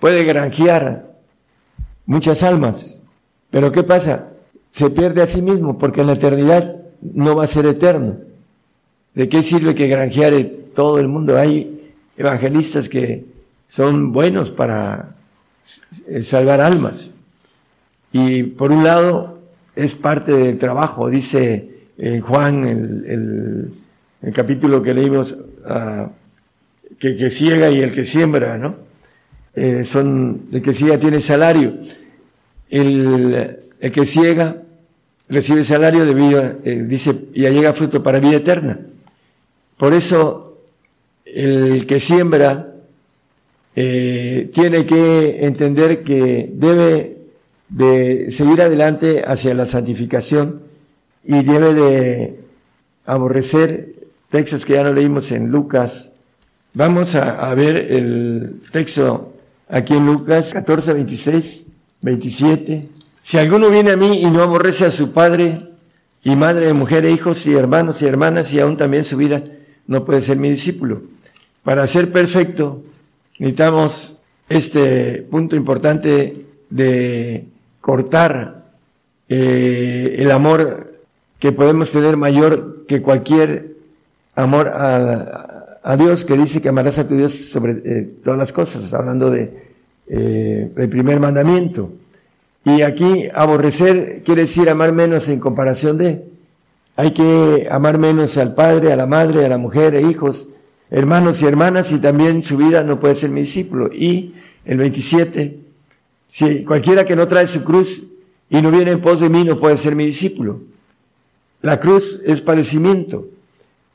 puede 0.00 0.24
granjear 0.24 1.14
muchas 2.06 2.42
almas, 2.42 3.00
pero 3.54 3.70
¿qué 3.70 3.84
pasa? 3.84 4.30
Se 4.72 4.90
pierde 4.90 5.22
a 5.22 5.28
sí 5.28 5.40
mismo 5.40 5.78
porque 5.78 6.00
en 6.00 6.08
la 6.08 6.14
eternidad 6.14 6.74
no 7.00 7.36
va 7.36 7.44
a 7.44 7.46
ser 7.46 7.66
eterno. 7.66 8.16
¿De 9.14 9.28
qué 9.28 9.44
sirve 9.44 9.76
que 9.76 9.86
granjeare 9.86 10.42
todo 10.74 10.98
el 10.98 11.06
mundo? 11.06 11.38
Hay 11.38 11.92
evangelistas 12.16 12.88
que 12.88 13.24
son 13.68 14.10
buenos 14.10 14.50
para 14.50 15.14
salvar 16.24 16.60
almas. 16.60 17.12
Y 18.10 18.42
por 18.42 18.72
un 18.72 18.82
lado 18.82 19.38
es 19.76 19.94
parte 19.94 20.32
del 20.32 20.58
trabajo, 20.58 21.08
dice 21.08 21.70
en 21.96 22.22
Juan, 22.22 22.64
el, 22.64 23.72
el, 24.20 24.32
capítulo 24.32 24.82
que 24.82 24.94
leímos, 24.94 25.30
uh, 25.30 26.08
que, 26.98 27.14
que 27.14 27.30
ciega 27.30 27.70
y 27.70 27.82
el 27.82 27.94
que 27.94 28.04
siembra, 28.04 28.58
¿no? 28.58 28.74
Eh, 29.54 29.84
son, 29.84 30.48
el 30.50 30.60
que 30.60 30.72
ciega 30.72 30.98
tiene 30.98 31.20
salario. 31.20 31.74
El, 32.70 33.58
el 33.80 33.92
que 33.92 34.06
ciega 34.06 34.62
recibe 35.28 35.64
salario 35.64 36.04
de 36.04 36.14
vida, 36.14 36.56
eh, 36.64 36.84
dice, 36.86 37.26
y 37.32 37.42
llega 37.42 37.72
fruto 37.72 38.02
para 38.02 38.20
vida 38.20 38.36
eterna. 38.36 38.80
Por 39.76 39.94
eso, 39.94 40.58
el 41.24 41.86
que 41.86 41.98
siembra 41.98 42.74
eh, 43.74 44.50
tiene 44.52 44.86
que 44.86 45.44
entender 45.44 46.04
que 46.04 46.50
debe 46.52 47.16
de 47.68 48.30
seguir 48.30 48.62
adelante 48.62 49.24
hacia 49.26 49.54
la 49.54 49.66
santificación 49.66 50.62
y 51.24 51.42
debe 51.42 51.74
de 51.74 52.40
aborrecer 53.06 53.94
textos 54.30 54.64
que 54.64 54.74
ya 54.74 54.84
no 54.84 54.92
leímos 54.92 55.32
en 55.32 55.48
Lucas. 55.48 56.12
Vamos 56.74 57.14
a, 57.14 57.50
a 57.50 57.54
ver 57.54 57.76
el 57.76 58.60
texto 58.70 59.32
aquí 59.68 59.94
en 59.94 60.06
Lucas 60.06 60.52
14, 60.52 60.92
26, 60.92 61.63
27. 62.04 62.88
Si 63.22 63.38
alguno 63.38 63.70
viene 63.70 63.90
a 63.90 63.96
mí 63.96 64.20
y 64.20 64.26
no 64.26 64.42
aborrece 64.42 64.84
a 64.84 64.90
su 64.90 65.12
padre 65.12 65.58
y 66.22 66.36
madre, 66.36 66.72
mujer 66.74 67.06
e 67.06 67.10
hijos 67.10 67.46
y 67.46 67.54
hermanos 67.54 68.02
y 68.02 68.06
hermanas 68.06 68.52
y 68.52 68.60
aún 68.60 68.76
también 68.76 69.04
su 69.04 69.16
vida, 69.16 69.42
no 69.86 70.04
puede 70.04 70.20
ser 70.20 70.36
mi 70.36 70.50
discípulo. 70.50 71.02
Para 71.62 71.86
ser 71.86 72.12
perfecto, 72.12 72.82
necesitamos 73.38 74.20
este 74.50 75.22
punto 75.22 75.56
importante 75.56 76.44
de 76.68 77.46
cortar 77.80 78.66
eh, 79.30 80.16
el 80.18 80.30
amor 80.30 81.00
que 81.38 81.52
podemos 81.52 81.90
tener 81.90 82.18
mayor 82.18 82.84
que 82.86 83.00
cualquier 83.00 83.76
amor 84.34 84.68
a, 84.68 85.96
Dios, 85.96 86.24
que 86.24 86.36
dice 86.36 86.60
que 86.60 86.68
amarás 86.68 86.98
a 86.98 87.08
tu 87.08 87.16
Dios 87.16 87.32
sobre 87.32 87.72
eh, 87.84 88.10
todas 88.22 88.38
las 88.38 88.52
cosas, 88.52 88.92
hablando 88.92 89.30
de 89.30 89.73
eh, 90.06 90.70
del 90.74 90.88
primer 90.88 91.20
mandamiento. 91.20 91.92
Y 92.64 92.82
aquí 92.82 93.28
aborrecer 93.34 94.22
quiere 94.24 94.42
decir 94.42 94.68
amar 94.70 94.92
menos 94.92 95.28
en 95.28 95.40
comparación 95.40 95.98
de. 95.98 96.24
Hay 96.96 97.12
que 97.12 97.68
amar 97.70 97.98
menos 97.98 98.36
al 98.36 98.54
padre, 98.54 98.92
a 98.92 98.96
la 98.96 99.06
madre, 99.06 99.44
a 99.44 99.48
la 99.48 99.58
mujer, 99.58 99.94
e 99.94 100.02
hijos, 100.02 100.50
hermanos 100.90 101.42
y 101.42 101.46
hermanas, 101.46 101.90
y 101.92 101.98
también 101.98 102.42
su 102.42 102.56
vida 102.56 102.82
no 102.84 103.00
puede 103.00 103.16
ser 103.16 103.30
mi 103.30 103.40
discípulo. 103.40 103.92
Y 103.92 104.34
el 104.64 104.78
27, 104.78 105.58
si 106.28 106.64
cualquiera 106.64 107.04
que 107.04 107.16
no 107.16 107.28
trae 107.28 107.46
su 107.46 107.64
cruz 107.64 108.04
y 108.48 108.62
no 108.62 108.70
viene 108.70 108.92
en 108.92 109.00
pos 109.00 109.20
de 109.20 109.28
mí 109.28 109.44
no 109.44 109.58
puede 109.58 109.76
ser 109.76 109.94
mi 109.96 110.06
discípulo. 110.06 110.60
La 111.62 111.80
cruz 111.80 112.20
es 112.24 112.40
padecimiento 112.40 113.26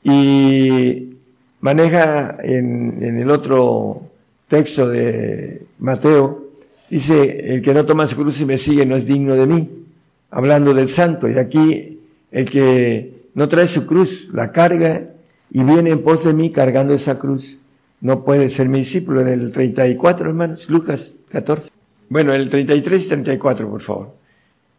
y 0.02 1.16
maneja 1.60 2.36
en, 2.42 3.02
en 3.02 3.18
el 3.20 3.30
otro 3.30 4.09
texto 4.50 4.88
de 4.88 5.64
Mateo, 5.78 6.50
dice, 6.90 7.54
el 7.54 7.62
que 7.62 7.72
no 7.72 7.86
toma 7.86 8.08
su 8.08 8.16
cruz 8.16 8.40
y 8.40 8.44
me 8.44 8.58
sigue 8.58 8.84
no 8.84 8.96
es 8.96 9.06
digno 9.06 9.36
de 9.36 9.46
mí, 9.46 9.70
hablando 10.30 10.74
del 10.74 10.88
santo. 10.88 11.28
Y 11.28 11.38
aquí 11.38 12.00
el 12.32 12.50
que 12.50 13.28
no 13.34 13.48
trae 13.48 13.68
su 13.68 13.86
cruz, 13.86 14.28
la 14.32 14.50
carga 14.50 15.04
y 15.52 15.62
viene 15.62 15.90
en 15.90 16.02
pos 16.02 16.24
de 16.24 16.32
mí 16.32 16.50
cargando 16.50 16.92
esa 16.92 17.16
cruz, 17.18 17.60
no 18.00 18.24
puede 18.24 18.48
ser 18.48 18.68
mi 18.68 18.80
discípulo. 18.80 19.20
En 19.20 19.28
el 19.28 19.52
34, 19.52 20.28
hermanos, 20.28 20.68
Lucas 20.68 21.14
14. 21.30 21.70
Bueno, 22.08 22.34
en 22.34 22.40
el 22.40 22.50
33 22.50 23.04
y 23.04 23.08
34, 23.08 23.70
por 23.70 23.82
favor. 23.82 24.14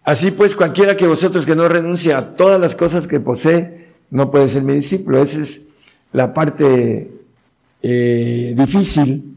Así 0.03 0.31
pues, 0.31 0.53
cualquiera 0.53 0.98
que 0.98 1.07
vosotros 1.07 1.45
que 1.45 1.56
no 1.56 1.69
renuncia 1.69 2.18
a 2.18 2.35
todas 2.35 2.60
las 2.60 2.76
cosas 2.76 3.07
que 3.07 3.22
posee, 3.22 3.88
no 4.10 4.31
puede 4.31 4.49
ser 4.49 4.64
mi 4.64 4.73
discípulo. 4.73 5.23
Esa 5.23 5.41
es 5.41 5.61
la 6.11 6.34
parte 6.34 7.10
eh, 7.81 8.53
difícil 8.57 9.31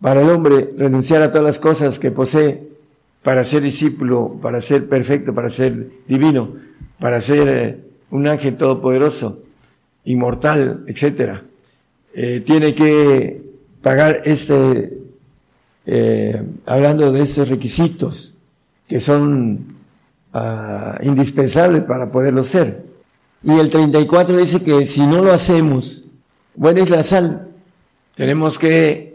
para 0.00 0.22
el 0.22 0.30
hombre 0.30 0.70
renunciar 0.76 1.22
a 1.22 1.30
todas 1.30 1.44
las 1.44 1.58
cosas 1.58 1.98
que 1.98 2.10
posee 2.10 2.68
para 3.22 3.44
ser 3.44 3.62
discípulo, 3.62 4.38
para 4.40 4.60
ser 4.60 4.88
perfecto, 4.88 5.34
para 5.34 5.50
ser 5.50 5.90
divino, 6.08 6.56
para 6.98 7.20
ser 7.20 7.48
eh, 7.48 7.80
un 8.10 8.26
ángel 8.26 8.56
todopoderoso, 8.56 9.40
inmortal, 10.04 10.84
etcétera, 10.86 11.42
eh, 12.14 12.42
tiene 12.44 12.74
que 12.74 13.42
pagar 13.82 14.22
este, 14.24 14.98
eh, 15.86 16.42
hablando 16.66 17.12
de 17.12 17.22
estos 17.22 17.48
requisitos 17.48 18.36
que 18.88 19.00
son 19.00 19.76
ah, 20.32 20.98
indispensables 21.02 21.84
para 21.84 22.10
poderlo 22.10 22.42
ser. 22.42 22.84
Y 23.42 23.52
el 23.52 23.70
34 23.70 24.36
dice 24.36 24.62
que 24.62 24.84
si 24.86 25.06
no 25.06 25.22
lo 25.22 25.32
hacemos, 25.32 26.04
buena 26.54 26.82
es 26.82 26.90
la 26.90 27.02
sal. 27.02 27.48
Tenemos 28.16 28.58
que 28.58 29.09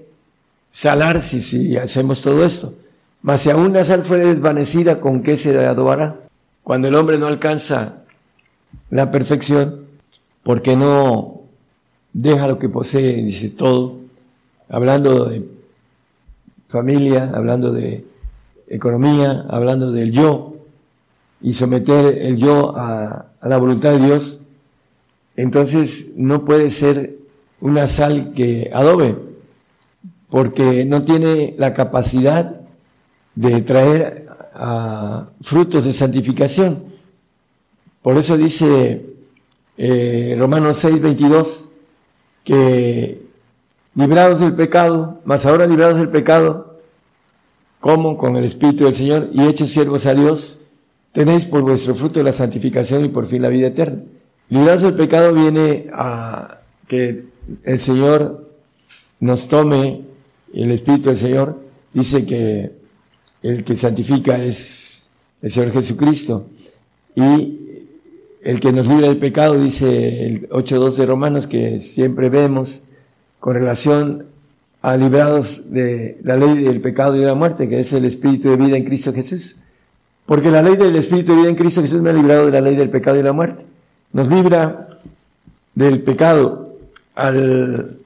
salar 0.75 1.21
si, 1.21 1.77
hacemos 1.77 2.21
todo 2.21 2.45
esto. 2.45 2.73
Mas 3.21 3.43
si 3.43 3.49
aún 3.49 3.71
la 3.71 3.85
sal 3.85 4.03
fuere 4.03 4.25
desvanecida, 4.25 4.99
¿con 4.99 5.23
qué 5.23 5.37
se 5.37 5.57
adorará? 5.65 6.19
Cuando 6.63 6.89
el 6.89 6.95
hombre 6.95 7.17
no 7.17 7.27
alcanza 7.27 8.03
la 8.89 9.09
perfección, 9.09 9.85
porque 10.43 10.75
no 10.75 11.43
deja 12.11 12.49
lo 12.49 12.59
que 12.59 12.67
posee, 12.67 13.23
dice 13.23 13.51
todo, 13.51 13.99
hablando 14.67 15.29
de 15.29 15.47
familia, 16.67 17.31
hablando 17.33 17.71
de 17.71 18.03
economía, 18.67 19.45
hablando 19.47 19.93
del 19.93 20.11
yo, 20.11 20.55
y 21.39 21.53
someter 21.53 22.17
el 22.17 22.35
yo 22.35 22.73
a 22.75 23.27
la 23.41 23.57
voluntad 23.57 23.93
de 23.93 24.05
Dios, 24.07 24.41
entonces 25.37 26.11
no 26.17 26.43
puede 26.43 26.69
ser 26.69 27.15
una 27.61 27.87
sal 27.87 28.33
que 28.33 28.69
adobe, 28.73 29.34
porque 30.35 30.83
no 30.83 31.01
tiene 31.03 31.55
la 31.57 31.71
capacidad 31.71 32.59
de 33.35 33.61
traer 33.61 34.27
a 34.53 35.29
frutos 35.41 35.85
de 35.85 35.93
santificación. 35.93 36.83
Por 38.01 38.17
eso 38.17 38.35
dice 38.35 39.13
eh, 39.77 40.35
Romanos 40.37 40.75
6, 40.79 41.01
22, 41.01 41.69
que 42.43 43.21
librados 43.93 44.41
del 44.41 44.53
pecado, 44.55 45.21
mas 45.23 45.45
ahora 45.45 45.67
librados 45.67 45.99
del 45.99 46.09
pecado, 46.09 46.81
como 47.79 48.17
con 48.17 48.35
el 48.35 48.43
Espíritu 48.43 48.83
del 48.83 48.93
Señor 48.93 49.29
y 49.31 49.47
hechos 49.47 49.71
siervos 49.71 50.05
a 50.05 50.15
Dios, 50.15 50.59
tenéis 51.13 51.45
por 51.45 51.61
vuestro 51.61 51.95
fruto 51.95 52.21
la 52.21 52.33
santificación 52.33 53.05
y 53.05 53.07
por 53.07 53.25
fin 53.25 53.41
la 53.41 53.47
vida 53.47 53.67
eterna. 53.67 54.03
Librados 54.49 54.81
del 54.81 54.95
pecado 54.95 55.33
viene 55.33 55.87
a 55.93 56.57
que 56.89 57.23
el 57.63 57.79
Señor 57.79 58.49
nos 59.21 59.47
tome 59.47 60.13
el 60.63 60.71
Espíritu 60.71 61.09
del 61.09 61.17
Señor 61.17 61.59
dice 61.93 62.25
que 62.25 62.71
el 63.43 63.63
que 63.63 63.75
santifica 63.75 64.37
es 64.37 65.09
el 65.41 65.51
Señor 65.51 65.71
Jesucristo. 65.71 66.47
Y 67.15 67.59
el 68.41 68.59
que 68.59 68.71
nos 68.71 68.87
libra 68.87 69.07
del 69.07 69.17
pecado, 69.17 69.59
dice 69.59 70.25
el 70.25 70.49
8.2 70.49 70.95
de 70.95 71.05
Romanos, 71.05 71.47
que 71.47 71.79
siempre 71.81 72.29
vemos 72.29 72.83
con 73.39 73.53
relación 73.53 74.25
a 74.81 74.97
librados 74.97 75.71
de 75.71 76.19
la 76.23 76.37
ley 76.37 76.63
del 76.63 76.79
pecado 76.79 77.15
y 77.15 77.19
de 77.19 77.25
la 77.25 77.33
muerte, 77.33 77.67
que 77.67 77.79
es 77.79 77.91
el 77.93 78.05
Espíritu 78.05 78.49
de 78.49 78.55
vida 78.55 78.77
en 78.77 78.83
Cristo 78.83 79.13
Jesús. 79.13 79.57
Porque 80.25 80.51
la 80.51 80.61
ley 80.61 80.75
del 80.75 80.95
Espíritu 80.95 81.33
de 81.33 81.39
vida 81.39 81.49
en 81.49 81.55
Cristo 81.55 81.81
Jesús 81.81 82.01
me 82.01 82.11
ha 82.11 82.13
librado 82.13 82.45
de 82.45 82.51
la 82.51 82.61
ley 82.61 82.75
del 82.75 82.89
pecado 82.89 83.19
y 83.19 83.23
la 83.23 83.33
muerte. 83.33 83.65
Nos 84.13 84.27
libra 84.27 84.99
del 85.73 86.01
pecado 86.01 86.77
al 87.15 87.97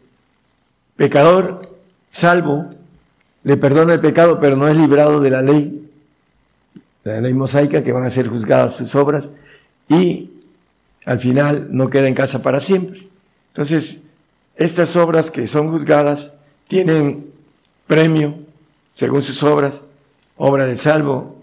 pecador 0.96 1.62
salvo, 2.12 2.70
le 3.44 3.58
perdona 3.58 3.94
el 3.94 4.00
pecado, 4.00 4.40
pero 4.40 4.56
no 4.56 4.68
es 4.68 4.76
librado 4.76 5.20
de 5.20 5.30
la 5.30 5.42
ley, 5.42 5.90
de 7.04 7.14
la 7.14 7.22
ley 7.22 7.34
mosaica, 7.34 7.84
que 7.84 7.92
van 7.92 8.06
a 8.06 8.10
ser 8.10 8.28
juzgadas 8.28 8.76
sus 8.76 8.94
obras, 8.96 9.30
y 9.88 10.30
al 11.06 11.20
final 11.20 11.68
no 11.72 11.90
queda 11.90 12.08
en 12.08 12.16
casa 12.16 12.42
para 12.42 12.60
siempre. 12.60 13.08
Entonces, 13.54 14.00
estas 14.56 14.96
obras 14.96 15.32
que 15.32 15.48
son 15.48 15.72
juzgadas 15.72 16.32
tienen 16.68 17.28
premio 17.88 18.36
según 18.94 19.22
sus 19.22 19.42
obras, 19.44 19.84
obra 20.38 20.66
de 20.66 20.76
salvo, 20.76 21.42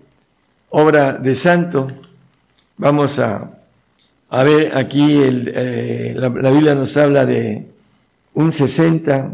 obra 0.71 1.15
de 1.15 1.35
santo. 1.35 1.89
Vamos 2.77 3.19
a, 3.19 3.51
a 4.29 4.43
ver 4.43 4.77
aquí, 4.77 5.23
el, 5.23 5.51
eh, 5.55 6.15
la, 6.17 6.29
la, 6.29 6.51
Biblia 6.51 6.75
nos 6.75 6.97
habla 6.97 7.25
de 7.25 7.67
un 8.35 8.53
60, 8.53 9.33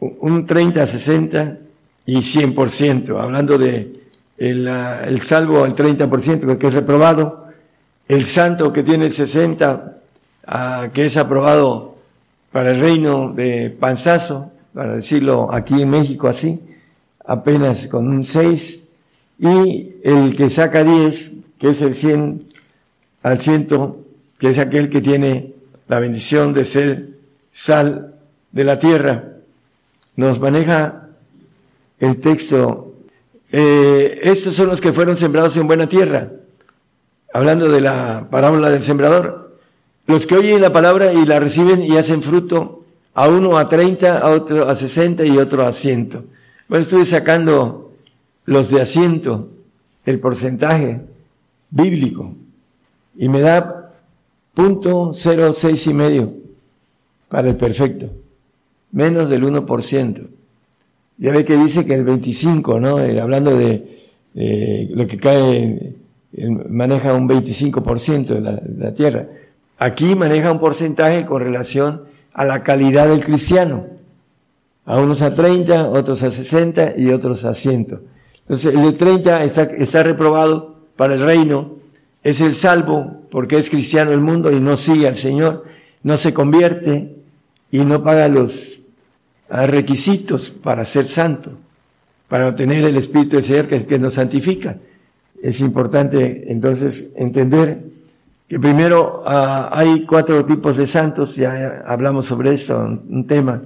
un 0.00 0.46
30, 0.46 0.86
60 0.86 1.58
y 2.06 2.16
100%, 2.18 3.20
hablando 3.20 3.58
de 3.58 3.92
el, 4.38 4.68
el 4.68 5.22
salvo 5.22 5.64
al 5.64 5.74
30% 5.74 6.56
que 6.56 6.66
es 6.68 6.74
reprobado, 6.74 7.48
el 8.06 8.24
santo 8.24 8.72
que 8.72 8.82
tiene 8.82 9.06
el 9.06 9.12
60, 9.12 9.98
uh, 10.46 10.90
que 10.92 11.06
es 11.06 11.16
aprobado 11.16 11.96
para 12.50 12.70
el 12.70 12.80
reino 12.80 13.32
de 13.32 13.70
Panzazo, 13.70 14.50
para 14.72 14.96
decirlo 14.96 15.52
aquí 15.52 15.82
en 15.82 15.90
México 15.90 16.28
así, 16.28 16.60
apenas 17.26 17.88
con 17.88 18.08
un 18.08 18.24
6, 18.24 18.84
y 19.40 19.96
el 20.02 20.34
que 20.34 20.48
saca 20.48 20.84
10, 20.84 21.32
que 21.58 21.70
es 21.70 21.82
el 21.82 21.94
100 21.94 22.48
al 23.22 23.40
100, 23.40 23.68
que 24.38 24.50
es 24.50 24.58
aquel 24.58 24.88
que 24.88 25.00
tiene 25.00 25.54
la 25.88 25.98
bendición 25.98 26.54
de 26.54 26.64
ser 26.64 27.08
sal 27.50 28.14
de 28.52 28.64
la 28.64 28.78
tierra, 28.78 29.37
nos 30.18 30.40
maneja 30.40 31.10
el 32.00 32.20
texto. 32.20 32.92
Eh, 33.52 34.18
estos 34.24 34.56
son 34.56 34.66
los 34.66 34.80
que 34.80 34.92
fueron 34.92 35.16
sembrados 35.16 35.56
en 35.56 35.68
buena 35.68 35.88
tierra, 35.88 36.32
hablando 37.32 37.70
de 37.70 37.80
la 37.80 38.26
parábola 38.28 38.68
del 38.68 38.82
sembrador. 38.82 39.56
Los 40.08 40.26
que 40.26 40.34
oyen 40.34 40.60
la 40.60 40.72
palabra 40.72 41.12
y 41.12 41.24
la 41.24 41.38
reciben 41.38 41.84
y 41.84 41.96
hacen 41.96 42.24
fruto, 42.24 42.84
a 43.14 43.28
uno 43.28 43.56
a 43.58 43.68
30, 43.68 44.18
a 44.18 44.30
otro 44.30 44.68
a 44.68 44.74
60 44.74 45.24
y 45.24 45.38
otro 45.38 45.64
a 45.64 45.72
100. 45.72 46.26
Bueno, 46.68 46.82
estoy 46.82 47.06
sacando 47.06 47.92
los 48.44 48.70
de 48.70 48.80
asiento, 48.80 49.50
el 50.04 50.18
porcentaje 50.18 51.00
bíblico, 51.70 52.34
y 53.16 53.28
me 53.28 53.40
da 53.40 53.92
punto 54.52 55.12
cero 55.14 55.52
seis 55.52 55.86
y 55.86 55.94
medio 55.94 56.32
para 57.28 57.48
el 57.50 57.56
perfecto, 57.56 58.10
menos 58.92 59.28
del 59.28 59.44
1%. 59.44 60.28
Ya 61.18 61.32
ve 61.32 61.44
que 61.44 61.56
dice 61.56 61.84
que 61.84 61.94
el 61.94 62.04
25, 62.04 62.80
¿no? 62.80 63.00
Eh, 63.00 63.20
hablando 63.20 63.56
de 63.56 63.96
lo 64.34 65.06
que 65.08 65.18
cae, 65.18 65.94
maneja 66.68 67.12
un 67.14 67.28
25% 67.28 68.26
de 68.26 68.40
la, 68.40 68.52
de 68.52 68.84
la 68.84 68.94
tierra. 68.94 69.26
Aquí 69.78 70.14
maneja 70.14 70.52
un 70.52 70.60
porcentaje 70.60 71.26
con 71.26 71.42
relación 71.42 72.02
a 72.32 72.44
la 72.44 72.62
calidad 72.62 73.08
del 73.08 73.24
cristiano 73.24 73.98
a 74.88 74.98
unos 74.98 75.20
a 75.20 75.34
30, 75.34 75.90
otros 75.90 76.22
a 76.22 76.30
60 76.30 76.94
y 76.96 77.10
otros 77.10 77.44
a 77.44 77.54
100. 77.54 78.00
Entonces, 78.40 78.74
el 78.74 78.82
de 78.82 78.92
30 78.92 79.44
está, 79.44 79.64
está 79.64 80.02
reprobado 80.02 80.76
para 80.96 81.14
el 81.14 81.20
reino, 81.20 81.74
es 82.22 82.40
el 82.40 82.54
salvo 82.54 83.20
porque 83.30 83.58
es 83.58 83.68
cristiano 83.68 84.12
el 84.12 84.22
mundo 84.22 84.50
y 84.50 84.60
no 84.60 84.78
sigue 84.78 85.06
al 85.06 85.16
Señor, 85.16 85.66
no 86.02 86.16
se 86.16 86.32
convierte 86.32 87.16
y 87.70 87.80
no 87.80 88.02
paga 88.02 88.28
los 88.28 88.77
ah, 89.48 89.66
requisitos 89.66 90.50
para 90.50 90.84
ser 90.84 91.06
santo, 91.06 91.52
para 92.28 92.48
obtener 92.48 92.84
el 92.84 92.96
Espíritu 92.96 93.36
de 93.36 93.42
Señor 93.42 93.68
que, 93.68 93.86
que 93.86 93.98
nos 93.98 94.14
santifica. 94.14 94.76
Es 95.42 95.60
importante 95.60 96.50
entonces 96.50 97.10
entender 97.16 97.82
que 98.48 98.58
primero 98.58 99.22
uh, 99.24 99.68
hay 99.70 100.06
cuatro 100.06 100.44
tipos 100.44 100.76
de 100.76 100.86
santos, 100.86 101.36
ya 101.36 101.84
hablamos 101.86 102.26
sobre 102.26 102.54
esto, 102.54 102.78
un 102.78 103.26
tema 103.26 103.62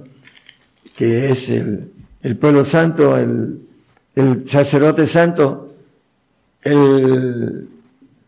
que 0.95 1.29
es 1.29 1.49
el, 1.49 2.37
pueblo 2.37 2.65
santo, 2.65 3.17
el, 3.17 4.43
sacerdote 4.45 5.07
santo, 5.07 5.73
el, 6.61 7.67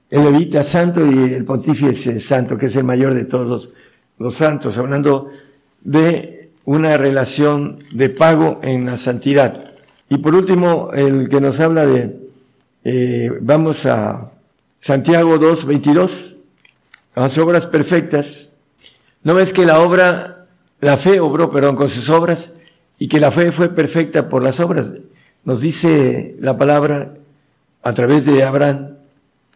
el 0.10 0.24
levita 0.24 0.64
santo 0.64 1.06
y 1.06 1.34
el 1.34 1.44
pontífice 1.44 2.20
santo, 2.20 2.58
que 2.58 2.68
es 2.68 2.76
el 2.78 2.86
mayor 2.86 3.14
de 3.14 3.26
todos 3.26 3.48
los, 3.48 3.74
los 4.18 4.34
santos, 4.34 4.78
hablando 4.78 5.30
de 5.82 6.35
una 6.66 6.98
relación 6.98 7.80
de 7.92 8.10
pago 8.10 8.60
en 8.64 8.86
la 8.86 8.98
santidad. 8.98 9.74
Y 10.10 10.18
por 10.18 10.36
último, 10.36 10.92
el 10.94 11.30
que 11.30 11.42
nos 11.42 11.60
habla 11.60 11.86
de, 11.86 12.16
eh, 12.84 13.32
vamos 13.42 13.86
a 13.86 14.32
Santiago 14.82 15.38
2, 15.38 15.66
22, 15.66 16.36
las 17.16 17.38
obras 17.38 17.68
perfectas. 17.68 18.54
¿No 19.24 19.34
ves 19.34 19.54
que 19.54 19.66
la 19.66 19.80
obra, 19.80 20.48
la 20.82 20.98
fe 20.98 21.20
obró, 21.20 21.50
perdón, 21.50 21.76
con 21.76 21.90
sus 21.90 22.10
obras 22.10 22.52
y 22.98 23.08
que 23.08 23.20
la 23.20 23.32
fe 23.32 23.52
fue 23.52 23.70
perfecta 23.70 24.30
por 24.30 24.44
las 24.44 24.60
obras. 24.60 24.90
Nos 25.44 25.62
dice 25.62 26.36
la 26.40 26.58
palabra 26.58 27.16
a 27.84 27.94
través 27.94 28.26
de 28.26 28.44
Abraham 28.44 28.96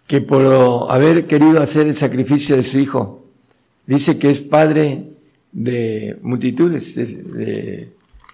que 0.08 0.22
por 0.22 0.92
haber 0.92 1.28
querido 1.28 1.62
hacer 1.62 1.88
el 1.88 1.96
sacrificio 1.96 2.56
de 2.56 2.64
su 2.64 2.80
hijo, 2.80 3.24
dice 3.86 4.18
que 4.18 4.32
es 4.32 4.40
padre 4.40 5.09
de 5.52 6.18
multitudes, 6.22 6.96
de, 6.96 7.92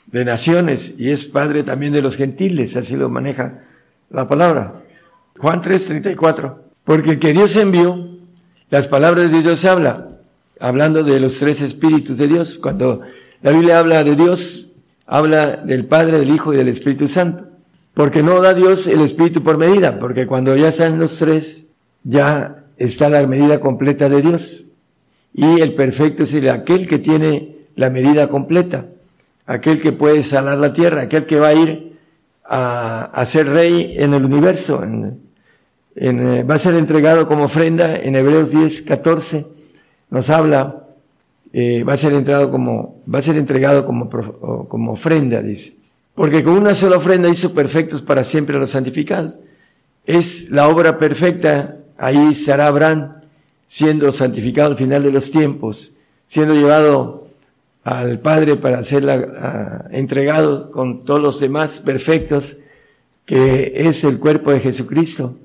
de, 0.07 0.25
naciones, 0.25 0.93
y 0.97 1.09
es 1.09 1.25
padre 1.25 1.63
también 1.63 1.93
de 1.93 2.01
los 2.01 2.15
gentiles, 2.15 2.75
así 2.75 2.95
lo 2.95 3.09
maneja 3.09 3.63
la 4.09 4.27
palabra. 4.27 4.81
Juan 5.37 5.61
3:34, 5.61 6.55
porque 6.83 7.11
el 7.11 7.19
que 7.19 7.33
Dios 7.33 7.55
envió, 7.55 8.17
las 8.69 8.87
palabras 8.87 9.31
de 9.31 9.41
Dios 9.41 9.59
se 9.59 9.69
habla, 9.69 10.09
hablando 10.59 11.03
de 11.03 11.19
los 11.19 11.37
tres 11.37 11.61
espíritus 11.61 12.17
de 12.17 12.27
Dios, 12.27 12.55
cuando 12.55 13.01
la 13.41 13.51
Biblia 13.51 13.79
habla 13.79 14.03
de 14.03 14.15
Dios, 14.15 14.71
habla 15.05 15.57
del 15.57 15.85
Padre, 15.85 16.19
del 16.19 16.29
Hijo 16.29 16.53
y 16.53 16.57
del 16.57 16.67
Espíritu 16.67 17.07
Santo. 17.07 17.45
Porque 17.93 18.23
no 18.23 18.41
da 18.41 18.53
Dios 18.53 18.87
el 18.87 19.01
Espíritu 19.01 19.43
por 19.43 19.57
medida, 19.57 19.99
porque 19.99 20.27
cuando 20.27 20.55
ya 20.57 20.69
están 20.69 20.99
los 20.99 21.17
tres, 21.17 21.67
ya 22.03 22.65
está 22.77 23.09
la 23.09 23.25
medida 23.25 23.59
completa 23.59 24.09
de 24.09 24.21
Dios. 24.21 24.64
Y 25.35 25.59
el 25.59 25.75
perfecto 25.75 26.23
es 26.23 26.33
el, 26.33 26.49
aquel 26.49 26.87
que 26.87 26.99
tiene 26.99 27.55
la 27.75 27.89
medida 27.89 28.29
completa, 28.29 28.87
aquel 29.45 29.81
que 29.81 29.91
puede 29.91 30.23
sanar 30.23 30.57
la 30.57 30.71
tierra, 30.71 31.03
aquel 31.03 31.25
que 31.25 31.39
va 31.39 31.49
a 31.49 31.53
ir 31.53 31.97
a, 32.45 33.05
a 33.05 33.25
ser 33.25 33.47
rey 33.49 33.95
en 33.97 34.13
el 34.13 34.23
universo. 34.23 34.81
Eh, 35.95 36.43
va 36.49 36.55
a 36.55 36.59
ser 36.59 36.75
entregado 36.75 37.27
como 37.27 37.43
ofrenda 37.43 37.97
en 37.97 38.15
Hebreos 38.15 38.51
10, 38.51 38.81
14. 38.83 39.45
Nos 40.09 40.29
habla 40.29 40.85
eh, 41.57 41.85
va 41.85 41.93
a 41.93 41.97
ser 41.97 42.11
entregado 42.11 42.51
como, 42.51 43.01
va 43.07 43.19
a 43.19 43.21
ser 43.21 43.37
entregado 43.37 43.85
como, 43.85 44.09
como 44.09 44.91
ofrenda, 44.91 45.41
dice. 45.41 45.73
Porque 46.13 46.43
con 46.43 46.57
una 46.57 46.75
sola 46.75 46.97
ofrenda 46.97 47.29
hizo 47.29 47.53
perfectos 47.53 48.01
para 48.01 48.25
siempre 48.25 48.59
los 48.59 48.71
santificados. 48.71 49.39
Es 50.05 50.49
la 50.51 50.67
obra 50.67 50.99
perfecta, 50.99 51.77
ahí 51.97 52.31
estará 52.33 52.67
Abraham 52.67 53.21
siendo 53.67 54.11
santificado 54.11 54.71
al 54.71 54.77
final 54.77 55.03
de 55.03 55.11
los 55.11 55.31
tiempos, 55.31 55.93
siendo 56.27 56.53
llevado 56.53 57.27
al 57.83 58.19
Padre 58.19 58.55
para 58.55 58.83
ser 58.83 59.05
entregado 59.91 60.71
con 60.71 61.05
todos 61.05 61.21
los 61.21 61.39
demás 61.39 61.79
perfectos, 61.79 62.57
que 63.25 63.73
es 63.75 64.03
el 64.03 64.19
cuerpo 64.19 64.51
de 64.51 64.59
Jesucristo, 64.59 65.37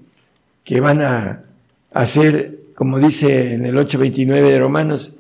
que 0.65 0.81
van 0.81 1.03
a 1.03 1.45
hacer, 1.93 2.59
como 2.75 2.99
dice 2.99 3.55
en 3.55 3.67
el 3.67 3.77
8.29 3.77 4.27
de 4.43 4.59
Romanos, 4.59 5.19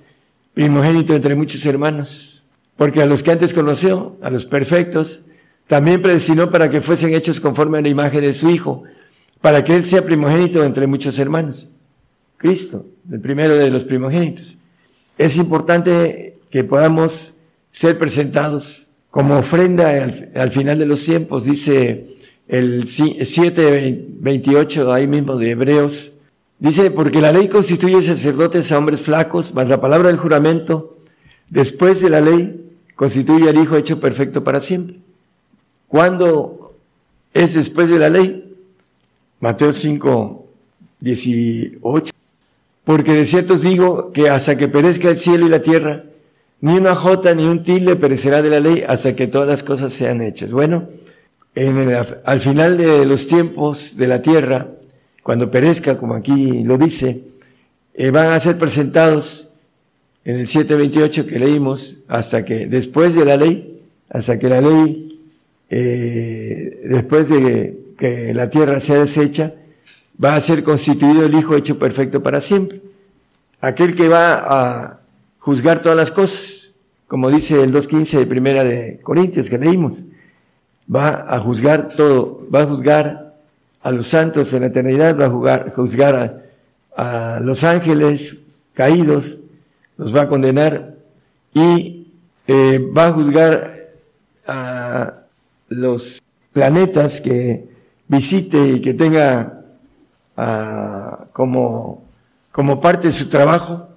primogénito 0.54 1.14
entre 1.14 1.34
muchos 1.34 1.64
hermanos, 1.66 2.44
porque 2.76 3.02
a 3.02 3.06
los 3.06 3.22
que 3.22 3.32
antes 3.32 3.52
conoció, 3.52 4.16
a 4.22 4.30
los 4.30 4.46
perfectos, 4.46 5.24
también 5.66 6.02
predestinó 6.02 6.50
para 6.50 6.70
que 6.70 6.80
fuesen 6.80 7.14
hechos 7.14 7.38
conforme 7.38 7.78
a 7.78 7.82
la 7.82 7.88
imagen 7.88 8.22
de 8.22 8.34
su 8.34 8.50
Hijo, 8.50 8.84
para 9.40 9.62
que 9.64 9.76
Él 9.76 9.84
sea 9.84 10.04
primogénito 10.04 10.64
entre 10.64 10.86
muchos 10.86 11.18
hermanos. 11.18 11.68
Cristo, 12.40 12.86
el 13.12 13.20
primero 13.20 13.54
de 13.54 13.70
los 13.70 13.84
primogénitos. 13.84 14.56
Es 15.18 15.36
importante 15.36 16.38
que 16.50 16.64
podamos 16.64 17.34
ser 17.70 17.98
presentados 17.98 18.86
como 19.10 19.36
ofrenda 19.36 19.90
al, 20.34 20.50
final 20.50 20.78
de 20.78 20.86
los 20.86 21.04
tiempos, 21.04 21.44
dice 21.44 22.16
el 22.48 22.86
7.28 22.86 24.90
ahí 24.90 25.06
mismo 25.06 25.36
de 25.36 25.50
Hebreos, 25.50 26.14
Dice, 26.60 26.90
porque 26.90 27.22
la 27.22 27.32
ley 27.32 27.48
constituye 27.48 28.02
sacerdotes 28.02 28.70
a 28.70 28.76
hombres 28.76 29.00
flacos, 29.00 29.54
mas 29.54 29.70
la 29.70 29.80
palabra 29.80 30.08
del 30.08 30.18
juramento, 30.18 30.98
después 31.48 32.02
de 32.02 32.10
la 32.10 32.20
ley, 32.20 32.76
constituye 32.96 33.48
al 33.48 33.56
Hijo 33.56 33.78
hecho 33.78 33.98
perfecto 33.98 34.44
para 34.44 34.60
siempre. 34.60 34.96
¿Cuándo 35.88 36.74
es 37.32 37.54
después 37.54 37.88
de 37.88 37.98
la 37.98 38.10
ley? 38.10 38.54
Mateo 39.40 39.72
5, 39.72 40.46
18. 41.00 42.09
Porque 42.84 43.12
de 43.12 43.26
cierto 43.26 43.54
os 43.54 43.62
digo 43.62 44.12
que 44.12 44.28
hasta 44.28 44.56
que 44.56 44.68
perezca 44.68 45.10
el 45.10 45.16
cielo 45.16 45.46
y 45.46 45.50
la 45.50 45.62
tierra, 45.62 46.04
ni 46.60 46.76
una 46.76 46.94
jota 46.94 47.34
ni 47.34 47.44
un 47.44 47.62
tilde 47.62 47.96
perecerá 47.96 48.42
de 48.42 48.50
la 48.50 48.60
ley 48.60 48.84
hasta 48.86 49.14
que 49.14 49.26
todas 49.26 49.48
las 49.48 49.62
cosas 49.62 49.92
sean 49.92 50.20
hechas. 50.22 50.50
Bueno, 50.50 50.88
en 51.54 51.94
al 52.24 52.40
final 52.40 52.76
de 52.78 53.04
los 53.06 53.26
tiempos 53.26 53.96
de 53.96 54.06
la 54.06 54.22
tierra, 54.22 54.68
cuando 55.22 55.50
perezca, 55.50 55.98
como 55.98 56.14
aquí 56.14 56.62
lo 56.64 56.78
dice, 56.78 57.22
eh, 57.94 58.10
van 58.10 58.28
a 58.28 58.40
ser 58.40 58.58
presentados 58.58 59.48
en 60.24 60.40
el 60.40 60.46
728 60.46 61.26
que 61.26 61.38
leímos, 61.38 61.98
hasta 62.08 62.44
que 62.44 62.66
después 62.66 63.14
de 63.14 63.24
la 63.24 63.36
ley, 63.36 63.80
hasta 64.08 64.38
que 64.38 64.48
la 64.48 64.60
ley, 64.60 65.20
eh, 65.70 66.80
después 66.84 67.28
de 67.28 67.78
que 67.98 68.34
la 68.34 68.48
tierra 68.48 68.80
sea 68.80 69.00
deshecha, 69.00 69.54
va 70.22 70.36
a 70.36 70.40
ser 70.40 70.62
constituido 70.62 71.24
el 71.24 71.34
Hijo 71.34 71.56
hecho 71.56 71.78
perfecto 71.78 72.22
para 72.22 72.40
siempre. 72.40 72.82
Aquel 73.60 73.94
que 73.94 74.08
va 74.08 74.34
a 74.34 75.00
juzgar 75.38 75.80
todas 75.80 75.96
las 75.96 76.10
cosas, 76.10 76.74
como 77.06 77.30
dice 77.30 77.62
el 77.62 77.72
2.15 77.72 78.18
de 78.18 78.26
Primera 78.26 78.64
de 78.64 79.00
Corintios 79.02 79.48
que 79.48 79.58
leímos, 79.58 79.96
va 80.92 81.26
a 81.28 81.38
juzgar 81.40 81.88
todo, 81.96 82.46
va 82.54 82.62
a 82.62 82.66
juzgar 82.66 83.34
a 83.82 83.90
los 83.90 84.08
santos 84.08 84.52
en 84.52 84.60
la 84.60 84.66
eternidad, 84.66 85.18
va 85.18 85.54
a 85.54 85.70
juzgar 85.70 86.44
a, 86.96 87.40
los 87.42 87.64
ángeles 87.64 88.38
caídos, 88.74 89.38
los 89.96 90.14
va 90.14 90.22
a 90.22 90.28
condenar 90.28 90.96
y 91.54 92.08
eh, 92.46 92.78
va 92.94 93.06
a 93.06 93.12
juzgar 93.12 93.88
a 94.46 95.14
los 95.68 96.20
planetas 96.52 97.20
que 97.20 97.68
visite 98.08 98.68
y 98.68 98.80
que 98.80 98.92
tenga 98.92 99.59
como, 101.32 102.04
como 102.52 102.80
parte 102.80 103.08
de 103.08 103.12
su 103.12 103.28
trabajo 103.28 103.88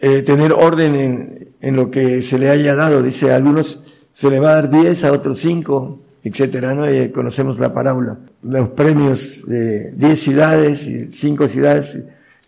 eh, 0.00 0.22
tener 0.22 0.52
orden 0.52 0.94
en, 0.94 1.48
en, 1.60 1.76
lo 1.76 1.90
que 1.90 2.22
se 2.22 2.38
le 2.38 2.50
haya 2.50 2.74
dado. 2.74 3.02
Dice, 3.02 3.32
a 3.32 3.36
algunos 3.36 3.80
se 4.12 4.30
le 4.30 4.38
va 4.38 4.50
a 4.50 4.54
dar 4.54 4.70
10, 4.70 5.04
a 5.04 5.12
otros 5.12 5.40
5, 5.40 5.98
etcétera, 6.24 6.74
¿no? 6.74 6.84
conocemos 7.12 7.58
la 7.58 7.72
parábola. 7.72 8.18
Los 8.42 8.68
premios 8.70 9.46
de 9.46 9.92
10 9.92 10.20
ciudades 10.20 10.86
y 10.86 11.10
5 11.10 11.48
ciudades 11.48 11.98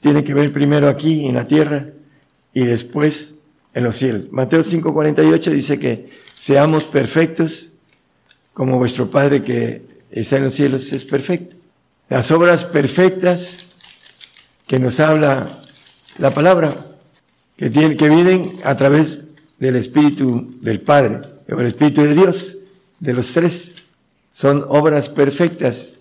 tienen 0.01 0.25
que 0.25 0.35
ver 0.35 0.53
primero 0.53 0.89
aquí 0.89 1.27
en 1.27 1.35
la 1.35 1.47
tierra 1.47 1.87
y 2.53 2.65
después 2.65 3.35
en 3.75 3.85
los 3.85 3.97
cielos. 3.97 4.31
Mateo 4.31 4.63
5:48 4.63 5.51
dice 5.53 5.79
que 5.79 6.09
seamos 6.39 6.85
perfectos 6.85 7.73
como 8.53 8.79
vuestro 8.79 9.11
Padre 9.11 9.43
que 9.43 9.83
está 10.11 10.37
en 10.37 10.45
los 10.45 10.55
cielos 10.55 10.93
es 10.93 11.05
perfecto. 11.05 11.57
Las 12.11 12.33
obras 12.33 12.65
perfectas 12.65 13.61
que 14.67 14.81
nos 14.81 14.99
habla 14.99 15.47
la 16.19 16.33
palabra, 16.33 16.75
que, 17.57 17.71
tiene, 17.71 17.97
que 17.97 18.09
vienen 18.09 18.57
a 18.65 18.77
través 18.77 19.27
del 19.61 19.77
Espíritu 19.77 20.59
del 20.61 20.81
Padre, 20.81 21.21
o 21.49 21.61
el 21.61 21.69
Espíritu 21.69 22.03
de 22.03 22.15
Dios, 22.15 22.57
de 22.99 23.13
los 23.13 23.33
tres, 23.33 23.75
son 24.33 24.67
obras 24.69 25.09
perfectas. 25.09 26.01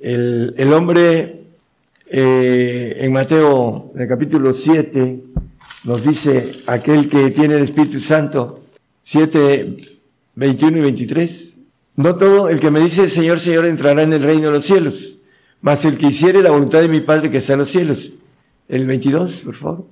El, 0.00 0.54
el 0.56 0.72
hombre 0.72 1.40
eh, 2.06 2.98
en 3.00 3.12
Mateo, 3.12 3.90
en 3.96 4.02
el 4.02 4.08
capítulo 4.08 4.54
7, 4.54 5.20
nos 5.82 6.04
dice 6.04 6.62
aquel 6.68 7.08
que 7.08 7.32
tiene 7.32 7.56
el 7.56 7.64
Espíritu 7.64 7.98
Santo, 7.98 8.62
7, 9.02 9.76
21 10.36 10.78
y 10.78 10.80
23. 10.80 11.60
No 11.96 12.14
todo 12.14 12.48
el 12.48 12.60
que 12.60 12.70
me 12.70 12.78
dice 12.78 13.08
Señor, 13.08 13.40
Señor 13.40 13.66
entrará 13.66 14.02
en 14.02 14.12
el 14.12 14.22
reino 14.22 14.46
de 14.46 14.52
los 14.52 14.64
cielos, 14.64 15.13
mas 15.64 15.86
el 15.86 15.96
que 15.96 16.08
hiciere 16.08 16.42
la 16.42 16.50
voluntad 16.50 16.82
de 16.82 16.88
mi 16.88 17.00
Padre 17.00 17.30
que 17.30 17.38
está 17.38 17.54
en 17.54 17.60
los 17.60 17.70
cielos. 17.70 18.12
El 18.68 18.86
22, 18.86 19.40
por 19.40 19.54
favor. 19.54 19.86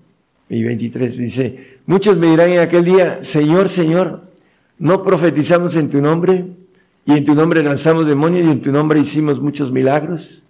Y 0.50 0.62
23 0.62 1.16
dice, 1.16 1.78
muchos 1.86 2.18
me 2.18 2.28
dirán 2.28 2.50
en 2.50 2.60
aquel 2.60 2.84
día, 2.84 3.24
Señor, 3.24 3.70
Señor, 3.70 4.20
no 4.78 5.02
profetizamos 5.02 5.74
en 5.76 5.88
tu 5.88 6.02
nombre, 6.02 6.44
y 7.06 7.12
en 7.12 7.24
tu 7.24 7.34
nombre 7.34 7.62
lanzamos 7.62 8.06
demonios, 8.06 8.46
y 8.46 8.50
en 8.50 8.60
tu 8.60 8.70
nombre 8.70 9.00
hicimos 9.00 9.40
muchos 9.40 9.72
milagros. 9.72 10.42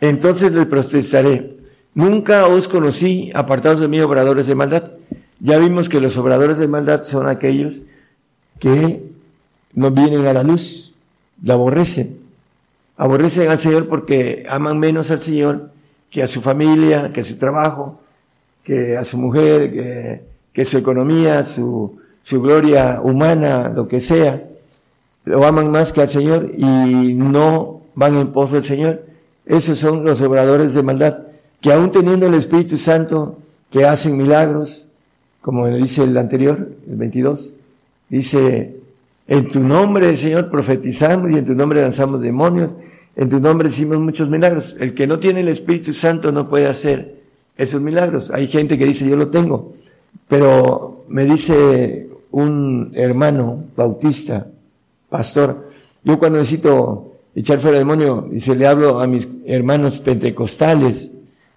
Entonces 0.00 0.50
les 0.50 0.66
protestaré, 0.66 1.52
Nunca 1.94 2.48
os 2.48 2.66
conocí 2.66 3.30
apartados 3.34 3.80
de 3.80 3.86
mí 3.86 4.00
obradores 4.00 4.48
de 4.48 4.56
maldad. 4.56 4.90
Ya 5.38 5.56
vimos 5.58 5.88
que 5.88 6.00
los 6.00 6.16
obradores 6.16 6.58
de 6.58 6.66
maldad 6.66 7.04
son 7.04 7.28
aquellos 7.28 7.78
que 8.58 9.04
no 9.72 9.92
vienen 9.92 10.26
a 10.26 10.32
la 10.32 10.42
luz, 10.42 10.94
la 11.44 11.54
aborrecen. 11.54 12.27
Aborrecen 12.98 13.48
al 13.50 13.58
Señor 13.58 13.88
porque 13.88 14.44
aman 14.48 14.78
menos 14.78 15.10
al 15.10 15.22
Señor 15.22 15.70
que 16.10 16.22
a 16.22 16.28
su 16.28 16.42
familia, 16.42 17.10
que 17.12 17.22
a 17.22 17.24
su 17.24 17.36
trabajo, 17.36 18.00
que 18.64 18.96
a 18.96 19.04
su 19.06 19.16
mujer, 19.16 20.22
que, 20.52 20.64
su 20.64 20.76
economía, 20.76 21.44
su, 21.46 21.98
su 22.22 22.42
gloria 22.42 23.00
humana, 23.02 23.72
lo 23.74 23.88
que 23.88 24.02
sea. 24.02 24.42
Lo 25.24 25.46
aman 25.46 25.70
más 25.70 25.92
que 25.94 26.02
al 26.02 26.10
Señor 26.10 26.50
y 26.56 27.14
no 27.14 27.80
van 27.94 28.16
en 28.16 28.32
pos 28.32 28.52
del 28.52 28.64
Señor. 28.64 29.02
Esos 29.46 29.78
son 29.78 30.04
los 30.04 30.20
obradores 30.20 30.74
de 30.74 30.82
maldad 30.82 31.28
que 31.60 31.72
aún 31.72 31.90
teniendo 31.90 32.26
el 32.26 32.34
Espíritu 32.34 32.78
Santo, 32.78 33.38
que 33.70 33.84
hacen 33.84 34.16
milagros, 34.16 34.92
como 35.40 35.66
dice 35.66 36.04
el 36.04 36.16
anterior, 36.16 36.68
el 36.88 36.96
22, 36.96 37.54
dice, 38.08 38.76
en 39.28 39.48
tu 39.48 39.60
nombre, 39.60 40.16
Señor, 40.16 40.50
profetizamos 40.50 41.30
y 41.30 41.34
en 41.34 41.44
tu 41.44 41.54
nombre 41.54 41.82
lanzamos 41.82 42.22
demonios, 42.22 42.70
en 43.14 43.28
tu 43.28 43.38
nombre 43.38 43.68
hicimos 43.68 43.98
muchos 43.98 44.30
milagros. 44.30 44.74
El 44.80 44.94
que 44.94 45.06
no 45.06 45.18
tiene 45.18 45.40
el 45.40 45.48
Espíritu 45.48 45.92
Santo 45.92 46.32
no 46.32 46.48
puede 46.48 46.66
hacer 46.66 47.18
esos 47.56 47.82
milagros. 47.82 48.30
Hay 48.30 48.48
gente 48.48 48.78
que 48.78 48.86
dice, 48.86 49.06
yo 49.06 49.16
lo 49.16 49.28
tengo, 49.28 49.74
pero 50.28 51.04
me 51.08 51.26
dice 51.26 52.08
un 52.30 52.90
hermano 52.94 53.64
bautista, 53.76 54.46
pastor, 55.10 55.68
yo 56.04 56.18
cuando 56.18 56.38
necesito 56.38 57.12
echar 57.34 57.60
fuera 57.60 57.76
demonio, 57.76 58.26
dice, 58.30 58.56
le 58.56 58.66
hablo 58.66 58.98
a 58.98 59.06
mis 59.06 59.28
hermanos 59.44 59.98
pentecostales, 59.98 61.12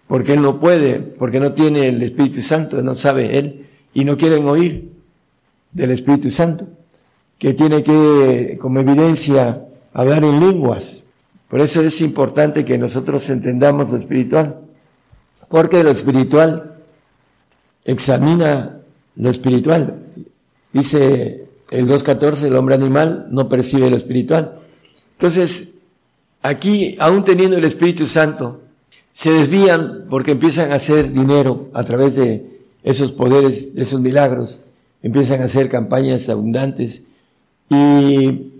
porque 0.08 0.34
él 0.34 0.42
no 0.42 0.60
puede, 0.60 1.00
porque 1.00 1.40
no 1.40 1.54
tiene 1.54 1.88
el 1.88 2.04
Espíritu 2.04 2.42
Santo, 2.42 2.82
no 2.82 2.96
sabe 2.96 3.38
él, 3.38 3.66
y 3.94 4.04
no 4.04 4.18
quieren 4.18 4.46
oír 4.46 4.92
del 5.72 5.92
Espíritu 5.92 6.30
Santo, 6.30 6.68
que 7.42 7.56
tiene 7.56 7.82
que, 7.82 8.60
como 8.62 8.82
evidencia, 8.82 9.66
hablar 9.94 10.24
en 10.24 10.40
lenguas. 10.40 11.02
Por 11.50 11.60
eso 11.60 11.82
es 11.82 12.00
importante 12.00 12.64
que 12.64 12.78
nosotros 12.78 13.28
entendamos 13.32 13.90
lo 13.90 13.98
espiritual, 13.98 14.60
porque 15.50 15.84
lo 15.84 15.90
espiritual 15.90 16.76
examina 17.84 18.78
lo 19.16 19.32
espiritual. 19.32 20.04
Dice 20.72 21.48
el 21.72 21.88
2.14, 21.88 22.44
el 22.44 22.56
hombre 22.56 22.76
animal 22.76 23.26
no 23.32 23.50
percibe 23.50 23.90
lo 23.90 23.98
espiritual. 23.98 24.60
Entonces, 25.14 25.80
aquí, 26.44 26.96
aún 27.00 27.24
teniendo 27.24 27.58
el 27.58 27.66
Espíritu 27.66 28.06
Santo, 28.06 28.62
se 29.14 29.32
desvían 29.32 30.06
porque 30.12 30.34
empiezan 30.34 30.72
a 30.72 30.76
hacer 30.76 31.12
dinero 31.12 31.70
a 31.74 31.84
través 31.84 32.14
de 32.14 32.60
esos 32.84 33.14
poderes, 33.14 33.74
de 33.74 33.82
esos 33.82 34.00
milagros, 34.00 34.62
empiezan 35.02 35.42
a 35.42 35.46
hacer 35.46 35.70
campañas 35.70 36.30
abundantes 36.30 37.02
y 37.72 38.52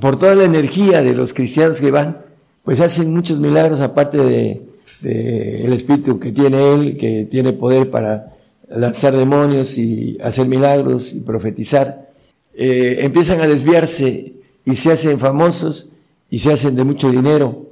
por 0.00 0.18
toda 0.18 0.34
la 0.34 0.44
energía 0.44 1.02
de 1.02 1.14
los 1.14 1.34
cristianos 1.34 1.80
que 1.80 1.90
van, 1.90 2.18
pues 2.62 2.80
hacen 2.80 3.12
muchos 3.12 3.40
milagros 3.40 3.80
aparte 3.80 4.18
de, 4.18 4.62
el 5.02 5.72
espíritu 5.72 6.20
que 6.20 6.30
tiene 6.30 6.74
él, 6.74 6.98
que 6.98 7.24
tiene 7.24 7.52
poder 7.54 7.90
para 7.90 8.36
lanzar 8.68 9.16
demonios 9.16 9.78
y 9.78 10.18
hacer 10.22 10.46
milagros 10.46 11.14
y 11.14 11.20
profetizar. 11.22 12.10
Eh, 12.54 12.98
empiezan 13.00 13.40
a 13.40 13.46
desviarse 13.46 14.34
y 14.64 14.76
se 14.76 14.92
hacen 14.92 15.18
famosos 15.18 15.90
y 16.28 16.38
se 16.38 16.52
hacen 16.52 16.76
de 16.76 16.84
mucho 16.84 17.10
dinero 17.10 17.66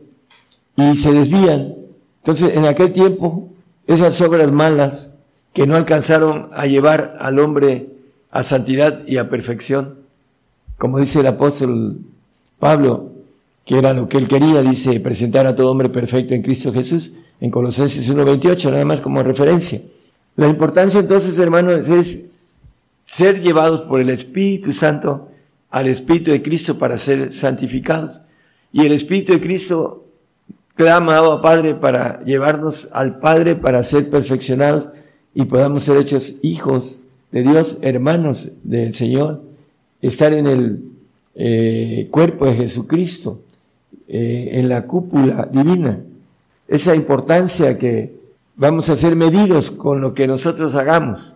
y 0.74 0.96
se 0.96 1.12
desvían 1.12 1.74
entonces, 2.28 2.58
en 2.58 2.66
aquel 2.66 2.92
tiempo, 2.92 3.48
esas 3.86 4.20
obras 4.20 4.52
malas 4.52 5.14
que 5.54 5.66
no 5.66 5.76
alcanzaron 5.76 6.50
a 6.52 6.66
llevar 6.66 7.16
al 7.20 7.38
hombre 7.38 7.88
a 8.30 8.42
santidad 8.42 9.02
y 9.06 9.16
a 9.16 9.30
perfección, 9.30 9.97
como 10.78 10.98
dice 10.98 11.20
el 11.20 11.26
apóstol 11.26 11.98
Pablo, 12.58 13.12
que 13.64 13.78
era 13.78 13.92
lo 13.92 14.08
que 14.08 14.16
él 14.16 14.28
quería, 14.28 14.62
dice, 14.62 14.98
presentar 15.00 15.46
a 15.46 15.54
todo 15.54 15.70
hombre 15.70 15.90
perfecto 15.90 16.32
en 16.34 16.42
Cristo 16.42 16.72
Jesús, 16.72 17.12
en 17.40 17.50
Colosenses 17.50 18.10
1.28, 18.10 18.70
nada 18.70 18.84
más 18.84 19.00
como 19.00 19.22
referencia. 19.22 19.82
La 20.36 20.48
importancia 20.48 21.00
entonces, 21.00 21.36
hermanos, 21.38 21.88
es 21.88 22.30
ser 23.04 23.42
llevados 23.42 23.82
por 23.82 24.00
el 24.00 24.10
Espíritu 24.10 24.72
Santo 24.72 25.28
al 25.70 25.88
Espíritu 25.88 26.30
de 26.30 26.42
Cristo 26.42 26.78
para 26.78 26.96
ser 26.96 27.32
santificados. 27.32 28.20
Y 28.72 28.86
el 28.86 28.92
Espíritu 28.92 29.32
de 29.32 29.40
Cristo 29.40 30.06
clama, 30.74 31.18
a 31.18 31.42
Padre, 31.42 31.74
para 31.74 32.22
llevarnos 32.24 32.88
al 32.92 33.18
Padre, 33.18 33.56
para 33.56 33.82
ser 33.84 34.08
perfeccionados 34.08 34.88
y 35.34 35.44
podamos 35.44 35.84
ser 35.84 35.96
hechos 35.98 36.36
hijos 36.42 37.00
de 37.32 37.42
Dios, 37.42 37.78
hermanos 37.82 38.50
del 38.62 38.94
Señor, 38.94 39.42
estar 40.00 40.32
en 40.32 40.46
el 40.46 40.82
eh, 41.34 42.08
cuerpo 42.10 42.46
de 42.46 42.54
Jesucristo, 42.54 43.42
eh, 44.08 44.50
en 44.52 44.68
la 44.68 44.86
cúpula 44.86 45.48
divina. 45.50 46.00
Esa 46.66 46.94
importancia 46.94 47.78
que 47.78 48.14
vamos 48.56 48.88
a 48.88 48.96
ser 48.96 49.16
medidos 49.16 49.70
con 49.70 50.00
lo 50.00 50.14
que 50.14 50.26
nosotros 50.26 50.74
hagamos. 50.74 51.34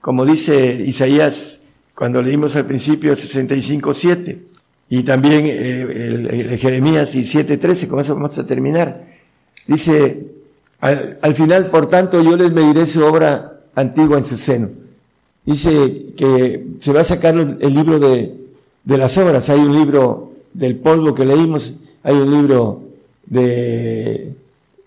Como 0.00 0.24
dice 0.24 0.82
Isaías 0.86 1.60
cuando 1.94 2.20
leímos 2.20 2.54
al 2.56 2.66
principio 2.66 3.14
65.7 3.14 4.38
y 4.90 5.02
también 5.02 5.44
eh, 5.46 6.58
Jeremías 6.60 7.14
y 7.14 7.20
7.13, 7.20 7.88
con 7.88 8.00
eso 8.00 8.14
vamos 8.14 8.38
a 8.38 8.46
terminar. 8.46 9.06
Dice, 9.66 10.26
al, 10.80 11.34
final, 11.34 11.70
por 11.70 11.88
tanto, 11.88 12.22
yo 12.22 12.36
les 12.36 12.52
mediré 12.52 12.86
su 12.86 13.04
obra 13.04 13.60
antigua 13.74 14.18
en 14.18 14.24
su 14.24 14.36
seno. 14.36 14.68
Dice 15.46 16.12
que 16.16 16.66
se 16.80 16.92
va 16.92 17.00
a 17.00 17.04
sacar 17.04 17.34
el 17.36 17.74
libro 17.74 17.98
de, 17.98 18.34
de 18.84 18.98
las 18.98 19.16
obras. 19.16 19.48
Hay 19.48 19.60
un 19.60 19.72
libro 19.72 20.32
del 20.52 20.76
polvo 20.76 21.14
que 21.14 21.24
leímos, 21.24 21.74
hay 22.02 22.14
un 22.16 22.30
libro 22.30 22.82
de 23.26 24.34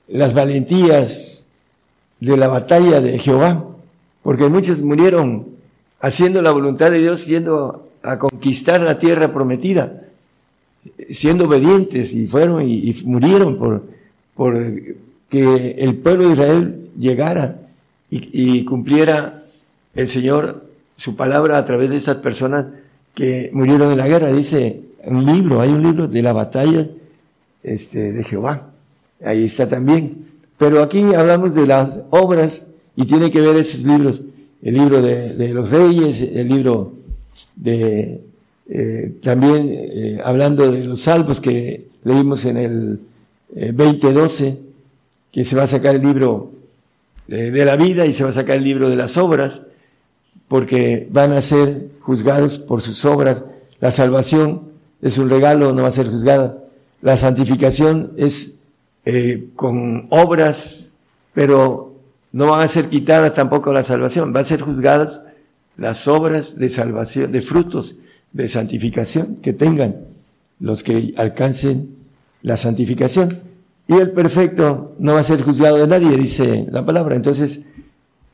las 0.07 0.33
valentías 0.33 1.45
de 2.19 2.37
la 2.37 2.47
batalla 2.47 2.99
de 2.99 3.19
Jehová, 3.19 3.65
porque 4.23 4.47
muchos 4.49 4.79
murieron 4.79 5.47
haciendo 6.01 6.41
la 6.41 6.51
voluntad 6.51 6.91
de 6.91 6.99
Dios, 6.99 7.25
yendo 7.25 7.87
a 8.03 8.19
conquistar 8.19 8.81
la 8.81 8.99
tierra 8.99 9.33
prometida, 9.33 10.03
siendo 11.09 11.45
obedientes 11.45 12.13
y 12.13 12.27
fueron 12.27 12.67
y, 12.67 12.95
murieron 13.05 13.57
por, 13.57 13.83
por 14.35 14.57
que 15.29 15.75
el 15.77 15.95
pueblo 15.95 16.27
de 16.27 16.33
Israel 16.33 16.89
llegara 16.97 17.59
y, 18.09 18.65
cumpliera 18.65 19.38
el 19.99 20.07
Señor 20.07 20.63
su 20.95 21.15
palabra 21.15 21.57
a 21.57 21.65
través 21.65 21.89
de 21.89 21.97
esas 21.97 22.17
personas 22.17 22.67
que 23.13 23.49
murieron 23.53 23.91
en 23.91 23.97
la 23.97 24.07
guerra. 24.07 24.31
Dice 24.31 24.81
un 25.05 25.25
libro, 25.25 25.61
hay 25.61 25.69
un 25.69 25.83
libro 25.83 26.07
de 26.07 26.21
la 26.21 26.33
batalla 26.33 26.87
este, 27.63 28.13
de 28.13 28.23
Jehová. 28.23 28.71
Ahí 29.23 29.45
está 29.45 29.67
también. 29.67 30.25
Pero 30.57 30.81
aquí 30.81 31.13
hablamos 31.13 31.53
de 31.53 31.67
las 31.67 32.01
obras 32.09 32.67
y 32.95 33.05
tiene 33.05 33.31
que 33.31 33.41
ver 33.41 33.57
esos 33.57 33.81
libros, 33.83 34.23
el 34.61 34.73
libro 34.73 35.01
de, 35.01 35.53
los 35.53 35.69
reyes, 35.69 36.21
el 36.21 36.49
libro 36.49 36.93
de, 37.55 38.21
eh, 38.69 39.13
también 39.23 39.69
eh, 39.71 40.19
hablando 40.23 40.69
de 40.69 40.83
los 40.83 41.01
salvos 41.01 41.39
que 41.39 41.87
leímos 42.03 42.43
en 42.45 42.57
el 42.57 42.99
2012, 43.73 44.47
eh, 44.47 44.57
que 45.31 45.45
se 45.45 45.55
va 45.55 45.63
a 45.63 45.67
sacar 45.67 45.95
el 45.95 46.01
libro 46.01 46.51
de 47.27 47.63
la 47.63 47.75
vida 47.75 48.07
y 48.07 48.13
se 48.13 48.23
va 48.23 48.31
a 48.31 48.33
sacar 48.33 48.57
el 48.57 48.63
libro 48.63 48.89
de 48.89 48.95
las 48.95 49.15
obras, 49.15 49.61
porque 50.49 51.07
van 51.11 51.31
a 51.31 51.41
ser 51.41 51.87
juzgados 52.01 52.59
por 52.59 52.81
sus 52.81 53.05
obras. 53.05 53.45
La 53.79 53.91
salvación 53.91 54.63
es 55.01 55.17
un 55.17 55.29
regalo, 55.29 55.71
no 55.73 55.83
va 55.83 55.87
a 55.87 55.93
ser 55.93 56.09
juzgada. 56.09 56.57
La 57.01 57.15
santificación 57.15 58.11
es 58.17 58.59
con 59.55 60.07
obras, 60.09 60.89
pero 61.33 61.93
no 62.31 62.47
van 62.47 62.61
a 62.61 62.67
ser 62.67 62.89
quitadas 62.89 63.33
tampoco 63.33 63.71
la 63.71 63.83
salvación, 63.83 64.33
van 64.33 64.43
a 64.43 64.47
ser 64.47 64.61
juzgadas 64.61 65.21
las 65.77 66.07
obras 66.07 66.57
de 66.57 66.69
salvación, 66.69 67.31
de 67.31 67.41
frutos 67.41 67.95
de 68.33 68.47
santificación 68.47 69.37
que 69.37 69.53
tengan 69.53 69.95
los 70.59 70.83
que 70.83 71.13
alcancen 71.17 71.95
la 72.41 72.57
santificación. 72.57 73.29
Y 73.87 73.93
el 73.93 74.11
perfecto 74.11 74.95
no 74.99 75.13
va 75.13 75.21
a 75.21 75.23
ser 75.23 75.41
juzgado 75.41 75.77
de 75.77 75.87
nadie, 75.87 76.15
dice 76.17 76.67
la 76.69 76.85
palabra. 76.85 77.15
Entonces, 77.15 77.65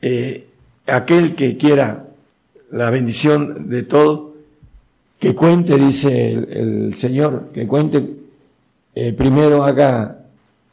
eh, 0.02 0.46
aquel 0.86 1.34
que 1.34 1.56
quiera 1.56 2.05
la 2.70 2.90
bendición 2.90 3.68
de 3.68 3.82
todo, 3.82 4.34
que 5.18 5.34
cuente, 5.34 5.76
dice 5.76 6.32
el, 6.32 6.94
Señor, 6.94 7.50
que 7.52 7.66
cuente, 7.66 8.16
eh, 8.94 9.12
primero 9.12 9.64
haga 9.64 10.24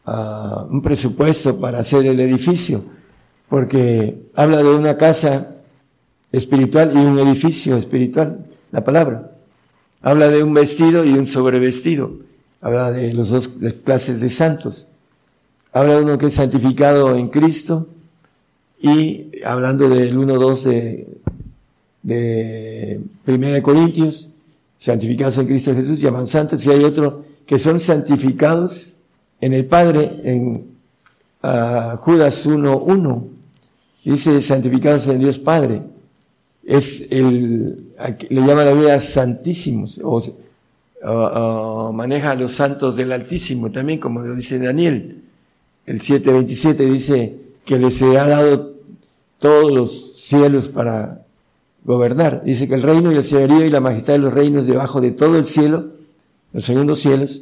ah, 0.06 0.66
un 0.70 0.82
presupuesto 0.82 1.60
para 1.60 1.80
hacer 1.80 2.06
el 2.06 2.20
edificio, 2.20 2.84
porque 3.50 4.24
habla 4.36 4.58
de 4.58 4.76
una 4.76 4.98
casa 4.98 5.56
espiritual 6.32 6.92
y 6.96 7.00
un 7.00 7.20
edificio 7.20 7.78
espiritual 7.78 8.46
la 8.74 8.84
palabra. 8.84 9.32
Habla 10.02 10.28
de 10.28 10.44
un 10.44 10.54
vestido 10.54 11.06
y 11.06 11.14
un 11.14 11.28
sobrevestido. 11.28 12.12
Habla 12.60 12.92
de 12.92 13.14
los 13.14 13.30
dos 13.30 13.50
clases 13.86 14.20
de 14.20 14.30
santos. 14.30 14.88
Habla 15.72 15.96
de 15.96 16.02
uno 16.02 16.18
que 16.18 16.26
es 16.26 16.34
santificado 16.34 17.16
en 17.16 17.30
Cristo 17.30 17.88
y 18.82 19.32
hablando 19.46 19.88
del 19.88 20.18
1.2 20.18 20.64
de, 20.64 21.08
de 22.04 23.02
Primera 23.26 23.56
de 23.56 23.64
Corintios, 23.64 24.30
santificados 24.78 25.38
en 25.38 25.48
Cristo 25.48 25.74
Jesús, 25.74 26.00
llaman 26.00 26.28
santos, 26.28 26.66
y 26.66 26.70
hay 26.70 26.84
otro 26.84 27.26
que 27.46 27.58
son 27.58 27.80
santificados 27.80 28.96
en 29.42 29.54
el 29.54 29.66
Padre, 29.66 30.22
en 30.24 30.66
uh, 31.44 31.98
Judas 31.98 32.46
1.1, 32.46 33.24
dice 34.04 34.42
santificados 34.42 35.08
en 35.08 35.20
Dios 35.20 35.40
Padre 35.40 35.82
es 36.66 37.08
el, 37.12 37.94
le 38.30 38.42
llama 38.42 38.64
la 38.64 38.74
Biblia 38.74 39.02
santísimos, 39.02 40.00
o, 40.04 40.22
maneja 41.94 42.32
a 42.32 42.36
los 42.36 42.54
santos 42.54 42.96
del 42.96 43.12
Altísimo 43.12 43.70
también, 43.72 44.00
como 44.00 44.22
lo 44.22 44.36
dice 44.36 44.58
Daniel. 44.58 45.22
El 45.86 46.00
7.27 46.00 46.76
dice 46.90 47.40
que 47.66 47.78
les 47.78 47.96
será 47.96 48.26
dado 48.26 48.76
todos 49.38 49.70
los 49.70 50.16
cielos 50.22 50.70
para 50.70 51.23
gobernar. 51.84 52.44
Dice 52.44 52.68
que 52.68 52.76
el 52.76 52.84
reino 52.84 53.12
y 53.12 53.16
la 53.16 53.24
señoría 53.24 53.66
y 53.66 53.70
la 53.70 53.80
majestad 53.80 54.14
de 54.14 54.20
los 54.20 54.34
reinos 54.34 54.66
debajo 54.66 55.02
de 55.02 55.12
todo 55.12 55.38
el 55.38 55.48
cielo, 55.48 55.92
los 56.54 56.64
segundos 56.66 57.00
cielos, 57.00 57.42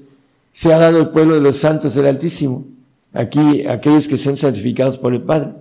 se 0.54 0.74
ha 0.74 0.78
dado 0.78 1.00
al 1.00 1.12
pueblo 1.12 1.36
de 1.36 1.42
los 1.42 1.58
santos 1.58 1.94
del 1.94 2.08
Altísimo. 2.08 2.66
Aquí, 3.14 3.66
aquellos 3.68 4.08
que 4.08 4.18
son 4.18 4.38
santificados 4.38 4.98
por 4.98 5.14
el 5.14 5.22
Padre. 5.22 5.52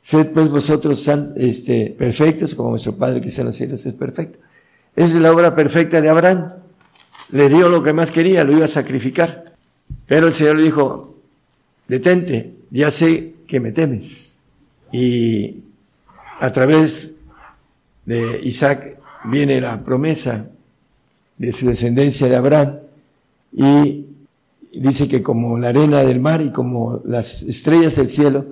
Sed 0.00 0.32
pues 0.32 0.48
vosotros 0.48 1.06
este, 1.36 1.94
perfectos, 1.98 2.54
como 2.54 2.70
vuestro 2.70 2.94
Padre 2.94 3.20
que 3.20 3.28
está 3.28 3.42
en 3.42 3.48
los 3.48 3.56
cielos 3.56 3.84
es 3.84 3.94
perfecto. 3.94 4.38
Esa 4.96 5.16
es 5.16 5.20
la 5.20 5.32
obra 5.32 5.54
perfecta 5.54 6.00
de 6.00 6.08
Abraham. 6.08 6.52
Le 7.32 7.48
dio 7.48 7.68
lo 7.68 7.82
que 7.82 7.92
más 7.92 8.10
quería, 8.10 8.44
lo 8.44 8.52
iba 8.52 8.64
a 8.64 8.68
sacrificar. 8.68 9.54
Pero 10.06 10.26
el 10.26 10.34
Señor 10.34 10.56
le 10.56 10.64
dijo, 10.64 11.16
detente, 11.86 12.54
ya 12.70 12.90
sé 12.90 13.34
que 13.46 13.60
me 13.60 13.72
temes. 13.72 14.40
Y 14.92 15.56
a 16.40 16.52
través 16.52 17.12
de 18.04 18.40
Isaac 18.42 18.98
viene 19.24 19.60
la 19.60 19.82
promesa 19.84 20.46
de 21.36 21.52
su 21.52 21.66
descendencia 21.66 22.28
de 22.28 22.36
Abraham 22.36 22.78
y 23.52 24.06
dice 24.72 25.08
que 25.08 25.22
como 25.22 25.58
la 25.58 25.68
arena 25.68 26.02
del 26.02 26.20
mar 26.20 26.42
y 26.42 26.50
como 26.50 27.00
las 27.04 27.42
estrellas 27.42 27.96
del 27.96 28.08
cielo, 28.08 28.46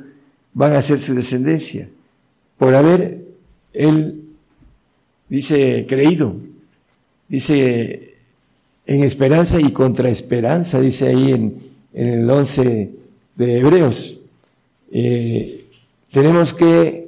van 0.54 0.72
a 0.74 0.82
ser 0.82 0.98
su 0.98 1.14
descendencia, 1.14 1.88
por 2.56 2.74
haber 2.74 3.24
él, 3.72 4.24
dice, 5.28 5.86
creído, 5.88 6.34
dice, 7.28 8.14
en 8.86 9.04
esperanza 9.04 9.60
y 9.60 9.70
contra 9.72 10.08
esperanza, 10.08 10.80
dice 10.80 11.08
ahí 11.08 11.32
en, 11.32 11.58
en 11.92 12.08
el 12.08 12.30
11 12.30 12.90
de 13.36 13.58
Hebreos. 13.58 14.18
Eh, 14.90 15.64
tenemos 16.10 16.54
que 16.54 17.07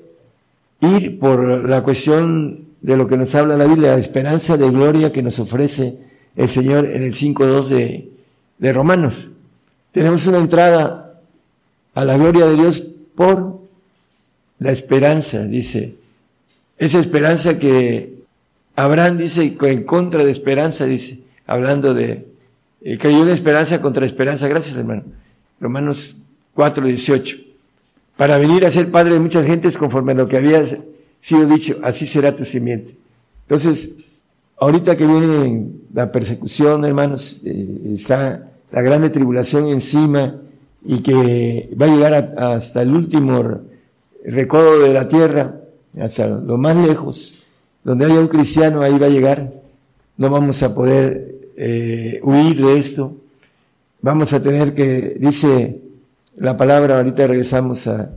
ir 0.81 1.19
por 1.19 1.69
la 1.69 1.83
cuestión 1.83 2.67
de 2.81 2.97
lo 2.97 3.07
que 3.07 3.17
nos 3.17 3.35
habla 3.35 3.57
la 3.57 3.67
Biblia, 3.67 3.93
la 3.93 3.99
esperanza 3.99 4.57
de 4.57 4.71
gloria 4.71 5.13
que 5.13 5.23
nos 5.23 5.39
ofrece 5.39 5.99
el 6.37 6.49
Señor 6.49 6.87
en 6.87 7.03
el 7.03 7.13
5.2 7.13 7.69
de, 7.69 8.11
de 8.59 8.73
Romanos. 8.73 9.29
Tenemos 9.93 10.27
una 10.27 10.39
entrada 10.39 11.21
a 11.95 12.05
la 12.05 12.17
gloria 12.17 12.47
de 12.47 12.57
Dios 12.57 12.87
por 13.15 13.61
la 14.59 14.73
esperanza, 14.73 15.45
dice. 15.45 15.97
Esa 16.79 16.99
esperanza 16.99 17.59
que 17.59 18.21
Abraham 18.77 19.19
dice 19.19 19.57
en 19.61 19.85
contra 19.85 20.25
de 20.25 20.31
esperanza, 20.31 20.87
dice, 20.87 21.21
hablando 21.47 21.93
de, 21.93 22.27
eh, 22.83 22.97
creyó 22.97 23.23
en 23.23 23.31
esperanza 23.31 23.83
contra 23.83 24.07
esperanza. 24.07 24.49
Gracias, 24.49 24.77
hermano. 24.77 25.03
Romanos 25.61 26.17
4, 26.55 26.87
18. 26.87 27.50
Para 28.21 28.37
venir 28.37 28.67
a 28.67 28.71
ser 28.71 28.91
padre 28.91 29.15
de 29.15 29.19
muchas 29.19 29.47
gentes 29.47 29.79
conforme 29.79 30.13
a 30.13 30.15
lo 30.15 30.29
que 30.29 30.37
había 30.37 30.63
sido 31.21 31.47
dicho, 31.47 31.79
así 31.83 32.05
será 32.05 32.35
tu 32.37 32.45
simiente. 32.45 32.95
Entonces, 33.45 33.97
ahorita 34.59 34.95
que 34.95 35.07
viene 35.07 35.69
la 35.95 36.13
persecución, 36.13 36.85
hermanos, 36.85 37.41
eh, 37.47 37.95
está 37.95 38.51
la 38.71 38.83
grande 38.83 39.09
tribulación 39.09 39.69
encima, 39.69 40.37
y 40.85 41.01
que 41.01 41.71
va 41.81 41.87
a 41.87 41.89
llegar 41.89 42.35
hasta 42.37 42.83
el 42.83 42.93
último 42.93 43.63
recodo 44.27 44.81
de 44.81 44.93
la 44.93 45.09
tierra, 45.09 45.55
hasta 45.99 46.27
lo 46.27 46.59
más 46.59 46.77
lejos, 46.77 47.43
donde 47.83 48.05
haya 48.05 48.21
un 48.21 48.29
cristiano, 48.29 48.83
ahí 48.83 48.99
va 48.99 49.07
a 49.07 49.09
llegar. 49.09 49.51
No 50.19 50.29
vamos 50.29 50.63
a 50.63 50.75
poder 50.75 51.37
eh, 51.57 52.21
huir 52.23 52.61
de 52.61 52.79
esto. 52.79 53.17
Vamos 54.03 54.35
a 54.35 54.43
tener 54.43 54.75
que, 54.75 55.17
dice 55.19 55.81
la 56.37 56.57
palabra, 56.57 56.99
ahorita 56.99 57.27
regresamos 57.27 57.87
a 57.87 58.11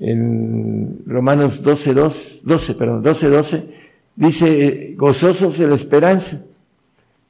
en 0.00 1.02
Romanos 1.06 1.62
12, 1.62 1.94
12, 2.42 2.74
perdón, 2.74 3.02
12, 3.02 3.28
12, 3.28 3.64
dice, 4.16 4.94
gozosos 4.96 5.60
en 5.60 5.68
la 5.68 5.74
esperanza. 5.76 6.42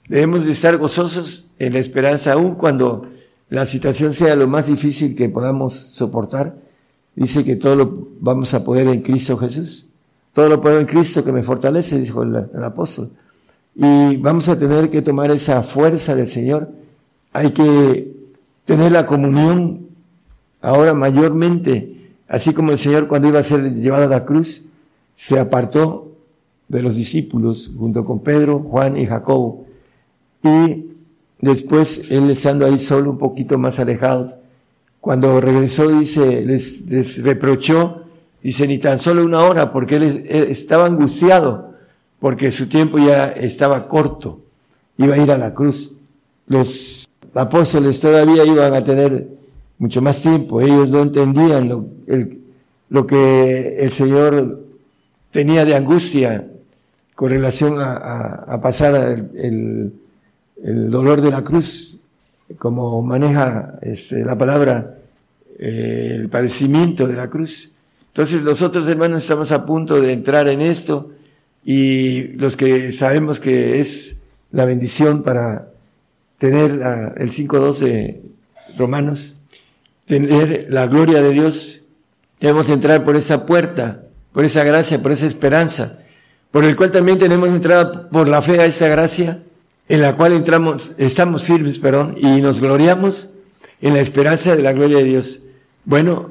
Debemos 0.08 0.46
de 0.46 0.52
estar 0.52 0.76
gozosos 0.76 1.50
en 1.58 1.72
la 1.72 1.80
esperanza, 1.80 2.32
aun 2.32 2.54
cuando 2.54 3.08
la 3.48 3.66
situación 3.66 4.12
sea 4.12 4.36
lo 4.36 4.46
más 4.46 4.68
difícil 4.68 5.16
que 5.16 5.28
podamos 5.28 5.74
soportar, 5.74 6.54
dice 7.16 7.44
que 7.44 7.56
todo 7.56 7.74
lo 7.74 8.08
vamos 8.20 8.54
a 8.54 8.64
poder 8.64 8.86
en 8.86 9.02
Cristo 9.02 9.36
Jesús. 9.36 9.86
Todo 10.32 10.48
lo 10.48 10.60
puedo 10.60 10.78
en 10.78 10.86
Cristo 10.86 11.24
que 11.24 11.32
me 11.32 11.42
fortalece, 11.42 11.98
dijo 11.98 12.22
el, 12.22 12.36
apóstol. 12.62 13.10
Y 13.74 14.16
vamos 14.18 14.48
a 14.48 14.56
tener 14.56 14.90
que 14.90 15.02
tomar 15.02 15.32
esa 15.32 15.64
fuerza 15.64 16.14
del 16.14 16.28
Señor. 16.28 16.70
Hay 17.32 17.50
que 17.50 18.12
tener 18.64 18.92
la 18.92 19.06
comunión 19.06 19.89
ahora 20.60 20.94
mayormente, 20.94 22.12
así 22.28 22.52
como 22.52 22.72
el 22.72 22.78
Señor 22.78 23.08
cuando 23.08 23.28
iba 23.28 23.40
a 23.40 23.44
ser 23.44 23.74
llevado 23.74 24.04
a 24.04 24.08
la 24.08 24.24
cruz, 24.24 24.66
se 25.14 25.38
apartó 25.38 26.12
de 26.68 26.82
los 26.82 26.96
discípulos 26.96 27.70
junto 27.76 28.04
con 28.04 28.20
Pedro, 28.20 28.60
Juan 28.60 28.96
y 28.96 29.06
Jacobo. 29.06 29.66
Y 30.42 30.90
Después, 31.40 32.10
él 32.10 32.30
estando 32.30 32.66
ahí 32.66 32.78
solo, 32.78 33.10
un 33.10 33.18
poquito 33.18 33.56
más 33.56 33.78
alejados, 33.78 34.36
cuando 35.00 35.40
regresó, 35.40 35.88
dice, 35.88 36.44
les, 36.44 36.82
les 36.82 37.22
reprochó, 37.22 38.02
dice, 38.42 38.66
ni 38.66 38.78
tan 38.78 39.00
solo 39.00 39.24
una 39.24 39.40
hora, 39.40 39.72
porque 39.72 39.96
él, 39.96 40.26
él 40.28 40.44
estaba 40.44 40.84
angustiado, 40.84 41.74
porque 42.18 42.52
su 42.52 42.68
tiempo 42.68 42.98
ya 42.98 43.28
estaba 43.28 43.88
corto, 43.88 44.40
iba 44.98 45.14
a 45.14 45.18
ir 45.18 45.32
a 45.32 45.38
la 45.38 45.54
cruz. 45.54 45.96
Los 46.46 47.08
apóstoles 47.32 47.98
todavía 48.00 48.44
iban 48.44 48.74
a 48.74 48.84
tener 48.84 49.28
mucho 49.80 50.00
más 50.02 50.22
tiempo, 50.22 50.60
ellos 50.60 50.90
no 50.90 51.02
entendían 51.02 51.68
lo, 51.68 51.86
el, 52.06 52.38
lo 52.90 53.06
que 53.06 53.78
el 53.78 53.90
Señor 53.90 54.60
tenía 55.32 55.64
de 55.64 55.74
angustia 55.74 56.46
con 57.14 57.30
relación 57.30 57.76
a, 57.78 58.60
pasar 58.62 58.94
el, 59.34 59.92
dolor 60.62 61.22
de 61.22 61.30
la 61.30 61.42
cruz, 61.42 61.98
como 62.58 63.00
maneja 63.00 63.78
este, 63.80 64.22
la 64.24 64.36
palabra 64.36 64.98
eh, 65.58 66.16
el 66.16 66.28
padecimiento 66.28 67.06
de 67.06 67.14
la 67.14 67.30
cruz. 67.30 67.72
Entonces 68.08 68.42
nosotros 68.42 68.86
hermanos 68.88 69.22
estamos 69.22 69.50
a 69.52 69.64
punto 69.64 70.00
de 70.00 70.12
entrar 70.12 70.48
en 70.48 70.60
esto 70.60 71.12
y 71.64 72.24
los 72.34 72.56
que 72.56 72.92
sabemos 72.92 73.40
que 73.40 73.80
es 73.80 74.20
la 74.52 74.66
bendición 74.66 75.22
para 75.22 75.68
tener 76.38 76.70
el 77.16 77.30
5.2 77.32 77.78
de 77.78 78.22
Romanos, 78.76 79.36
tener 80.10 80.66
la 80.70 80.88
gloria 80.88 81.22
de 81.22 81.30
Dios, 81.30 81.82
debemos 82.40 82.68
entrar 82.68 83.04
por 83.04 83.14
esa 83.14 83.46
puerta, 83.46 84.02
por 84.32 84.44
esa 84.44 84.64
gracia, 84.64 85.00
por 85.00 85.12
esa 85.12 85.26
esperanza, 85.26 86.00
por 86.50 86.64
el 86.64 86.74
cual 86.74 86.90
también 86.90 87.16
tenemos 87.16 87.48
entrada 87.48 88.08
por 88.10 88.28
la 88.28 88.42
fe 88.42 88.60
a 88.60 88.66
esa 88.66 88.88
gracia, 88.88 89.44
en 89.88 90.02
la 90.02 90.16
cual 90.16 90.32
entramos, 90.32 90.90
estamos 90.98 91.44
firmes, 91.44 91.78
perdón, 91.78 92.16
y 92.20 92.40
nos 92.40 92.58
gloriamos 92.58 93.28
en 93.80 93.94
la 93.94 94.00
esperanza 94.00 94.56
de 94.56 94.62
la 94.64 94.72
gloria 94.72 94.98
de 94.98 95.04
Dios. 95.04 95.42
Bueno, 95.84 96.30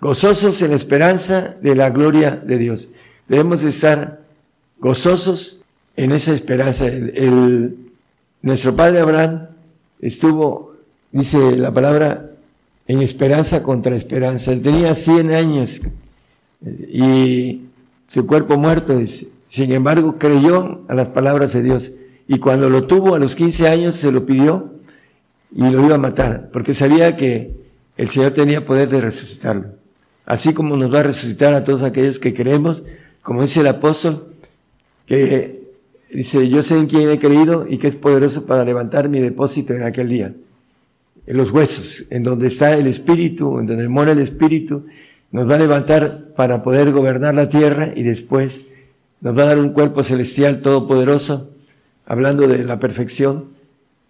gozosos 0.00 0.62
en 0.62 0.70
la 0.70 0.76
esperanza 0.76 1.56
de 1.60 1.74
la 1.74 1.90
gloria 1.90 2.36
de 2.36 2.56
Dios. 2.56 2.88
Debemos 3.26 3.64
estar 3.64 4.20
gozosos 4.78 5.58
en 5.96 6.12
esa 6.12 6.32
esperanza. 6.32 6.86
El, 6.86 7.76
nuestro 8.42 8.76
padre 8.76 9.00
Abraham 9.00 9.48
estuvo, 10.00 10.76
dice 11.10 11.56
la 11.56 11.72
palabra, 11.74 12.30
en 12.88 13.02
esperanza 13.02 13.62
contra 13.62 13.96
esperanza. 13.96 14.52
Él 14.52 14.62
tenía 14.62 14.94
100 14.94 15.32
años 15.32 15.80
y 16.62 17.62
su 18.08 18.26
cuerpo 18.26 18.56
muerto. 18.56 19.00
Sin 19.48 19.72
embargo, 19.72 20.16
creyó 20.18 20.82
a 20.88 20.94
las 20.94 21.08
palabras 21.08 21.52
de 21.52 21.62
Dios. 21.62 21.92
Y 22.28 22.38
cuando 22.38 22.68
lo 22.68 22.86
tuvo 22.86 23.14
a 23.14 23.18
los 23.18 23.36
15 23.36 23.68
años, 23.68 23.96
se 23.96 24.10
lo 24.10 24.26
pidió 24.26 24.72
y 25.54 25.62
lo 25.70 25.84
iba 25.84 25.94
a 25.94 25.98
matar, 25.98 26.50
porque 26.52 26.74
sabía 26.74 27.16
que 27.16 27.54
el 27.96 28.10
Señor 28.10 28.32
tenía 28.32 28.64
poder 28.64 28.90
de 28.90 29.00
resucitarlo. 29.00 29.68
Así 30.24 30.52
como 30.52 30.76
nos 30.76 30.92
va 30.92 31.00
a 31.00 31.04
resucitar 31.04 31.54
a 31.54 31.62
todos 31.62 31.82
aquellos 31.82 32.18
que 32.18 32.34
creemos, 32.34 32.82
como 33.22 33.42
dice 33.42 33.60
el 33.60 33.68
apóstol, 33.68 34.34
que 35.06 35.62
dice, 36.12 36.48
yo 36.48 36.62
sé 36.62 36.74
en 36.74 36.86
quién 36.86 37.08
he 37.10 37.18
creído 37.18 37.64
y 37.68 37.78
que 37.78 37.88
es 37.88 37.94
poderoso 37.94 38.44
para 38.44 38.64
levantar 38.64 39.08
mi 39.08 39.20
depósito 39.20 39.72
en 39.72 39.84
aquel 39.84 40.08
día. 40.08 40.34
En 41.26 41.36
los 41.36 41.50
huesos, 41.50 42.04
en 42.10 42.22
donde 42.22 42.46
está 42.46 42.74
el 42.74 42.86
Espíritu, 42.86 43.58
en 43.58 43.66
donde 43.66 43.88
mora 43.88 44.12
el 44.12 44.20
Espíritu, 44.20 44.86
nos 45.32 45.48
va 45.50 45.56
a 45.56 45.58
levantar 45.58 46.28
para 46.36 46.62
poder 46.62 46.92
gobernar 46.92 47.34
la 47.34 47.48
tierra 47.48 47.92
y 47.94 48.02
después 48.02 48.66
nos 49.20 49.36
va 49.36 49.42
a 49.42 49.46
dar 49.46 49.58
un 49.58 49.70
cuerpo 49.70 50.04
celestial 50.04 50.62
todopoderoso, 50.62 51.50
hablando 52.06 52.46
de 52.46 52.64
la 52.64 52.78
perfección, 52.78 53.46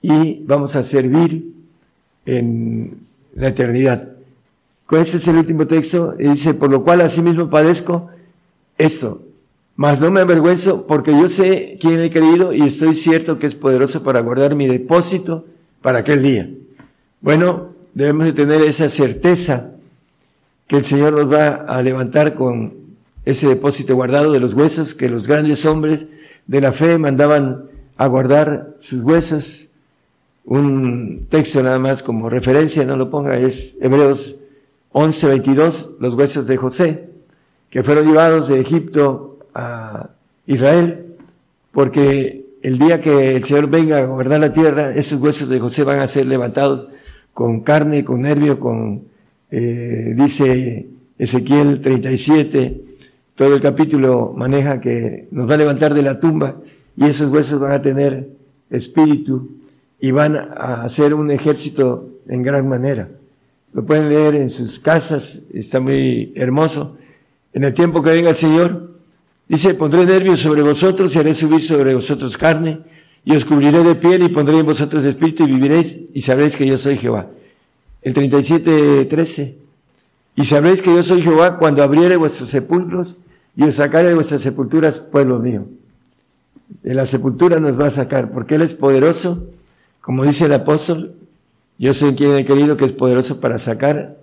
y 0.02 0.44
vamos 0.44 0.76
a 0.76 0.84
servir 0.84 1.52
en 2.26 2.98
la 3.34 3.48
eternidad. 3.48 4.10
Ese 4.90 5.16
es 5.16 5.26
el 5.26 5.36
último 5.36 5.66
texto, 5.66 6.14
y 6.18 6.28
dice, 6.28 6.54
por 6.54 6.70
lo 6.70 6.84
cual 6.84 7.00
asimismo 7.00 7.48
padezco 7.48 8.10
esto, 8.78 9.22
mas 9.74 10.00
no 10.00 10.10
me 10.10 10.20
avergüenzo 10.20 10.86
porque 10.86 11.12
yo 11.12 11.28
sé 11.28 11.78
quién 11.80 12.00
he 12.00 12.10
creído 12.10 12.52
y 12.52 12.62
estoy 12.62 12.94
cierto 12.94 13.38
que 13.38 13.46
es 13.46 13.54
poderoso 13.54 14.02
para 14.02 14.20
guardar 14.20 14.54
mi 14.54 14.66
depósito 14.66 15.44
para 15.82 15.98
aquel 15.98 16.22
día. 16.22 16.48
Bueno, 17.26 17.70
debemos 17.92 18.26
de 18.26 18.32
tener 18.34 18.62
esa 18.62 18.88
certeza 18.88 19.72
que 20.68 20.76
el 20.76 20.84
Señor 20.84 21.12
nos 21.12 21.28
va 21.28 21.64
a 21.66 21.82
levantar 21.82 22.34
con 22.34 22.74
ese 23.24 23.48
depósito 23.48 23.96
guardado 23.96 24.30
de 24.30 24.38
los 24.38 24.54
huesos 24.54 24.94
que 24.94 25.08
los 25.08 25.26
grandes 25.26 25.66
hombres 25.66 26.06
de 26.46 26.60
la 26.60 26.70
fe 26.70 26.98
mandaban 26.98 27.64
a 27.96 28.06
guardar 28.06 28.74
sus 28.78 29.02
huesos. 29.02 29.72
Un 30.44 31.26
texto 31.28 31.60
nada 31.64 31.80
más 31.80 32.04
como 32.04 32.30
referencia, 32.30 32.84
no 32.84 32.96
lo 32.96 33.10
ponga, 33.10 33.36
es 33.36 33.76
Hebreos 33.80 34.36
11, 34.92 35.26
22, 35.26 35.90
los 35.98 36.14
huesos 36.14 36.46
de 36.46 36.56
José, 36.56 37.10
que 37.70 37.82
fueron 37.82 38.06
llevados 38.06 38.46
de 38.46 38.60
Egipto 38.60 39.40
a 39.52 40.10
Israel, 40.46 41.16
porque 41.72 42.46
el 42.62 42.78
día 42.78 43.00
que 43.00 43.34
el 43.34 43.42
Señor 43.42 43.66
venga 43.66 43.98
a 43.98 44.06
gobernar 44.06 44.38
la 44.38 44.52
tierra, 44.52 44.94
esos 44.94 45.20
huesos 45.20 45.48
de 45.48 45.58
José 45.58 45.82
van 45.82 45.98
a 45.98 46.06
ser 46.06 46.26
levantados 46.26 46.86
con 47.36 47.60
carne, 47.60 48.02
con 48.02 48.22
nervio, 48.22 48.58
con, 48.58 49.02
eh, 49.50 50.14
dice 50.16 50.86
Ezequiel 51.18 51.82
37, 51.82 52.80
todo 53.34 53.54
el 53.54 53.60
capítulo 53.60 54.32
maneja 54.34 54.80
que 54.80 55.28
nos 55.32 55.46
va 55.46 55.52
a 55.52 55.58
levantar 55.58 55.92
de 55.92 56.00
la 56.00 56.18
tumba 56.18 56.56
y 56.96 57.04
esos 57.04 57.30
huesos 57.30 57.60
van 57.60 57.72
a 57.72 57.82
tener 57.82 58.26
espíritu 58.70 59.50
y 60.00 60.12
van 60.12 60.34
a 60.34 60.84
hacer 60.84 61.12
un 61.12 61.30
ejército 61.30 62.08
en 62.26 62.42
gran 62.42 62.66
manera. 62.70 63.10
Lo 63.74 63.84
pueden 63.84 64.08
leer 64.08 64.34
en 64.36 64.48
sus 64.48 64.80
casas, 64.80 65.42
está 65.52 65.78
muy 65.78 66.32
hermoso. 66.36 66.96
En 67.52 67.64
el 67.64 67.74
tiempo 67.74 68.00
que 68.00 68.12
venga 68.12 68.30
el 68.30 68.36
Señor, 68.36 68.96
Dice, 69.48 69.74
pondré 69.74 70.04
nervios 70.04 70.40
sobre 70.40 70.60
vosotros 70.62 71.14
y 71.14 71.20
haré 71.20 71.32
subir 71.32 71.62
sobre 71.62 71.94
vosotros 71.94 72.36
carne 72.36 72.80
y 73.26 73.34
os 73.34 73.44
cubriré 73.44 73.82
de 73.82 73.96
piel 73.96 74.22
y 74.22 74.28
pondré 74.28 74.56
en 74.56 74.64
vosotros 74.64 75.04
espíritu 75.04 75.42
y 75.42 75.48
viviréis 75.48 75.98
y 76.14 76.20
sabréis 76.20 76.54
que 76.54 76.64
yo 76.64 76.78
soy 76.78 76.96
Jehová. 76.96 77.26
El 78.00 78.14
37, 78.14 79.04
13. 79.06 79.58
Y 80.36 80.44
sabréis 80.44 80.80
que 80.80 80.94
yo 80.94 81.02
soy 81.02 81.22
Jehová 81.22 81.58
cuando 81.58 81.82
abriere 81.82 82.16
vuestros 82.16 82.50
sepulcros 82.50 83.18
y 83.56 83.64
os 83.64 83.74
sacaré 83.74 84.10
de 84.10 84.14
vuestras 84.14 84.42
sepulturas, 84.42 85.00
pueblo 85.00 85.40
mío. 85.40 85.66
De 86.84 86.94
la 86.94 87.04
sepultura 87.04 87.58
nos 87.58 87.78
va 87.78 87.88
a 87.88 87.90
sacar, 87.90 88.30
porque 88.30 88.54
Él 88.54 88.62
es 88.62 88.74
poderoso, 88.74 89.48
como 90.00 90.22
dice 90.22 90.44
el 90.44 90.52
apóstol, 90.52 91.16
yo 91.80 91.94
soy 91.94 92.14
quien 92.14 92.36
he 92.36 92.44
querido 92.44 92.76
que 92.76 92.84
es 92.84 92.92
poderoso 92.92 93.40
para 93.40 93.58
sacar 93.58 94.18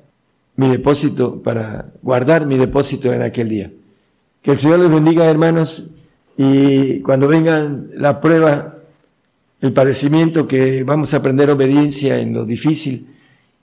mi 0.56 0.70
depósito, 0.70 1.42
para 1.44 1.88
guardar 2.02 2.46
mi 2.46 2.58
depósito 2.58 3.12
en 3.12 3.22
aquel 3.22 3.50
día. 3.50 3.72
Que 4.42 4.52
el 4.52 4.60
Señor 4.60 4.80
les 4.80 4.90
bendiga, 4.90 5.26
hermanos, 5.26 5.92
y 6.38 7.02
cuando 7.02 7.28
vengan 7.28 7.90
la 7.96 8.22
prueba, 8.22 8.73
el 9.64 9.72
padecimiento, 9.72 10.46
que 10.46 10.84
vamos 10.84 11.14
a 11.14 11.18
aprender 11.18 11.50
obediencia 11.50 12.20
en 12.20 12.34
lo 12.34 12.44
difícil, 12.44 13.08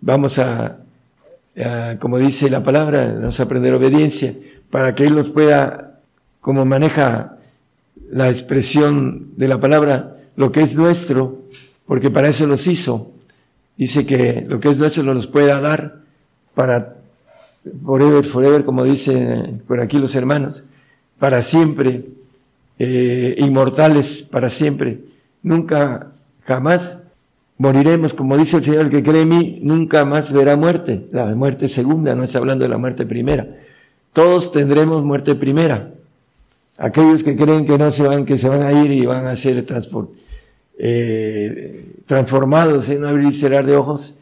vamos 0.00 0.38
a, 0.38 0.78
como 1.98 2.16
dice 2.16 2.48
la 2.48 2.64
palabra, 2.64 3.16
vamos 3.18 3.38
a 3.38 3.42
aprender 3.42 3.74
obediencia 3.74 4.34
para 4.70 4.94
que 4.94 5.04
Él 5.04 5.14
nos 5.14 5.30
pueda, 5.30 6.00
como 6.40 6.64
maneja 6.64 7.36
la 8.10 8.30
expresión 8.30 9.32
de 9.36 9.46
la 9.46 9.60
palabra, 9.60 10.16
lo 10.36 10.50
que 10.52 10.62
es 10.62 10.74
nuestro, 10.74 11.42
porque 11.84 12.08
para 12.08 12.30
eso 12.30 12.46
nos 12.46 12.66
hizo. 12.66 13.12
Dice 13.76 14.06
que 14.06 14.46
lo 14.48 14.58
que 14.58 14.70
es 14.70 14.78
nuestro 14.78 15.02
nos 15.02 15.26
pueda 15.26 15.60
dar 15.60 15.96
para 16.54 16.96
forever, 17.84 18.24
forever, 18.24 18.64
como 18.64 18.84
dicen 18.84 19.62
por 19.68 19.80
aquí 19.80 19.98
los 19.98 20.14
hermanos, 20.14 20.64
para 21.18 21.42
siempre, 21.42 22.06
eh, 22.78 23.34
inmortales 23.36 24.22
para 24.22 24.48
siempre. 24.48 25.09
Nunca, 25.42 26.08
jamás 26.44 26.98
moriremos, 27.58 28.14
como 28.14 28.36
dice 28.36 28.58
el 28.58 28.64
Señor, 28.64 28.90
que 28.90 29.02
cree 29.02 29.22
en 29.22 29.28
mí, 29.28 29.60
nunca 29.62 30.04
más 30.04 30.32
verá 30.32 30.56
muerte. 30.56 31.08
La 31.12 31.34
muerte 31.34 31.68
segunda, 31.68 32.14
no 32.14 32.24
está 32.24 32.38
hablando 32.38 32.64
de 32.64 32.70
la 32.70 32.78
muerte 32.78 33.04
primera. 33.06 33.46
Todos 34.12 34.50
tendremos 34.50 35.04
muerte 35.04 35.34
primera. 35.34 35.90
Aquellos 36.78 37.22
que 37.22 37.36
creen 37.36 37.66
que 37.66 37.76
no 37.76 37.90
se 37.90 38.02
van, 38.02 38.24
que 38.24 38.38
se 38.38 38.48
van 38.48 38.62
a 38.62 38.72
ir 38.72 38.90
y 38.90 39.04
van 39.04 39.26
a 39.26 39.36
ser 39.36 39.66
eh, 40.78 41.92
transformados 42.06 42.88
en 42.88 43.04
abrir 43.04 43.28
y 43.28 43.32
cerrar 43.34 43.66
de 43.66 43.76
ojos, 43.76 44.14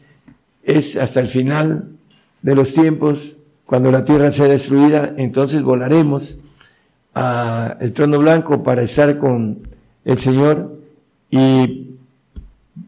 es 0.63 0.97
hasta 0.97 1.21
el 1.21 1.27
final 1.27 1.87
de 2.41 2.55
los 2.55 2.73
tiempos, 2.73 3.37
cuando 3.65 3.91
la 3.91 4.03
tierra 4.03 4.31
sea 4.31 4.47
destruida, 4.47 5.13
entonces 5.15 5.61
volaremos 5.61 6.37
a 7.15 7.77
el 7.79 7.93
trono 7.93 8.19
blanco 8.19 8.63
para 8.63 8.83
estar 8.83 9.17
con 9.19 9.59
el 10.05 10.17
Señor 10.17 10.78
y 11.31 11.89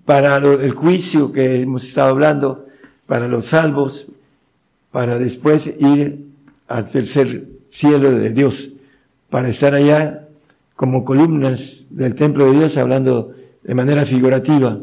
para 0.06 0.38
el 0.38 0.72
juicio 0.72 1.32
que 1.32 1.62
hemos 1.62 1.84
estado 1.84 2.10
hablando, 2.10 2.66
para 3.06 3.28
los 3.28 3.48
salvos, 3.48 4.08
para 4.92 5.18
después 5.20 5.68
ir 5.80 6.26
al 6.68 6.90
tercer 6.90 7.48
cielo 7.70 8.12
de 8.12 8.30
Dios, 8.30 8.70
para 9.30 9.50
estar 9.50 9.74
allá 9.74 10.28
como 10.76 11.06
columnas 11.06 11.86
del 11.90 12.16
templo 12.16 12.46
de 12.46 12.60
Dios, 12.60 12.78
hablando 12.78 13.34
de 13.64 13.76
manera 13.76 14.06
figurativa, 14.06 14.80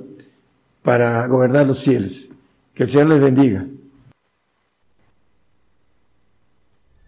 para 0.83 1.27
gobernar 1.27 1.67
los 1.67 1.79
cielos. 1.79 2.31
Que 2.75 2.85
el 2.85 2.89
Señor 2.89 3.09
les 3.09 3.21
bendiga. 3.21 3.67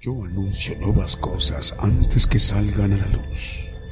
Yo 0.00 0.24
anuncio 0.24 0.76
nuevas 0.80 1.16
cosas 1.16 1.76
antes 1.78 2.26
que 2.26 2.38
salgan 2.40 2.94
a 2.94 2.96
la 2.96 3.08
luz 3.08 3.69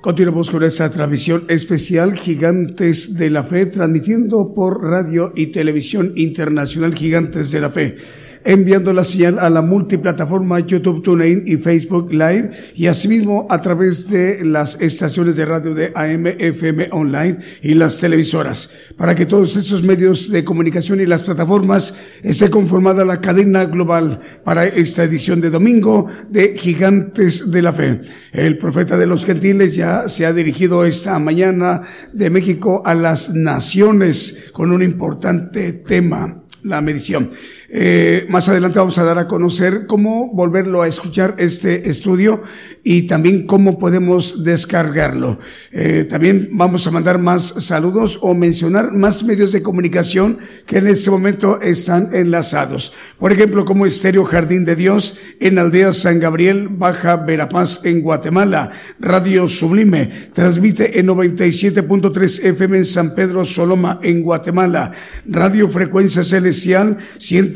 Continuamos 0.00 0.50
con 0.50 0.62
esta 0.62 0.90
transmisión 0.90 1.44
especial 1.48 2.14
Gigantes 2.14 3.14
de 3.14 3.30
la 3.30 3.44
Fe, 3.44 3.66
transmitiendo 3.66 4.52
por 4.52 4.82
radio 4.82 5.32
y 5.34 5.46
televisión 5.46 6.12
internacional 6.16 6.94
Gigantes 6.94 7.50
de 7.50 7.60
la 7.60 7.70
Fe 7.70 7.96
enviando 8.44 8.92
la 8.92 9.04
señal 9.04 9.38
a 9.38 9.48
la 9.48 9.62
multiplataforma 9.62 10.60
YouTube 10.60 11.02
TuneIn 11.02 11.44
y 11.46 11.56
Facebook 11.56 12.12
Live 12.12 12.50
y 12.74 12.86
asimismo 12.86 13.46
a 13.50 13.60
través 13.62 14.08
de 14.08 14.44
las 14.44 14.80
estaciones 14.80 15.36
de 15.36 15.46
radio 15.46 15.74
de 15.74 15.92
AM, 15.94 16.26
FM 16.26 16.88
Online 16.92 17.38
y 17.62 17.74
las 17.74 17.98
televisoras. 17.98 18.70
Para 18.96 19.14
que 19.14 19.26
todos 19.26 19.56
estos 19.56 19.82
medios 19.82 20.30
de 20.30 20.44
comunicación 20.44 21.00
y 21.00 21.06
las 21.06 21.22
plataformas 21.22 21.94
esté 22.22 22.50
conformada 22.50 23.04
la 23.04 23.20
cadena 23.20 23.64
global 23.64 24.20
para 24.44 24.66
esta 24.66 25.04
edición 25.04 25.40
de 25.40 25.50
domingo 25.50 26.08
de 26.28 26.56
Gigantes 26.58 27.50
de 27.50 27.62
la 27.62 27.72
Fe. 27.72 28.02
El 28.32 28.58
profeta 28.58 28.96
de 28.98 29.06
los 29.06 29.24
gentiles 29.24 29.74
ya 29.74 30.08
se 30.08 30.26
ha 30.26 30.32
dirigido 30.32 30.84
esta 30.84 31.18
mañana 31.18 31.82
de 32.12 32.30
México 32.30 32.82
a 32.84 32.94
las 32.94 33.34
naciones 33.34 34.50
con 34.52 34.72
un 34.72 34.82
importante 34.82 35.72
tema 35.72 36.44
la 36.64 36.80
medición. 36.80 37.30
Eh, 37.76 38.26
más 38.28 38.48
adelante 38.48 38.78
vamos 38.78 38.98
a 38.98 39.02
dar 39.02 39.18
a 39.18 39.26
conocer 39.26 39.86
cómo 39.88 40.30
volverlo 40.32 40.82
a 40.82 40.86
escuchar 40.86 41.34
este 41.38 41.90
estudio 41.90 42.44
y 42.84 43.08
también 43.08 43.48
cómo 43.48 43.80
podemos 43.80 44.44
descargarlo. 44.44 45.40
Eh, 45.72 46.06
también 46.08 46.50
vamos 46.52 46.86
a 46.86 46.92
mandar 46.92 47.18
más 47.18 47.42
saludos 47.58 48.20
o 48.22 48.32
mencionar 48.32 48.92
más 48.92 49.24
medios 49.24 49.50
de 49.50 49.64
comunicación 49.64 50.38
que 50.66 50.78
en 50.78 50.86
este 50.86 51.10
momento 51.10 51.60
están 51.60 52.10
enlazados. 52.14 52.92
Por 53.18 53.32
ejemplo, 53.32 53.64
como 53.64 53.86
Estéreo 53.86 54.22
Jardín 54.22 54.64
de 54.64 54.76
Dios 54.76 55.18
en 55.40 55.58
Aldea 55.58 55.92
San 55.92 56.20
Gabriel, 56.20 56.68
Baja 56.70 57.16
Verapaz 57.16 57.84
en 57.84 58.02
Guatemala. 58.02 58.70
Radio 59.00 59.48
Sublime 59.48 60.12
transmite 60.32 61.00
en 61.00 61.08
97.3 61.08 62.44
FM 62.44 62.78
en 62.78 62.86
San 62.86 63.16
Pedro 63.16 63.44
Soloma 63.44 63.98
en 64.04 64.22
Guatemala. 64.22 64.92
Radio 65.26 65.68
Frecuencia 65.68 66.22
Celestial 66.22 66.98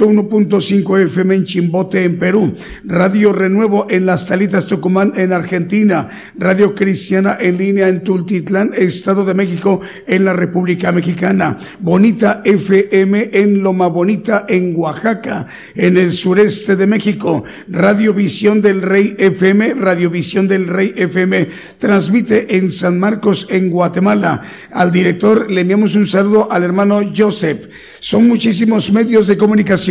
101.5 0.08 1.04
FM 1.06 1.34
en 1.34 1.44
Chimbote 1.44 2.04
en 2.04 2.18
Perú. 2.18 2.54
Radio 2.84 3.32
Renuevo 3.32 3.86
en 3.90 4.06
Las 4.06 4.26
Talitas 4.26 4.66
Tucumán 4.66 5.12
en 5.16 5.32
Argentina, 5.32 6.08
Radio 6.38 6.74
Cristiana 6.74 7.36
en 7.38 7.58
línea 7.58 7.88
en 7.88 8.02
Tultitlán, 8.02 8.70
Estado 8.74 9.24
de 9.24 9.34
México, 9.34 9.80
en 10.06 10.24
la 10.24 10.32
República 10.32 10.92
Mexicana, 10.92 11.58
Bonita 11.80 12.40
FM 12.44 13.30
en 13.32 13.62
Loma 13.62 13.88
Bonita, 13.88 14.46
en 14.48 14.74
Oaxaca, 14.76 15.48
en 15.74 15.98
el 15.98 16.12
sureste 16.12 16.76
de 16.76 16.86
México, 16.86 17.44
Radio 17.68 18.14
Visión 18.14 18.62
del 18.62 18.82
Rey 18.82 19.14
FM, 19.18 19.74
Radio 19.74 20.10
Visión 20.10 20.48
del 20.48 20.68
Rey 20.68 20.94
FM, 20.96 21.48
transmite 21.78 22.56
en 22.56 22.72
San 22.72 22.98
Marcos, 22.98 23.46
en 23.50 23.70
Guatemala. 23.70 24.42
Al 24.72 24.90
director 24.90 25.50
le 25.50 25.60
enviamos 25.60 25.94
un 25.94 26.06
saludo 26.06 26.50
al 26.50 26.62
hermano 26.62 27.00
Joseph. 27.14 27.68
Son 28.00 28.26
muchísimos 28.26 28.90
medios 28.90 29.26
de 29.26 29.36
comunicación. 29.36 29.87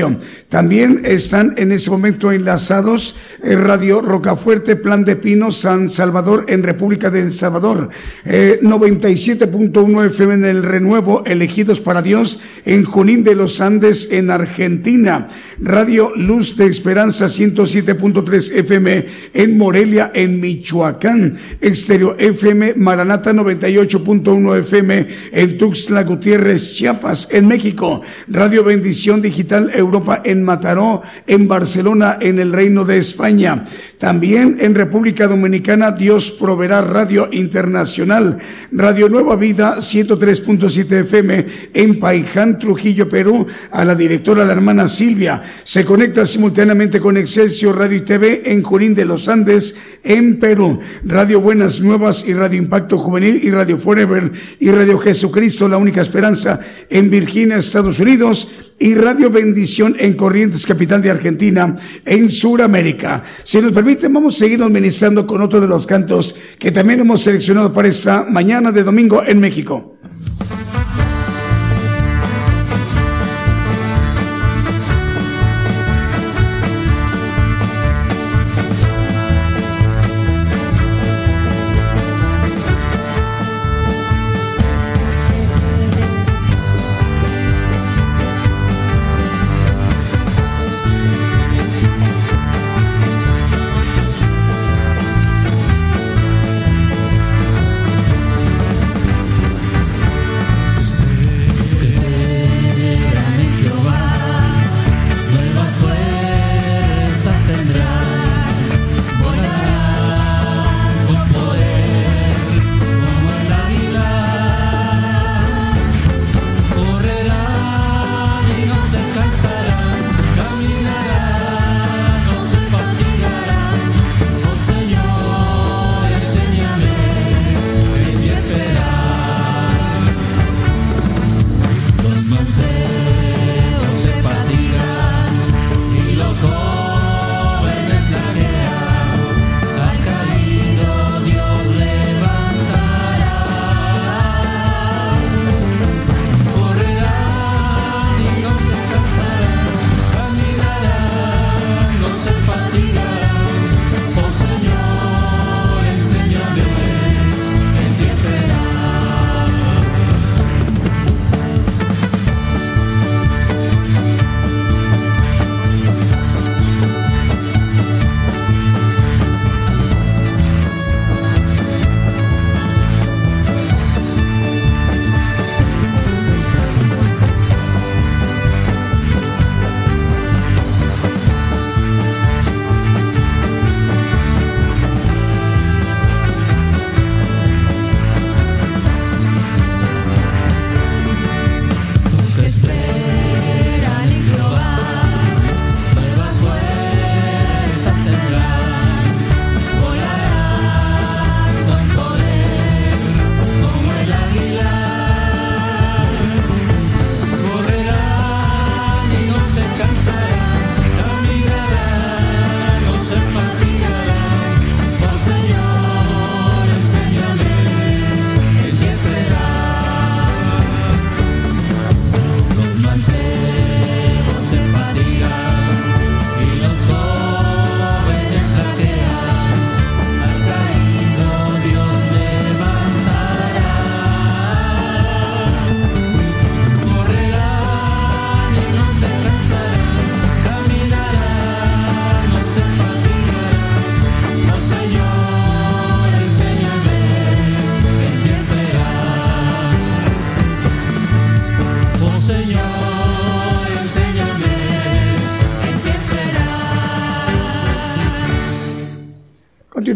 También 0.50 1.02
están 1.04 1.56
en 1.58 1.72
ese 1.72 1.90
momento 1.90 2.32
enlazados 2.32 3.16
eh, 3.44 3.56
Radio 3.56 4.02
Rocafuerte, 4.02 4.76
Plan 4.76 5.04
de 5.04 5.16
Pino, 5.16 5.52
San 5.52 5.90
Salvador, 5.90 6.46
en 6.48 6.64
República 6.64 7.10
del 7.10 7.34
Salvador. 7.34 7.90
97.1 8.26 10.04
eh, 10.04 10.08
FM 10.08 10.34
en 10.36 10.46
el 10.46 10.64
Renuevo, 10.64 11.24
Elegidos 11.26 11.82
para 11.82 12.02
Dios, 12.02 12.40
en 12.66 12.84
Junín 12.84 13.24
de 13.24 13.36
los 13.36 13.60
Andes, 13.60 14.10
en 14.12 14.30
Argentina. 14.30 15.28
Radio 15.60 16.14
Luz 16.16 16.56
de 16.56 16.68
Esperanza, 16.68 17.26
107.3 17.26 18.52
FM 18.58 19.06
en 19.34 19.58
Morelia, 19.58 20.12
en 20.14 20.40
Michoacán. 20.40 21.40
Exterior 21.60 22.16
FM, 22.20 22.76
Maranata, 22.76 23.34
98.1 23.34 24.60
FM 24.60 25.08
en 25.32 25.58
Tuxtla 25.58 26.04
Gutiérrez, 26.04 26.74
Chiapas, 26.74 27.28
en 27.32 27.48
México. 27.48 28.02
Radio 28.28 28.64
Bendición 28.64 29.22
Digital 29.22 29.72
Europa 29.74 29.87
en 30.24 30.44
Mataró, 30.44 31.02
en 31.26 31.48
Barcelona, 31.48 32.18
en 32.20 32.40
el 32.40 32.52
Reino 32.52 32.86
de 32.86 32.98
España. 32.98 33.66
También 33.98 34.58
en 34.60 34.76
República 34.76 35.28
Dominicana, 35.28 35.92
Dios 35.92 36.32
proveerá 36.32 36.82
Radio 36.82 37.30
Internacional. 37.32 38.38
Radio 38.72 39.10
Nueva 39.10 39.36
Vida, 39.36 39.78
103.7 39.78 41.02
FM 41.02 41.46
en 41.74 42.00
Paiján, 42.00 42.60
Trujillo, 42.60 43.10
Perú, 43.10 43.48
a 43.72 43.86
la 43.86 43.96
directora, 43.96 44.46
la 44.46 44.54
hermana 44.54 44.88
Silvia. 44.88 45.42
Se 45.64 45.86
conecta 45.86 46.26
simultáneamente 46.26 47.00
con 47.00 47.18
Excelsior 47.18 47.78
Radio 47.78 47.98
y 47.98 48.02
TV 48.02 48.44
en 48.46 48.64
Junín 48.64 48.94
de 48.94 49.06
los 49.06 49.28
Andes, 49.28 49.76
en 50.04 50.40
Perú. 50.40 50.80
Radio 51.04 51.42
Buenas 51.42 51.82
Nuevas 51.82 52.26
y 52.28 52.34
Radio 52.34 52.58
Impacto 52.58 52.98
Juvenil 52.98 53.40
y 53.44 53.50
Radio 53.50 53.78
Forever 53.78 54.32
y 54.60 54.70
Radio 54.70 55.00
Jesucristo, 55.00 55.68
la 55.68 55.78
única 55.78 56.02
esperanza 56.02 56.60
en 56.90 57.10
Virginia, 57.10 57.58
Estados 57.58 58.00
Unidos 58.00 58.48
y 58.80 58.96
Radio 58.96 59.30
Bendición 59.30 59.96
en 60.00 60.14
Corrientes, 60.14 60.66
capital 60.66 61.02
de 61.02 61.10
Argentina, 61.10 61.76
en 62.06 62.30
Sudamérica. 62.30 63.24
Si 63.44 63.62
nos 63.62 63.72
permiten, 63.72 64.14
vamos 64.14 64.36
a 64.36 64.40
seguirnos 64.40 64.70
ministrando 64.70 65.26
con 65.26 65.42
otro 65.42 65.60
de 65.60 65.68
los 65.68 65.88
cantos 65.88 66.36
que 66.60 66.72
también 66.72 67.00
hemos 67.00 67.22
seleccionado 67.22 67.74
para 67.74 67.88
esta 67.88 68.26
mañana 68.26 68.72
de 68.72 68.84
domingo 68.84 69.24
en 69.26 69.40
México. 69.40 69.98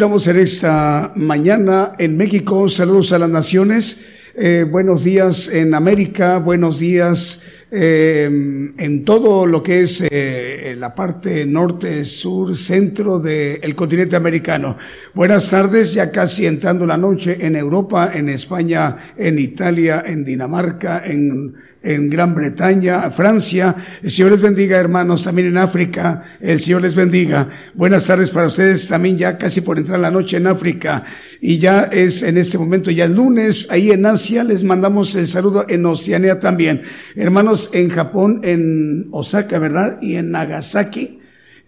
Continuamos 0.02 0.28
en 0.30 0.40
esta 0.40 1.12
mañana 1.16 1.92
en 2.00 2.18
México. 2.18 2.68
Saludos 2.68 3.12
a 3.12 3.20
las 3.20 3.30
naciones. 3.30 4.02
Eh, 4.34 4.66
buenos 4.68 5.04
días 5.04 5.48
en 5.48 5.76
América. 5.76 6.40
Buenos 6.40 6.80
días 6.80 7.44
eh, 7.72 8.26
en 8.26 9.06
todo 9.06 9.46
lo 9.46 9.64
que 9.64 9.82
es 9.82 10.04
eh, 10.12 10.76
la 10.78 10.94
parte 10.94 11.46
norte, 11.46 12.04
sur, 12.04 12.58
centro 12.58 13.20
del 13.20 13.76
continente 13.76 14.18
americano. 14.18 14.78
Buenas 15.14 15.50
tardes, 15.50 15.94
ya 15.94 16.12
casi 16.12 16.46
entrando 16.46 16.86
la 16.86 16.98
noche 16.98 17.38
en 17.40 17.56
Europa, 17.56 18.12
en 18.14 18.28
España, 18.28 19.14
en 19.16 19.40
Italia, 19.40 20.04
en 20.06 20.26
Dinamarca, 20.26 21.02
en 21.06 21.56
en 21.84 22.10
Gran 22.10 22.36
Bretaña, 22.36 23.10
Francia. 23.10 23.76
El 24.04 24.12
Señor 24.12 24.32
les 24.32 24.42
bendiga, 24.42 24.78
hermanos, 24.78 25.24
también 25.24 25.48
en 25.48 25.58
África. 25.58 26.24
El 26.40 26.60
Señor 26.60 26.84
les 26.84 26.94
bendiga. 26.94 27.50
Buenas 27.74 28.06
tardes 28.06 28.30
para 28.30 28.48
ustedes, 28.48 28.88
también 28.88 29.18
ya 29.18 29.38
casi 29.38 29.62
por 29.62 29.78
entrar 29.78 30.00
la 30.00 30.12
noche 30.12 30.38
en 30.38 30.48
África. 30.48 31.04
Y 31.40 31.58
ya 31.58 31.84
es 31.84 32.22
en 32.22 32.38
este 32.38 32.58
momento, 32.58 32.92
ya 32.92 33.06
el 33.06 33.16
lunes, 33.16 33.68
ahí 33.72 33.92
en 33.92 34.06
Asia, 34.06 34.44
les 34.44 34.64
mandamos 34.64 35.16
el 35.16 35.28
saludo 35.28 35.66
en 35.68 35.86
Oceanía 35.86 36.40
también. 36.40 36.84
Hermanos, 37.16 37.61
en 37.74 37.90
Japón, 37.90 38.42
en 38.44 39.08
Osaka, 39.12 39.60
¿verdad? 39.60 40.00
Y 40.02 40.16
en 40.16 40.32
Nagasaki. 40.32 41.20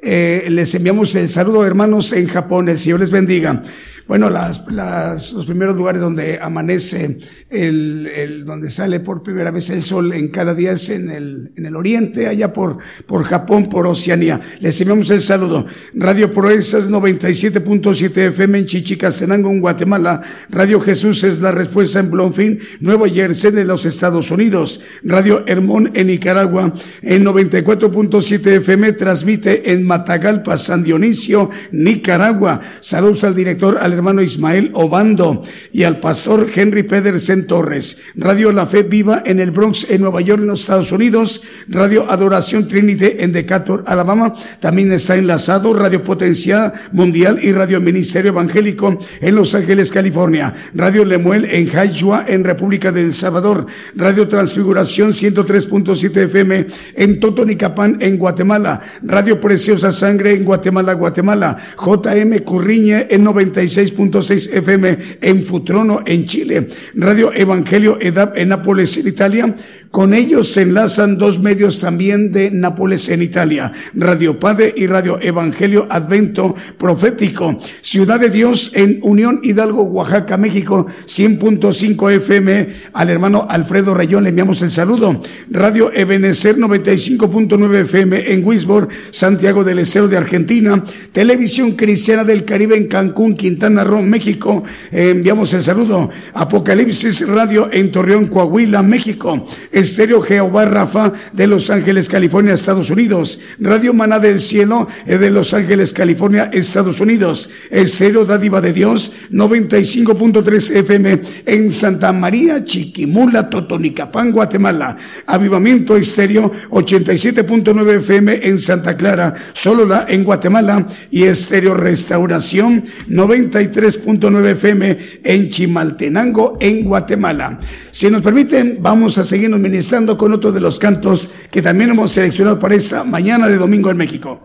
Eh, 0.02 0.48
les 0.50 0.74
enviamos 0.76 1.16
el 1.16 1.30
saludo, 1.30 1.66
hermanos, 1.66 2.12
en 2.12 2.28
Japón. 2.28 2.68
El 2.68 2.80
Señor 2.80 3.00
les 3.00 3.12
bendiga. 3.12 3.64
Bueno, 4.08 4.30
las, 4.30 4.70
las, 4.72 5.34
los 5.34 5.46
primeros 5.46 5.76
lugares 5.76 6.02
donde 6.02 6.40
amanece 6.42 7.20
el, 7.50 8.08
el, 8.14 8.46
donde 8.46 8.70
sale 8.70 9.00
por 9.00 9.24
primera 9.24 9.52
vez 9.52 9.70
el 9.70 9.84
sol 9.84 10.12
en 10.14 10.28
cada 10.28 10.54
día 10.54 10.74
es 10.74 10.90
en 10.90 11.10
el, 11.10 11.52
en 11.56 11.66
el 11.66 11.76
oriente, 11.76 12.28
allá 12.28 12.52
por, 12.52 12.80
por 13.06 13.24
Japón, 13.24 13.70
por 13.70 13.88
Oceanía. 13.88 14.42
Les 14.60 14.80
enviamos 14.82 15.10
el 15.12 15.22
saludo. 15.22 15.66
Radio 15.94 16.34
Proezas 16.34 16.90
97.7 16.90 18.18
FM 18.30 18.60
en 18.60 18.66
Chichicastenango, 18.66 19.50
en 19.50 19.62
Guatemala. 19.62 20.22
Radio 20.50 20.82
Jesús 20.82 21.24
es 21.24 21.40
la 21.40 21.52
respuesta 21.52 22.00
en 22.00 22.12
Blonfin, 22.12 22.60
Nueva 22.82 23.08
Jersey, 23.08 23.52
de 23.52 23.66
los 23.66 23.86
Estados 23.86 24.32
Unidos. 24.32 24.82
Radio 25.04 25.44
Hermón 25.48 25.92
en 25.94 26.08
Nicaragua, 26.08 26.74
en 27.02 27.26
94.7 27.26 28.48
FM 28.58 28.94
transmite 28.94 29.72
en 29.72 29.84
Matagalpa, 29.84 30.58
San 30.58 30.84
Dionisio, 30.84 31.50
Nicaragua. 31.72 32.62
Saludos 32.82 33.24
al 33.24 33.36
director 33.36 33.78
hermano 33.94 34.22
Ismael 34.22 34.72
Obando 34.74 35.44
y 35.72 35.84
al 35.84 36.00
pastor 36.00 36.48
Henry 36.54 36.84
Pedersen 36.84 37.48
Torres. 37.48 38.02
Radio 38.16 38.52
La 38.52 38.68
Fe 38.68 38.84
Viva 38.84 39.24
en 39.26 39.40
el 39.40 39.52
Bronx, 39.52 39.90
en 39.90 40.02
Nueva 40.02 40.22
York, 40.22 40.42
en 40.42 40.48
los 40.48 40.62
Estados 40.62 40.92
Unidos. 40.92 41.42
Radio 41.68 42.10
Adoración 42.10 42.68
Trinity 42.68 43.14
en 43.20 43.32
Decatur, 43.32 43.84
Alabama. 43.88 44.36
También 44.60 44.92
está 44.92 45.16
enlazado 45.16 45.74
Radio 45.74 46.04
Potencia 46.04 46.74
Mundial 46.92 47.40
y 47.42 47.52
Radio 47.52 47.82
Ministerio 47.82 48.32
Evangélico 48.32 49.00
en 49.22 49.36
Los 49.36 49.56
Ángeles, 49.56 49.92
California. 49.92 50.54
Radio 50.74 51.06
Lemuel 51.06 51.46
en 51.46 51.68
Jayua, 51.68 52.26
en 52.28 52.44
República 52.44 52.92
del 52.92 53.14
Salvador. 53.14 53.66
Radio 53.96 54.28
Transfiguración 54.28 55.12
103.7 55.12 56.18
FM 56.24 56.68
en 56.96 57.20
Totonicapán, 57.20 57.98
en 58.00 58.18
Guatemala. 58.18 58.82
Radio 59.02 59.40
Preciosa 59.40 59.92
Sangre 59.92 60.34
en 60.34 60.44
Guatemala, 60.44 60.94
Guatemala. 60.94 61.58
JM 61.78 62.40
Curriñe 62.44 63.08
en 63.10 63.24
96 63.24 63.83
6.6 63.84 64.54
FM 64.54 64.98
en 65.22 65.46
Futrono, 65.46 66.02
en 66.06 66.26
Chile. 66.26 66.68
Radio 66.96 67.34
Evangelio 67.34 67.98
EDAP 68.00 68.38
en 68.38 68.50
Nápoles, 68.50 68.98
en 68.98 69.08
Italia. 69.08 69.56
Con 69.94 70.16
ellos 70.16 70.52
se 70.52 70.64
enlazan 70.64 71.20
dos 71.20 71.40
medios 71.40 71.80
también 71.80 72.32
de 72.32 72.50
Nápoles 72.50 73.10
en 73.10 73.22
Italia, 73.22 73.72
Radio 73.94 74.40
Padre 74.40 74.74
y 74.76 74.88
Radio 74.88 75.20
Evangelio 75.22 75.86
Advento 75.88 76.56
Profético. 76.80 77.60
Ciudad 77.82 78.20
de 78.20 78.32
Dios 78.32 78.72
en 78.74 78.98
Unión 79.04 79.42
Hidalgo, 79.44 79.84
Oaxaca, 79.84 80.36
México, 80.36 80.88
100.5 81.06 82.12
FM. 82.12 82.74
Al 82.92 83.10
hermano 83.12 83.46
Alfredo 83.48 83.94
Rayón 83.94 84.24
le 84.24 84.30
enviamos 84.30 84.64
el 84.64 84.72
saludo. 84.72 85.22
Radio 85.52 85.94
Ebenecer 85.94 86.58
95.9 86.58 87.82
FM 87.82 88.34
en 88.34 88.44
Wisborne, 88.44 88.92
Santiago 89.12 89.64
del 89.64 89.78
Estero 89.78 90.08
de 90.08 90.18
Argentina. 90.18 90.84
Televisión 91.12 91.74
Cristiana 91.74 92.24
del 92.24 92.46
Caribe 92.46 92.76
en 92.76 92.88
Cancún, 92.88 93.36
Quintana 93.36 93.84
Roo, 93.84 94.02
México. 94.02 94.64
enviamos 94.92 95.54
el 95.54 95.62
saludo. 95.62 96.10
Apocalipsis 96.34 97.28
Radio 97.28 97.70
en 97.72 97.92
Torreón, 97.92 98.26
Coahuila, 98.26 98.82
México. 98.82 99.46
Estéreo 99.84 100.22
Jehová 100.22 100.66
Rafa 100.66 101.14
de 101.34 101.46
Los 101.46 101.70
Ángeles, 101.70 102.08
California, 102.08 102.54
Estados 102.54 102.90
Unidos. 102.90 103.40
Radio 103.60 103.94
Maná 103.94 104.18
del 104.18 104.40
Cielo 104.40 104.88
eh, 105.06 105.18
de 105.18 105.30
Los 105.30 105.54
Ángeles, 105.54 105.94
California, 105.94 106.50
Estados 106.54 107.02
Unidos. 107.02 107.50
Estéreo 107.70 108.26
Dádiva 108.26 108.62
de 108.62 108.74
Dios 108.74 109.12
95.3 109.32 110.76
FM 110.78 111.22
en 111.46 111.72
Santa 111.72 112.14
María, 112.14 112.64
Chiquimula, 112.64 113.50
Totonicapán, 113.50 114.32
Guatemala. 114.32 114.98
Avivamiento 115.28 115.98
Estéreo 115.98 116.52
87.9 116.70 117.98
FM 117.98 118.40
en 118.44 118.60
Santa 118.60 118.96
Clara, 118.96 119.34
Solola 119.54 120.06
en 120.08 120.24
Guatemala 120.24 120.88
y 121.12 121.24
Estéreo 121.24 121.74
Restauración 121.74 122.84
93.9 123.10 124.46
FM 124.52 124.98
en 125.24 125.50
Chimaltenango 125.50 126.58
en 126.60 126.86
Guatemala. 126.86 127.60
Si 127.92 128.10
nos 128.10 128.22
permiten, 128.22 128.78
vamos 128.80 129.18
a 129.18 129.24
seguirnos 129.24 129.60
ministrando 129.74 130.16
con 130.16 130.32
otro 130.32 130.52
de 130.52 130.60
los 130.60 130.78
cantos 130.78 131.32
que 131.50 131.60
también 131.60 131.90
hemos 131.90 132.12
seleccionado 132.12 132.60
para 132.60 132.76
esta 132.76 133.04
mañana 133.04 133.48
de 133.48 133.58
domingo 133.58 133.90
en 133.90 133.98
México. 133.98 134.40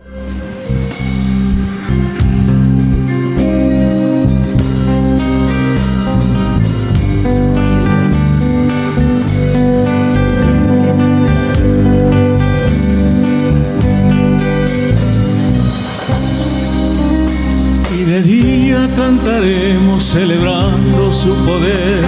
Y 17.95 18.03
de 18.03 18.21
día 18.23 18.89
cantaremos 18.97 20.03
celebrando 20.05 21.13
su 21.13 21.35
poder 21.45 22.03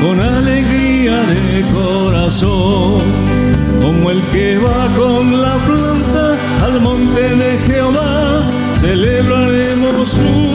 con 0.00 0.18
alegría 0.18 0.73
de 1.26 1.64
corazón, 1.72 3.00
como 3.82 4.10
el 4.10 4.20
que 4.32 4.58
va 4.58 4.88
con 4.96 5.40
la 5.40 5.56
planta 5.66 6.36
al 6.64 6.80
monte 6.80 7.36
de 7.36 7.58
Jehová, 7.66 8.42
celebraremos 8.80 10.10
su 10.10 10.53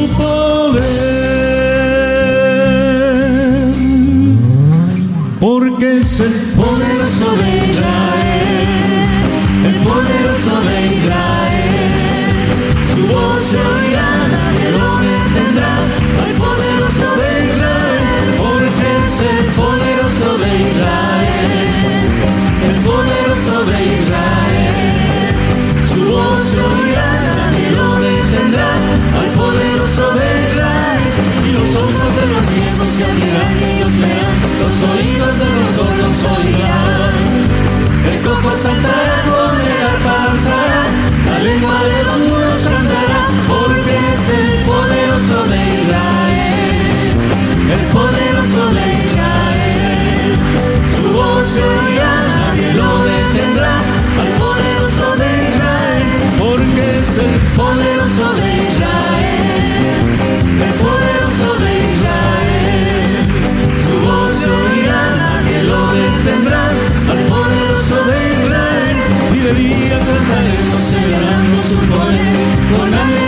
el 38.39 38.45
coco 38.45 38.57
saltará 38.57 39.23
con 39.23 39.61
el 39.61 39.83
arpa 39.83 40.25
danzará, 40.25 40.83
la 41.25 41.39
lengua 41.39 41.83
de 41.83 42.03
los 42.03 42.19
mudos 42.19 42.63
cantará, 42.63 43.27
porque 43.47 43.97
es 44.13 44.29
el 44.39 44.65
poderoso 44.65 45.43
de 45.49 45.81
Israel, 45.81 47.17
el 47.71 47.85
poderoso 47.91 48.28
su 71.69 71.75
poder, 71.75 73.18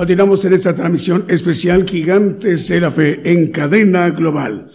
Continuamos 0.00 0.42
en 0.46 0.54
esta 0.54 0.74
transmisión 0.74 1.26
especial 1.28 1.86
Gigantes 1.86 2.68
de 2.68 2.80
la 2.80 2.90
Fe 2.90 3.20
en 3.22 3.48
cadena 3.48 4.08
global. 4.08 4.72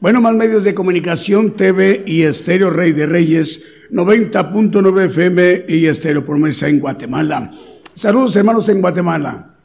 Bueno, 0.00 0.22
más 0.22 0.34
medios 0.34 0.64
de 0.64 0.72
comunicación, 0.72 1.54
TV 1.56 2.04
y 2.06 2.22
Estéreo 2.22 2.70
Rey 2.70 2.92
de 2.92 3.04
Reyes, 3.04 3.66
90.9 3.90 5.04
FM 5.08 5.66
y 5.68 5.84
Estéreo 5.84 6.24
Promesa 6.24 6.70
en 6.70 6.80
Guatemala. 6.80 7.50
Saludos 7.94 8.34
hermanos 8.34 8.66
en 8.70 8.80
Guatemala. 8.80 9.56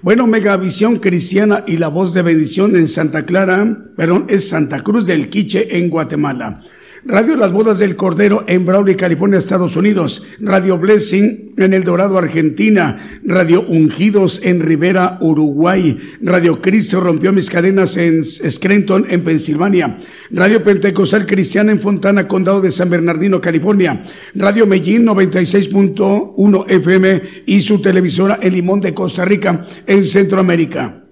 Bueno, 0.00 0.26
Megavisión 0.26 1.00
Cristiana 1.00 1.64
y 1.66 1.76
la 1.76 1.88
Voz 1.88 2.14
de 2.14 2.22
Bendición 2.22 2.76
en 2.76 2.88
Santa 2.88 3.26
Clara, 3.26 3.90
perdón, 3.94 4.24
es 4.30 4.48
Santa 4.48 4.82
Cruz 4.82 5.04
del 5.06 5.28
Quiche 5.28 5.76
en 5.76 5.90
Guatemala. 5.90 6.62
Radio 7.04 7.36
Las 7.36 7.52
Bodas 7.52 7.78
del 7.78 7.94
Cordero 7.96 8.44
en 8.48 8.66
Brawley, 8.66 8.96
California, 8.96 9.38
Estados 9.38 9.76
Unidos. 9.76 10.24
Radio 10.40 10.78
Blessing 10.78 11.54
en 11.56 11.72
El 11.72 11.84
Dorado, 11.84 12.18
Argentina. 12.18 13.20
Radio 13.24 13.64
Ungidos 13.66 14.40
en 14.44 14.60
Rivera, 14.60 15.18
Uruguay. 15.20 15.98
Radio 16.20 16.60
Cristo 16.60 17.00
rompió 17.00 17.32
mis 17.32 17.50
cadenas 17.50 17.96
en 17.96 18.24
Scranton, 18.24 19.06
en 19.08 19.22
Pensilvania. 19.22 19.98
Radio 20.30 20.62
Pentecostal 20.64 21.26
Cristiana 21.26 21.72
en 21.72 21.80
Fontana, 21.80 22.26
Condado 22.26 22.60
de 22.60 22.72
San 22.72 22.90
Bernardino, 22.90 23.40
California. 23.40 24.02
Radio 24.34 24.66
Medellín 24.66 25.06
96.1 25.06 26.64
FM 26.68 27.22
y 27.46 27.60
su 27.60 27.80
televisora 27.80 28.38
en 28.42 28.54
Limón 28.54 28.80
de 28.80 28.92
Costa 28.92 29.24
Rica, 29.24 29.66
en 29.86 30.04
Centroamérica. 30.04 31.07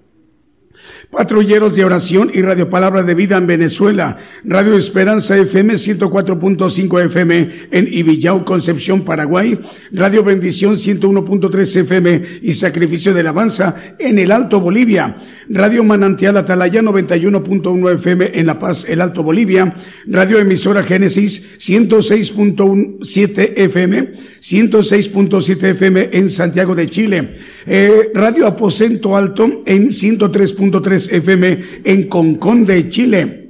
Patrulleros 1.11 1.75
de 1.75 1.85
Oración 1.85 2.29
y 2.33 2.41
Radio 2.41 2.69
Palabra 2.69 3.01
de 3.01 3.15
Vida 3.15 3.37
en 3.37 3.47
Venezuela, 3.47 4.17
Radio 4.43 4.75
Esperanza 4.75 5.37
FM 5.37 5.75
104.5 5.75 7.05
FM 7.05 7.51
en 7.71 7.87
Ibillau, 7.93 8.43
Concepción, 8.43 9.05
Paraguay, 9.05 9.57
Radio 9.93 10.21
Bendición 10.21 10.75
101.3 10.75 11.75
FM 11.81 12.23
y 12.41 12.51
Sacrificio 12.51 13.13
de 13.13 13.21
Alabanza 13.21 13.75
en 13.97 14.19
el 14.19 14.33
Alto 14.33 14.59
Bolivia, 14.59 15.15
Radio 15.47 15.85
Manantial 15.85 16.35
Atalaya 16.35 16.81
91.1 16.81 17.95
FM 17.95 18.31
en 18.33 18.45
La 18.45 18.59
Paz, 18.59 18.85
el 18.87 18.99
Alto 18.99 19.23
Bolivia, 19.23 19.73
Radio 20.07 20.39
Emisora 20.39 20.83
Génesis 20.83 21.57
106.7 21.59 23.53
FM, 23.55 24.11
106.7 24.47 25.71
FM 25.71 26.09
en 26.13 26.29
Santiago 26.29 26.73
de 26.73 26.87
Chile, 26.89 27.33
eh, 27.65 28.11
Radio 28.13 28.47
Aposento 28.47 29.17
Alto 29.17 29.63
en 29.65 29.87
103.3 29.87 31.11
FM 31.11 31.63
en 31.83 32.07
Concón 32.07 32.65
de 32.65 32.87
Chile. 32.87 33.43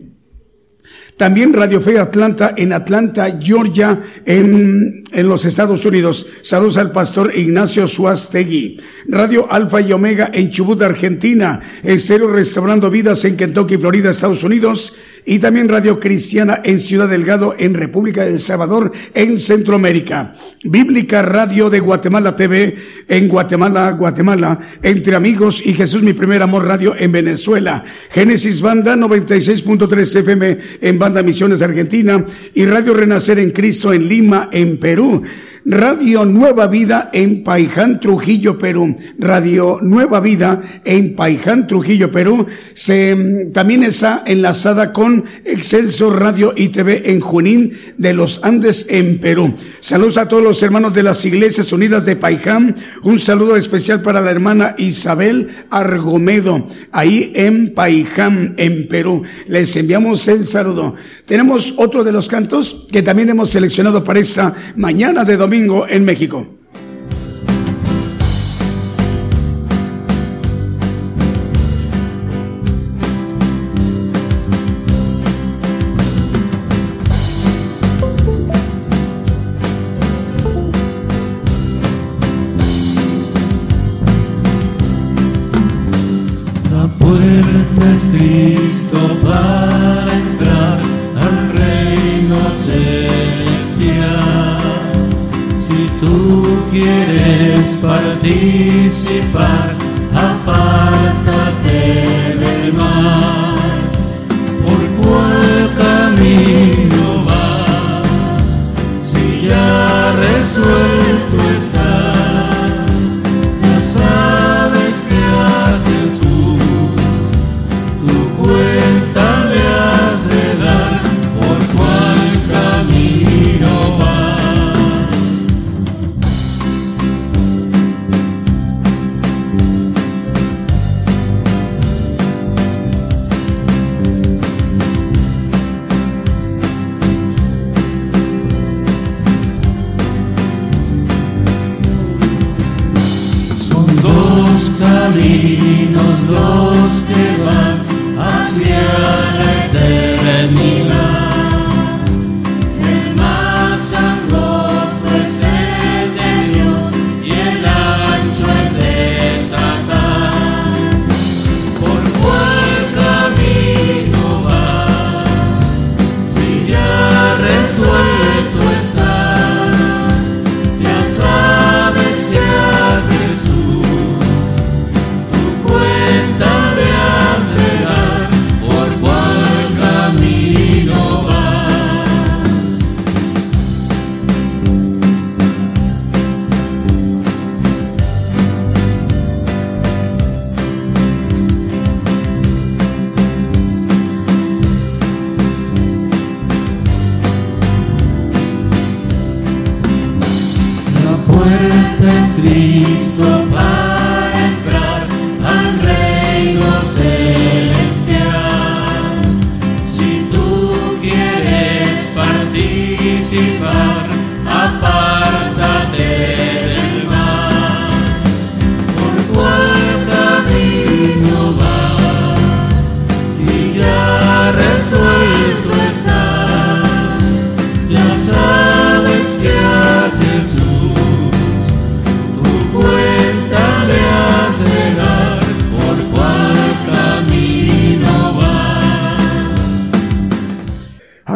También 1.15 1.53
Radio 1.53 1.81
Fe 1.81 1.99
Atlanta 1.99 2.55
en 2.57 2.73
Atlanta, 2.73 3.37
Georgia, 3.39 4.01
en, 4.25 5.03
en 5.11 5.27
los 5.27 5.45
Estados 5.45 5.85
Unidos. 5.85 6.25
Saludos 6.41 6.77
al 6.77 6.91
pastor 6.91 7.35
Ignacio 7.35 7.87
Suastegui. 7.87 8.79
Radio 9.07 9.51
Alfa 9.51 9.81
y 9.81 9.93
Omega 9.93 10.31
en 10.33 10.49
Chubut, 10.49 10.81
Argentina. 10.81 11.59
Estero 11.83 12.27
Restaurando 12.27 12.89
Vidas 12.89 13.23
en 13.25 13.37
Kentucky, 13.37 13.77
Florida, 13.77 14.09
Estados 14.09 14.43
Unidos 14.43 14.95
y 15.29 15.39
también 15.39 15.67
Radio 15.67 15.99
Cristiana 15.99 16.61
en 16.63 16.79
Ciudad 16.79 17.09
Delgado, 17.09 17.53
en 17.59 17.73
República 17.73 18.23
del 18.23 18.39
Salvador, 18.39 18.93
en 19.13 19.37
Centroamérica. 19.39 20.33
Bíblica 20.63 21.21
Radio 21.21 21.69
de 21.69 21.81
Guatemala 21.81 22.33
TV 22.33 22.75
en 23.09 23.27
Guatemala, 23.27 23.91
Guatemala, 23.91 24.57
Entre 24.81 25.17
Amigos 25.17 25.61
y 25.65 25.73
Jesús 25.73 26.01
Mi 26.01 26.13
Primer 26.13 26.41
Amor 26.41 26.65
Radio 26.65 26.95
en 26.97 27.11
Venezuela. 27.11 27.83
Génesis 28.09 28.61
Banda 28.61 28.95
96.3 28.95 30.19
FM 30.19 30.57
en 30.79 30.97
Banda 30.97 31.21
Misiones 31.21 31.61
Argentina 31.61 32.25
y 32.53 32.65
Radio 32.65 32.93
Renacer 32.93 33.37
en 33.37 33.51
Cristo 33.51 33.91
en 33.91 34.07
Lima, 34.07 34.47
en 34.53 34.77
Perú. 34.77 35.23
Radio 35.69 36.23
Nueva 36.23 36.67
Vida 36.67 37.09
en 37.11 37.43
Paiján, 37.43 37.99
Trujillo, 37.99 38.57
Perú. 38.57 38.95
Radio 39.19 39.79
Nueva 39.81 40.21
Vida 40.21 40.61
en 40.85 41.13
Paiján, 41.13 41.67
Trujillo, 41.67 42.09
Perú. 42.09 42.45
Se, 42.73 43.13
mm, 43.13 43.51
también 43.51 43.83
está 43.83 44.23
enlazada 44.25 44.93
con 44.93 45.25
Excelso 45.43 46.09
Radio 46.09 46.53
y 46.55 46.69
TV 46.69 47.11
en 47.11 47.19
Junín 47.19 47.73
de 47.97 48.13
los 48.13 48.41
Andes 48.45 48.85
en 48.87 49.19
Perú. 49.19 49.55
Saludos 49.81 50.17
a 50.17 50.29
todos 50.29 50.41
los 50.41 50.63
hermanos 50.63 50.93
de 50.93 51.03
las 51.03 51.25
Iglesias 51.25 51.73
Unidas 51.73 52.05
de 52.05 52.15
Paiján. 52.15 52.73
Un 53.03 53.19
saludo 53.19 53.57
especial 53.57 54.01
para 54.01 54.21
la 54.21 54.31
hermana 54.31 54.73
Isabel 54.77 55.49
Argomedo, 55.69 56.65
ahí 56.93 57.33
en 57.35 57.73
Paiján, 57.73 58.53
en 58.55 58.87
Perú. 58.87 59.23
Les 59.49 59.75
enviamos 59.75 60.25
el 60.29 60.45
saludo. 60.45 60.95
Tenemos 61.25 61.73
otro 61.75 62.05
de 62.05 62.13
los 62.13 62.29
cantos 62.29 62.87
que 62.89 63.01
también 63.01 63.31
hemos 63.31 63.49
seleccionado 63.49 64.01
para 64.01 64.21
esta 64.21 64.55
mañana 64.77 65.25
de 65.25 65.35
domingo 65.35 65.56
en 65.65 66.05
México. 66.05 66.56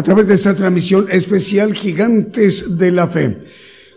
A 0.01 0.03
través 0.03 0.29
de 0.29 0.33
esta 0.33 0.55
transmisión 0.55 1.05
especial 1.11 1.75
Gigantes 1.75 2.79
de 2.79 2.89
la 2.89 3.07
Fe. 3.07 3.37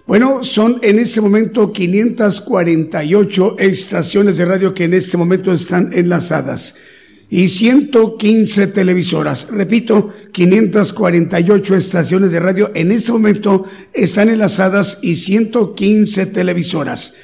Bueno, 0.07 0.45
son 0.45 0.79
en 0.83 0.99
este 0.99 1.23
momento 1.23 1.73
548 1.73 3.57
estaciones 3.59 4.37
de 4.37 4.45
radio 4.45 4.75
que 4.75 4.85
en 4.85 4.93
este 4.93 5.17
momento 5.17 5.51
están 5.51 5.95
enlazadas 5.95 6.75
y 7.31 7.49
115 7.49 8.67
televisoras. 8.67 9.49
Repito, 9.51 10.11
548 10.31 11.75
estaciones 11.75 12.33
de 12.33 12.41
radio 12.41 12.71
en 12.75 12.93
este 12.93 13.11
momento 13.11 13.65
están 13.95 14.29
enlazadas 14.29 14.99
y 15.01 15.17
115 15.17 16.27
televisoras 16.27 17.15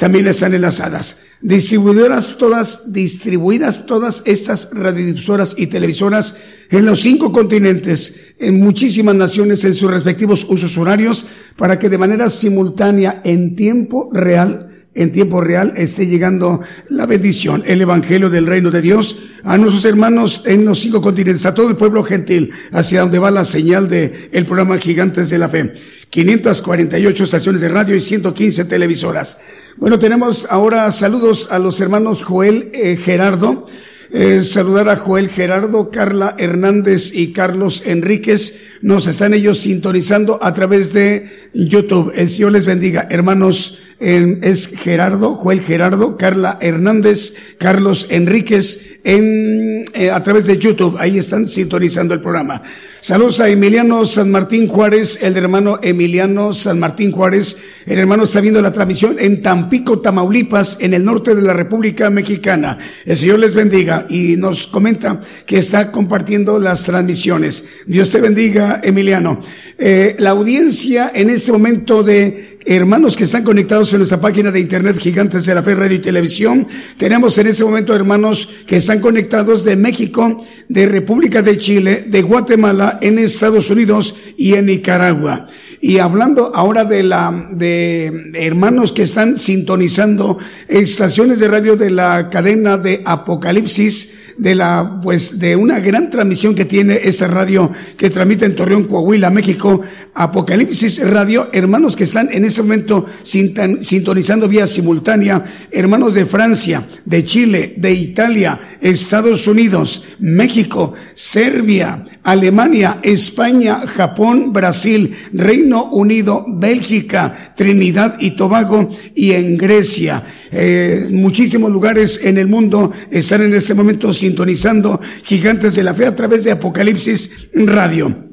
también 0.00 0.26
están 0.26 0.54
enlazadas. 0.54 1.18
Distribuidoras 1.42 2.38
todas, 2.38 2.90
distribuidas 2.90 3.84
todas 3.84 4.22
estas 4.24 4.70
radiodifusoras 4.72 5.54
y 5.58 5.66
televisoras 5.66 6.36
en 6.70 6.86
los 6.86 7.02
cinco 7.02 7.32
continentes, 7.32 8.14
en 8.38 8.60
muchísimas 8.60 9.14
naciones 9.14 9.62
en 9.64 9.74
sus 9.74 9.90
respectivos 9.90 10.46
usos 10.48 10.78
horarios, 10.78 11.26
para 11.58 11.78
que 11.78 11.90
de 11.90 11.98
manera 11.98 12.30
simultánea, 12.30 13.20
en 13.24 13.54
tiempo 13.54 14.08
real, 14.10 14.70
en 14.94 15.12
tiempo 15.12 15.42
real 15.42 15.74
esté 15.76 16.06
llegando 16.06 16.62
la 16.88 17.04
bendición, 17.04 17.62
el 17.66 17.82
evangelio 17.82 18.30
del 18.30 18.46
reino 18.46 18.70
de 18.70 18.80
Dios 18.80 19.18
a 19.44 19.58
nuestros 19.58 19.84
hermanos 19.84 20.44
en 20.46 20.64
los 20.64 20.80
cinco 20.80 21.02
continentes, 21.02 21.44
a 21.44 21.52
todo 21.52 21.68
el 21.68 21.76
pueblo 21.76 22.04
gentil, 22.04 22.52
hacia 22.72 23.02
donde 23.02 23.18
va 23.18 23.30
la 23.30 23.44
señal 23.44 23.90
de 23.90 24.30
el 24.32 24.46
programa 24.46 24.78
Gigantes 24.78 25.28
de 25.28 25.36
la 25.36 25.50
Fe. 25.50 25.74
548 26.08 27.24
estaciones 27.24 27.60
de 27.60 27.68
radio 27.68 27.94
y 27.94 28.00
115 28.00 28.64
televisoras. 28.64 29.38
Bueno, 29.76 29.98
tenemos 29.98 30.46
ahora 30.50 30.90
saludos 30.90 31.48
a 31.50 31.58
los 31.58 31.80
hermanos 31.80 32.24
Joel 32.24 32.70
eh, 32.74 32.96
Gerardo. 32.96 33.66
Eh, 34.12 34.42
saludar 34.42 34.88
a 34.88 34.96
Joel 34.96 35.28
Gerardo, 35.28 35.90
Carla 35.90 36.34
Hernández 36.36 37.12
y 37.14 37.32
Carlos 37.32 37.82
Enríquez. 37.86 38.58
Nos 38.82 39.06
están 39.06 39.34
ellos 39.34 39.58
sintonizando 39.58 40.42
a 40.42 40.52
través 40.52 40.92
de 40.92 41.50
YouTube. 41.54 42.12
El 42.16 42.28
Señor 42.28 42.52
les 42.52 42.66
bendiga. 42.66 43.06
Hermanos 43.08 43.78
es 44.00 44.68
Gerardo, 44.68 45.34
Joel 45.36 45.60
Gerardo, 45.60 46.16
Carla 46.16 46.58
Hernández, 46.60 47.34
Carlos 47.58 48.06
Enríquez, 48.08 48.99
en, 49.04 49.84
eh, 49.94 50.10
a 50.10 50.22
través 50.22 50.46
de 50.46 50.58
YouTube. 50.58 50.96
Ahí 50.98 51.18
están 51.18 51.46
sintonizando 51.46 52.14
el 52.14 52.20
programa. 52.20 52.62
Saludos 53.00 53.40
a 53.40 53.48
Emiliano 53.48 54.04
San 54.04 54.30
Martín 54.30 54.68
Juárez, 54.68 55.18
el 55.22 55.36
hermano 55.36 55.78
Emiliano 55.82 56.52
San 56.52 56.78
Martín 56.78 57.12
Juárez. 57.12 57.56
El 57.86 57.98
hermano 57.98 58.24
está 58.24 58.40
viendo 58.40 58.60
la 58.60 58.72
transmisión 58.72 59.16
en 59.18 59.42
Tampico, 59.42 60.00
Tamaulipas, 60.00 60.76
en 60.80 60.94
el 60.94 61.04
norte 61.04 61.34
de 61.34 61.42
la 61.42 61.54
República 61.54 62.10
Mexicana. 62.10 62.78
El 63.06 63.16
Señor 63.16 63.38
les 63.38 63.54
bendiga 63.54 64.06
y 64.08 64.36
nos 64.36 64.66
comenta 64.66 65.20
que 65.46 65.58
está 65.58 65.90
compartiendo 65.90 66.58
las 66.58 66.82
transmisiones. 66.82 67.64
Dios 67.86 68.10
te 68.10 68.20
bendiga, 68.20 68.80
Emiliano. 68.82 69.40
Eh, 69.78 70.16
la 70.18 70.30
audiencia 70.30 71.10
en 71.14 71.30
este 71.30 71.52
momento 71.52 72.02
de 72.02 72.58
hermanos 72.66 73.16
que 73.16 73.24
están 73.24 73.42
conectados 73.42 73.92
en 73.92 73.98
nuestra 74.00 74.20
página 74.20 74.50
de 74.50 74.60
internet 74.60 74.98
Gigantes 74.98 75.46
de 75.46 75.54
la 75.54 75.62
Fe 75.62 75.74
Radio 75.74 75.96
y 75.96 76.00
Televisión. 76.00 76.68
Tenemos 76.98 77.36
en 77.38 77.46
este 77.46 77.64
momento 77.64 77.94
hermanos 77.94 78.48
que 78.66 78.76
están 78.76 78.89
conectados 78.98 79.62
de 79.62 79.76
México, 79.76 80.44
de 80.68 80.86
República 80.86 81.42
de 81.42 81.58
Chile, 81.58 82.04
de 82.08 82.22
Guatemala, 82.22 82.98
en 83.00 83.18
Estados 83.18 83.70
Unidos 83.70 84.16
y 84.36 84.54
en 84.54 84.66
Nicaragua. 84.66 85.46
Y 85.80 85.98
hablando 85.98 86.52
ahora 86.54 86.84
de 86.84 87.02
la, 87.02 87.48
de 87.52 88.32
hermanos 88.34 88.92
que 88.92 89.02
están 89.02 89.36
sintonizando 89.36 90.38
estaciones 90.66 91.38
de 91.38 91.48
radio 91.48 91.76
de 91.76 91.90
la 91.90 92.28
cadena 92.30 92.76
de 92.76 93.02
Apocalipsis, 93.04 94.14
de 94.40 94.54
la, 94.54 95.00
pues, 95.02 95.38
de 95.38 95.54
una 95.54 95.80
gran 95.80 96.08
transmisión 96.08 96.54
que 96.54 96.64
tiene 96.64 96.98
esta 97.04 97.28
radio 97.28 97.70
que 97.94 98.08
transmite 98.08 98.46
en 98.46 98.54
Torreón, 98.54 98.84
Coahuila, 98.84 99.28
México, 99.28 99.82
Apocalipsis 100.14 101.06
Radio, 101.10 101.50
hermanos 101.52 101.94
que 101.94 102.04
están 102.04 102.30
en 102.32 102.46
ese 102.46 102.62
momento 102.62 103.04
sintonizando 103.22 104.48
vía 104.48 104.66
simultánea, 104.66 105.68
hermanos 105.70 106.14
de 106.14 106.24
Francia, 106.24 106.88
de 107.04 107.24
Chile, 107.26 107.74
de 107.76 107.92
Italia, 107.92 108.78
Estados 108.80 109.46
Unidos, 109.46 110.04
México, 110.20 110.94
Serbia, 111.14 112.02
Alemania, 112.22 112.98
España, 113.02 113.86
Japón, 113.86 114.52
Brasil, 114.52 115.14
Reino 115.32 115.84
Unido, 115.90 116.44
Bélgica, 116.48 117.54
Trinidad 117.56 118.16
y 118.20 118.32
Tobago 118.32 118.90
y 119.14 119.32
en 119.32 119.56
Grecia. 119.56 120.22
Eh, 120.52 121.08
muchísimos 121.10 121.70
lugares 121.70 122.20
en 122.22 122.38
el 122.38 122.48
mundo 122.48 122.92
están 123.10 123.42
en 123.42 123.54
este 123.54 123.74
momento 123.74 124.12
sintonizando 124.12 125.00
Gigantes 125.24 125.76
de 125.76 125.82
la 125.82 125.94
Fe 125.94 126.06
a 126.06 126.16
través 126.16 126.44
de 126.44 126.52
Apocalipsis 126.52 127.48
Radio. 127.54 128.29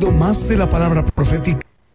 Más 0.00 0.48
de 0.48 0.56
la 0.56 0.68
palabra 0.68 1.03